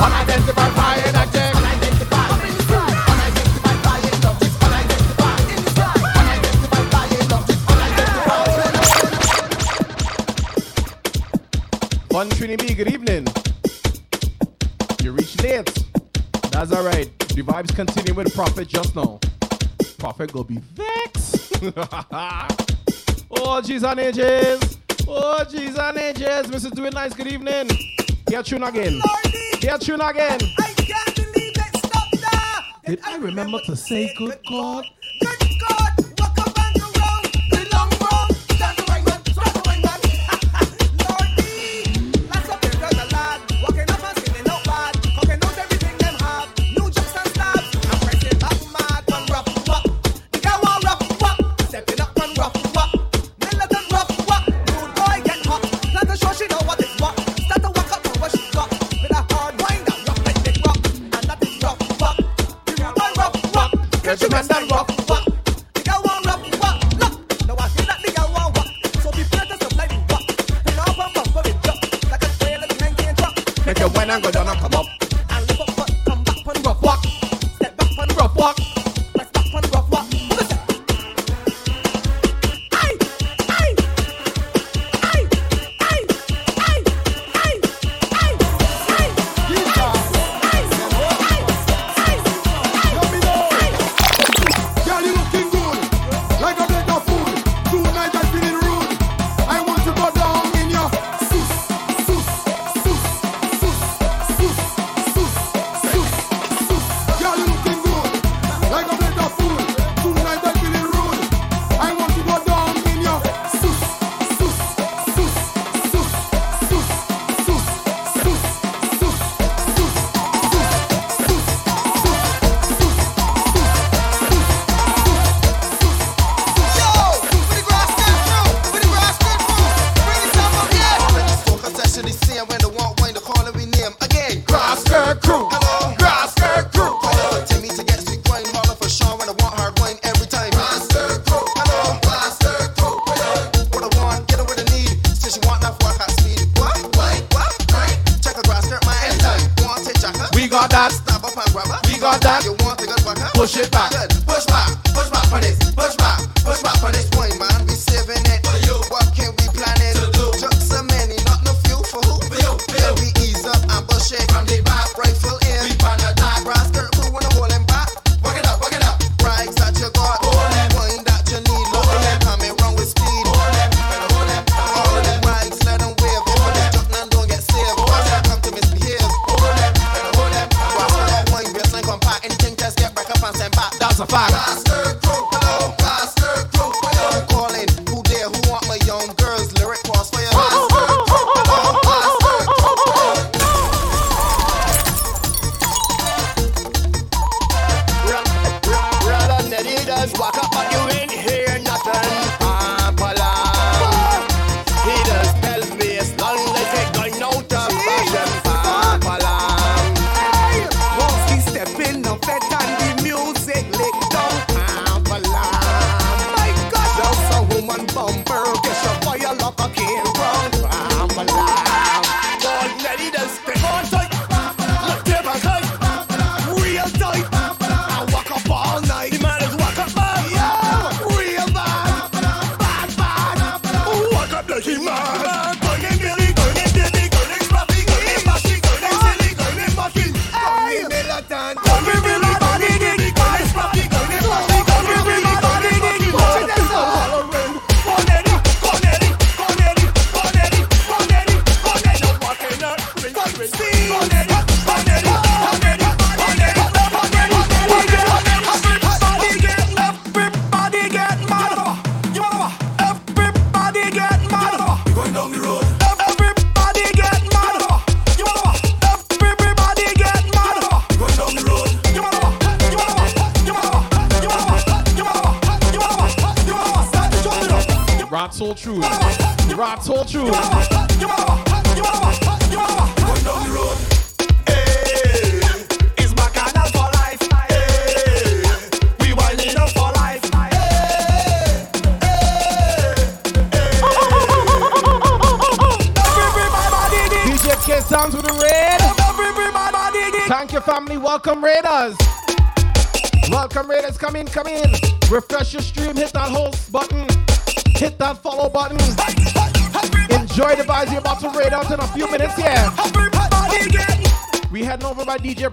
[0.00, 0.72] Unidentified
[12.74, 13.26] good evening.
[15.02, 15.66] You reached late.
[16.50, 17.06] That's all right.
[17.18, 19.20] The vibes continue with Prophet just now.
[19.98, 21.52] Prophet go be vexed.
[23.30, 24.78] oh, jesus on ages.
[25.06, 26.50] Oh, jeez and ages.
[26.50, 26.72] Mrs.
[26.72, 27.68] Doing Nice, good evening.
[28.32, 28.98] Hear tune again.
[29.60, 30.40] Hear tune again.
[30.58, 32.96] I can't believe stopped there.
[32.96, 34.86] Did I remember to say good God?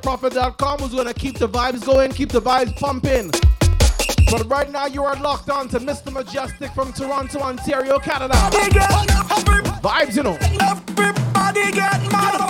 [0.09, 3.29] Prophet.com who's going to keep the vibes going, keep the vibes pumping.
[4.31, 6.11] But right now you are locked on to Mr.
[6.11, 8.33] Mejustik from Toronto, Ontario, Canada.
[9.83, 10.35] Vibes, you know.
[10.41, 12.41] Everybody get mad.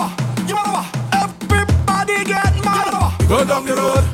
[1.12, 3.28] Everybody get mad.
[3.28, 4.09] Go down the road.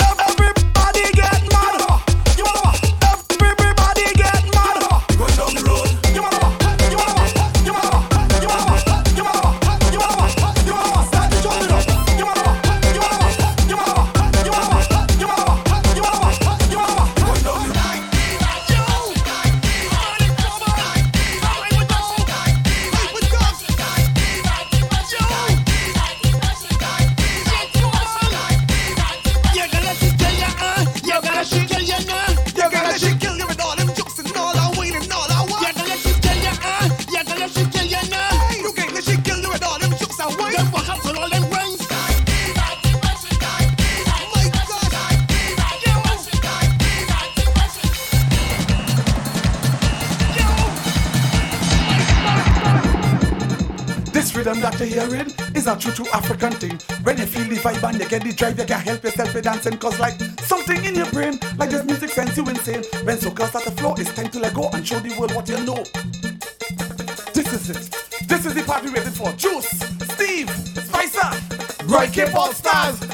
[58.18, 59.76] Get the drive, you can help yourself with dancing.
[59.78, 62.82] Cause like something in your brain, like this music sends you insane.
[63.04, 65.48] When soca start the floor, it's time to let go and show the world what
[65.48, 65.84] you know.
[67.32, 68.28] This is it.
[68.28, 69.32] This is the party we're waiting for.
[69.32, 69.68] Juice,
[70.14, 72.30] Steve, Spicer, Roy K.
[72.32, 73.05] All Stars.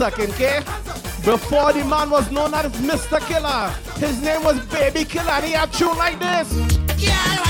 [0.00, 0.60] Second, okay?
[1.26, 3.20] Before the man was known as Mr.
[3.28, 6.48] Killer, his name was Baby Killer, and he had tune like this.
[6.96, 7.49] Yeah,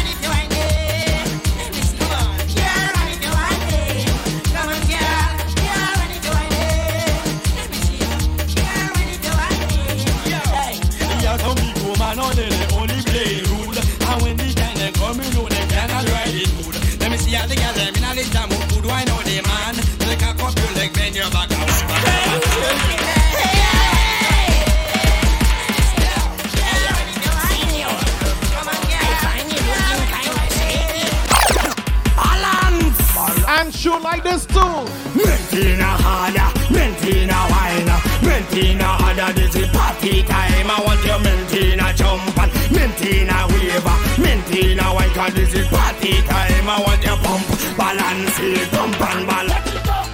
[39.34, 40.70] This is party time.
[40.70, 43.82] I want your mentina jump and mentina wave,
[44.20, 45.10] mentina wine.
[45.10, 46.68] Cause this is party time.
[46.68, 47.46] I want your pump,
[47.78, 49.70] balance it, pump and balance,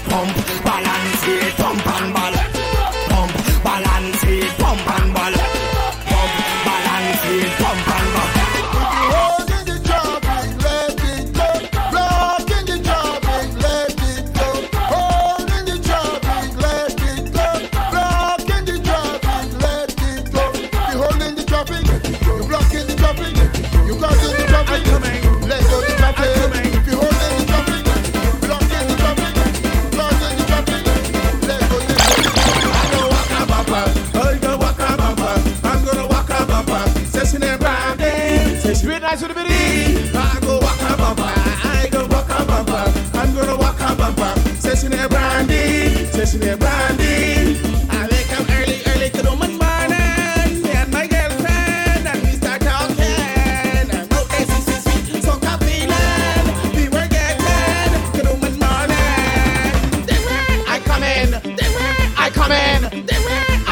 [0.09, 2.16] pump, balance it, pump and balance,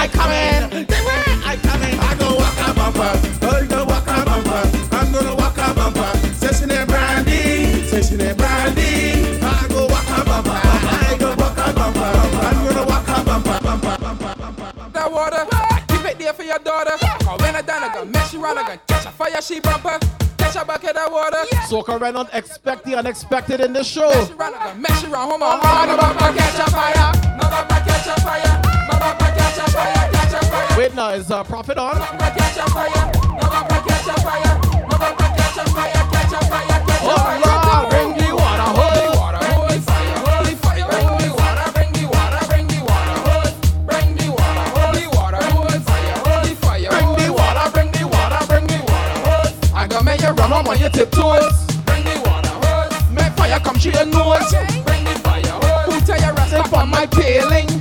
[0.05, 0.86] I come in.
[1.49, 1.99] I come in.
[1.99, 3.08] I go waka baba,
[3.41, 6.15] I go waka baba, I'm gonna waka baba.
[6.34, 9.41] Session and brandy, session and brandy.
[9.41, 12.05] I go waka baba, I go waka baba,
[12.44, 14.91] I'm gonna waka baba.
[14.92, 15.47] that water.
[15.89, 16.99] Keep it there for your daughter.
[17.24, 19.60] Cause when I done, I gonna mess you around, I gonna catch a fire, she
[19.60, 19.99] bumper.
[20.36, 21.44] Catch a bucket of water.
[21.66, 24.10] Soca Reynolds expect the unexpected in this show.
[24.10, 25.31] Mess you around, I gonna mess you around.
[25.31, 27.12] Hold on, hold on, bumper, catch a fire.
[27.41, 28.64] No bumper, catch a fire.
[30.77, 31.94] Wait now, is uh, Prophet on?
[37.07, 37.86] Oh.
[37.91, 40.86] Bring the water, Holy water, holy fire, holy fire.
[40.89, 43.55] Bring the water, bring the water, bring the water.
[43.86, 46.91] Bring the water, holy water, holy fire, holy fire.
[46.91, 49.55] Bring the water, bring the water, bring the water, holy.
[49.75, 51.67] I gonna make you run on on your tiptoes.
[51.86, 52.51] Bring the water.
[53.12, 54.51] Make fire come to your nose.
[54.83, 55.55] Bring the fire,
[56.59, 57.74] up my paling.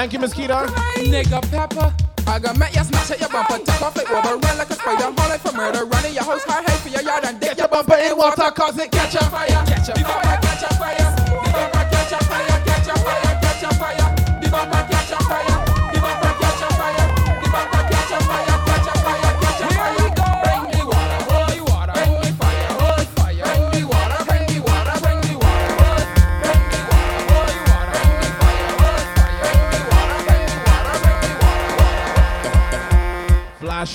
[0.00, 0.54] Thank you, Mosquito.
[0.96, 1.92] Nigga pepper.
[2.26, 4.72] I got met you smash at your bumper, take off it over, run like a
[4.72, 7.38] spider, haul it for murder, run in your house, high height for your yard, and
[7.38, 10.49] dig your bumper in water, cause it catch a catch a fire, catch a fire,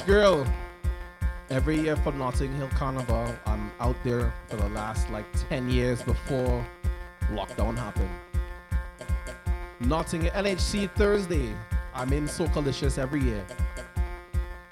[0.02, 0.46] Girl.
[1.50, 6.02] Every year for Notting Hill Carnival, I'm out there for the last like 10 years
[6.02, 6.66] before
[7.32, 8.10] lockdown happened.
[9.80, 11.54] Notting LHC Thursday,
[11.94, 13.46] I'm in Socalicious every year.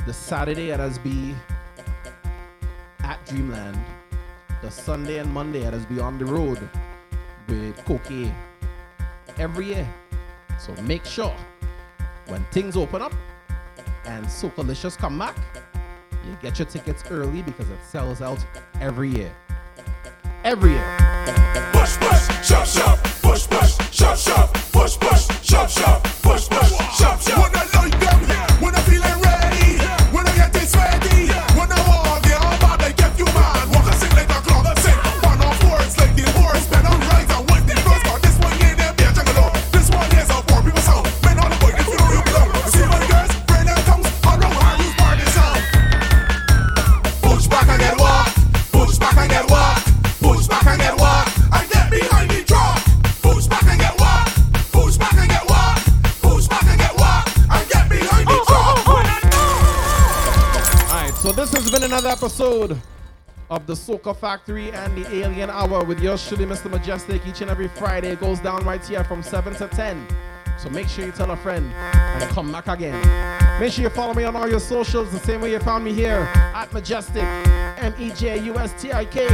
[0.06, 1.36] The Saturday at SB
[3.00, 3.80] at Dreamland.
[4.62, 6.60] The Sunday and Monday at SB on the road
[7.48, 8.34] with Cokie.
[9.38, 9.88] Every year.
[10.60, 11.36] So make sure
[12.28, 13.14] when things open up
[14.06, 15.36] and Socalicious come back,
[16.26, 18.44] you get your tickets early because it sells out
[18.80, 19.36] every year.
[20.44, 20.98] Every year.
[21.72, 23.00] Push, push, shop, shop.
[23.22, 24.54] Push, push, shop, shop.
[24.72, 26.04] Push, push, shop, shop.
[26.22, 27.40] Push, push, shop, shop.
[27.40, 29.78] When I like them, when I feeling ready,
[30.16, 31.13] when I get this ready.
[61.74, 61.84] Shove.
[61.84, 62.82] another episode
[63.50, 66.72] of the Soca Factory and the Alien Hour with yours truly, Mr.
[66.72, 67.26] Mejustik.
[67.28, 70.08] Each and every Friday it goes down right here from 7 to 10.
[70.60, 73.00] So make sure you tell a friend and come back again.
[73.60, 75.94] Make sure you follow me on all your socials the same way you found me
[75.94, 77.24] here at Mejustik,
[77.80, 79.28] M E J U S T I K.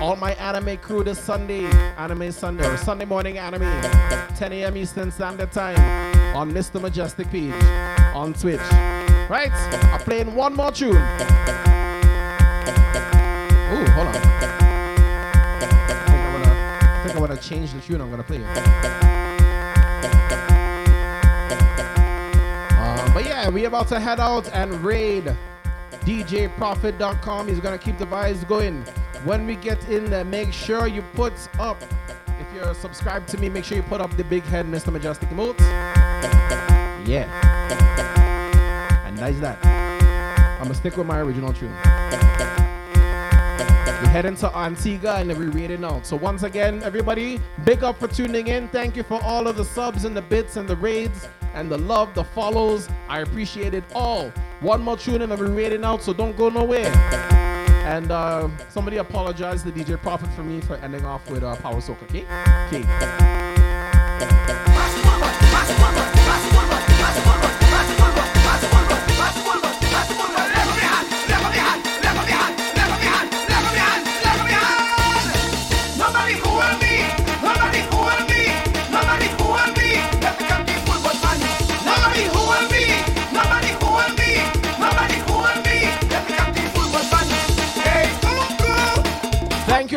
[0.00, 1.64] All my anime crew this Sunday,
[1.96, 3.62] Anime Sunday, or Sunday morning anime,
[4.36, 4.76] 10 a.m.
[4.76, 5.76] Eastern Standard Time
[6.36, 6.80] on Mr.
[6.80, 7.52] Mejustik page
[8.14, 9.07] on Twitch.
[9.28, 9.52] Right?
[9.52, 10.96] I'm playing one more tune.
[10.96, 11.00] Ooh,
[13.92, 14.16] hold on.
[14.16, 18.38] I think I wanna, I think I wanna change the tune I'm gonna play.
[22.78, 25.36] Um, but yeah, we about to head out and raid
[26.06, 27.48] DJProphet.com.
[27.48, 28.82] He's gonna keep the vibes going.
[29.24, 31.82] When we get in there, make sure you put up.
[32.40, 34.90] If you're subscribed to me, make sure you put up the big head, Mr.
[34.90, 35.60] Mejustik emotes.
[37.06, 38.26] Yeah.
[39.36, 39.62] That.
[39.64, 41.70] I'm gonna stick with my original tune.
[44.00, 46.06] We're heading to Antigua and then we're reading out.
[46.06, 48.68] So once again, everybody, big up for tuning in.
[48.68, 51.76] Thank you for all of the subs and the bits and the raids and the
[51.76, 52.88] love, the follows.
[53.08, 54.30] I appreciate it all.
[54.60, 56.90] One more tune and then we're reading out, so don't go nowhere.
[57.84, 61.80] And uh, somebody apologize to DJ Prophet for me for ending off with uh, Power
[61.80, 62.24] Soca, okay?
[62.68, 62.84] Okay.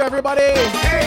[0.02, 0.42] You, everybody.
[0.42, 1.01] hey,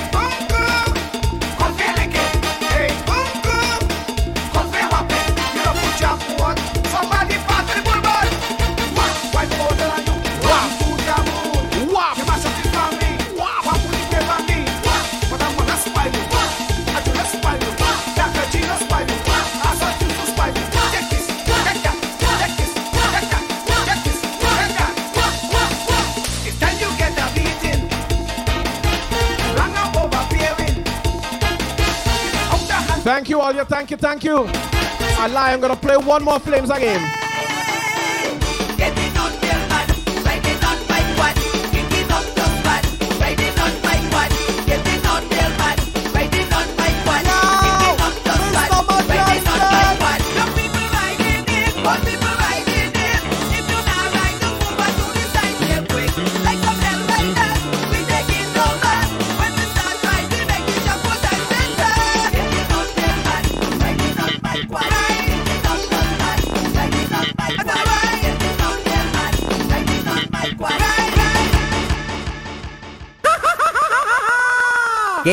[33.05, 33.65] Thank you, all you.
[33.65, 34.47] Thank you, thank you.
[34.49, 35.52] I lie.
[35.52, 37.24] I'm gonna play one more Flames again.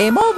[0.02, 0.18] Game over.
[0.18, 0.31] Game over.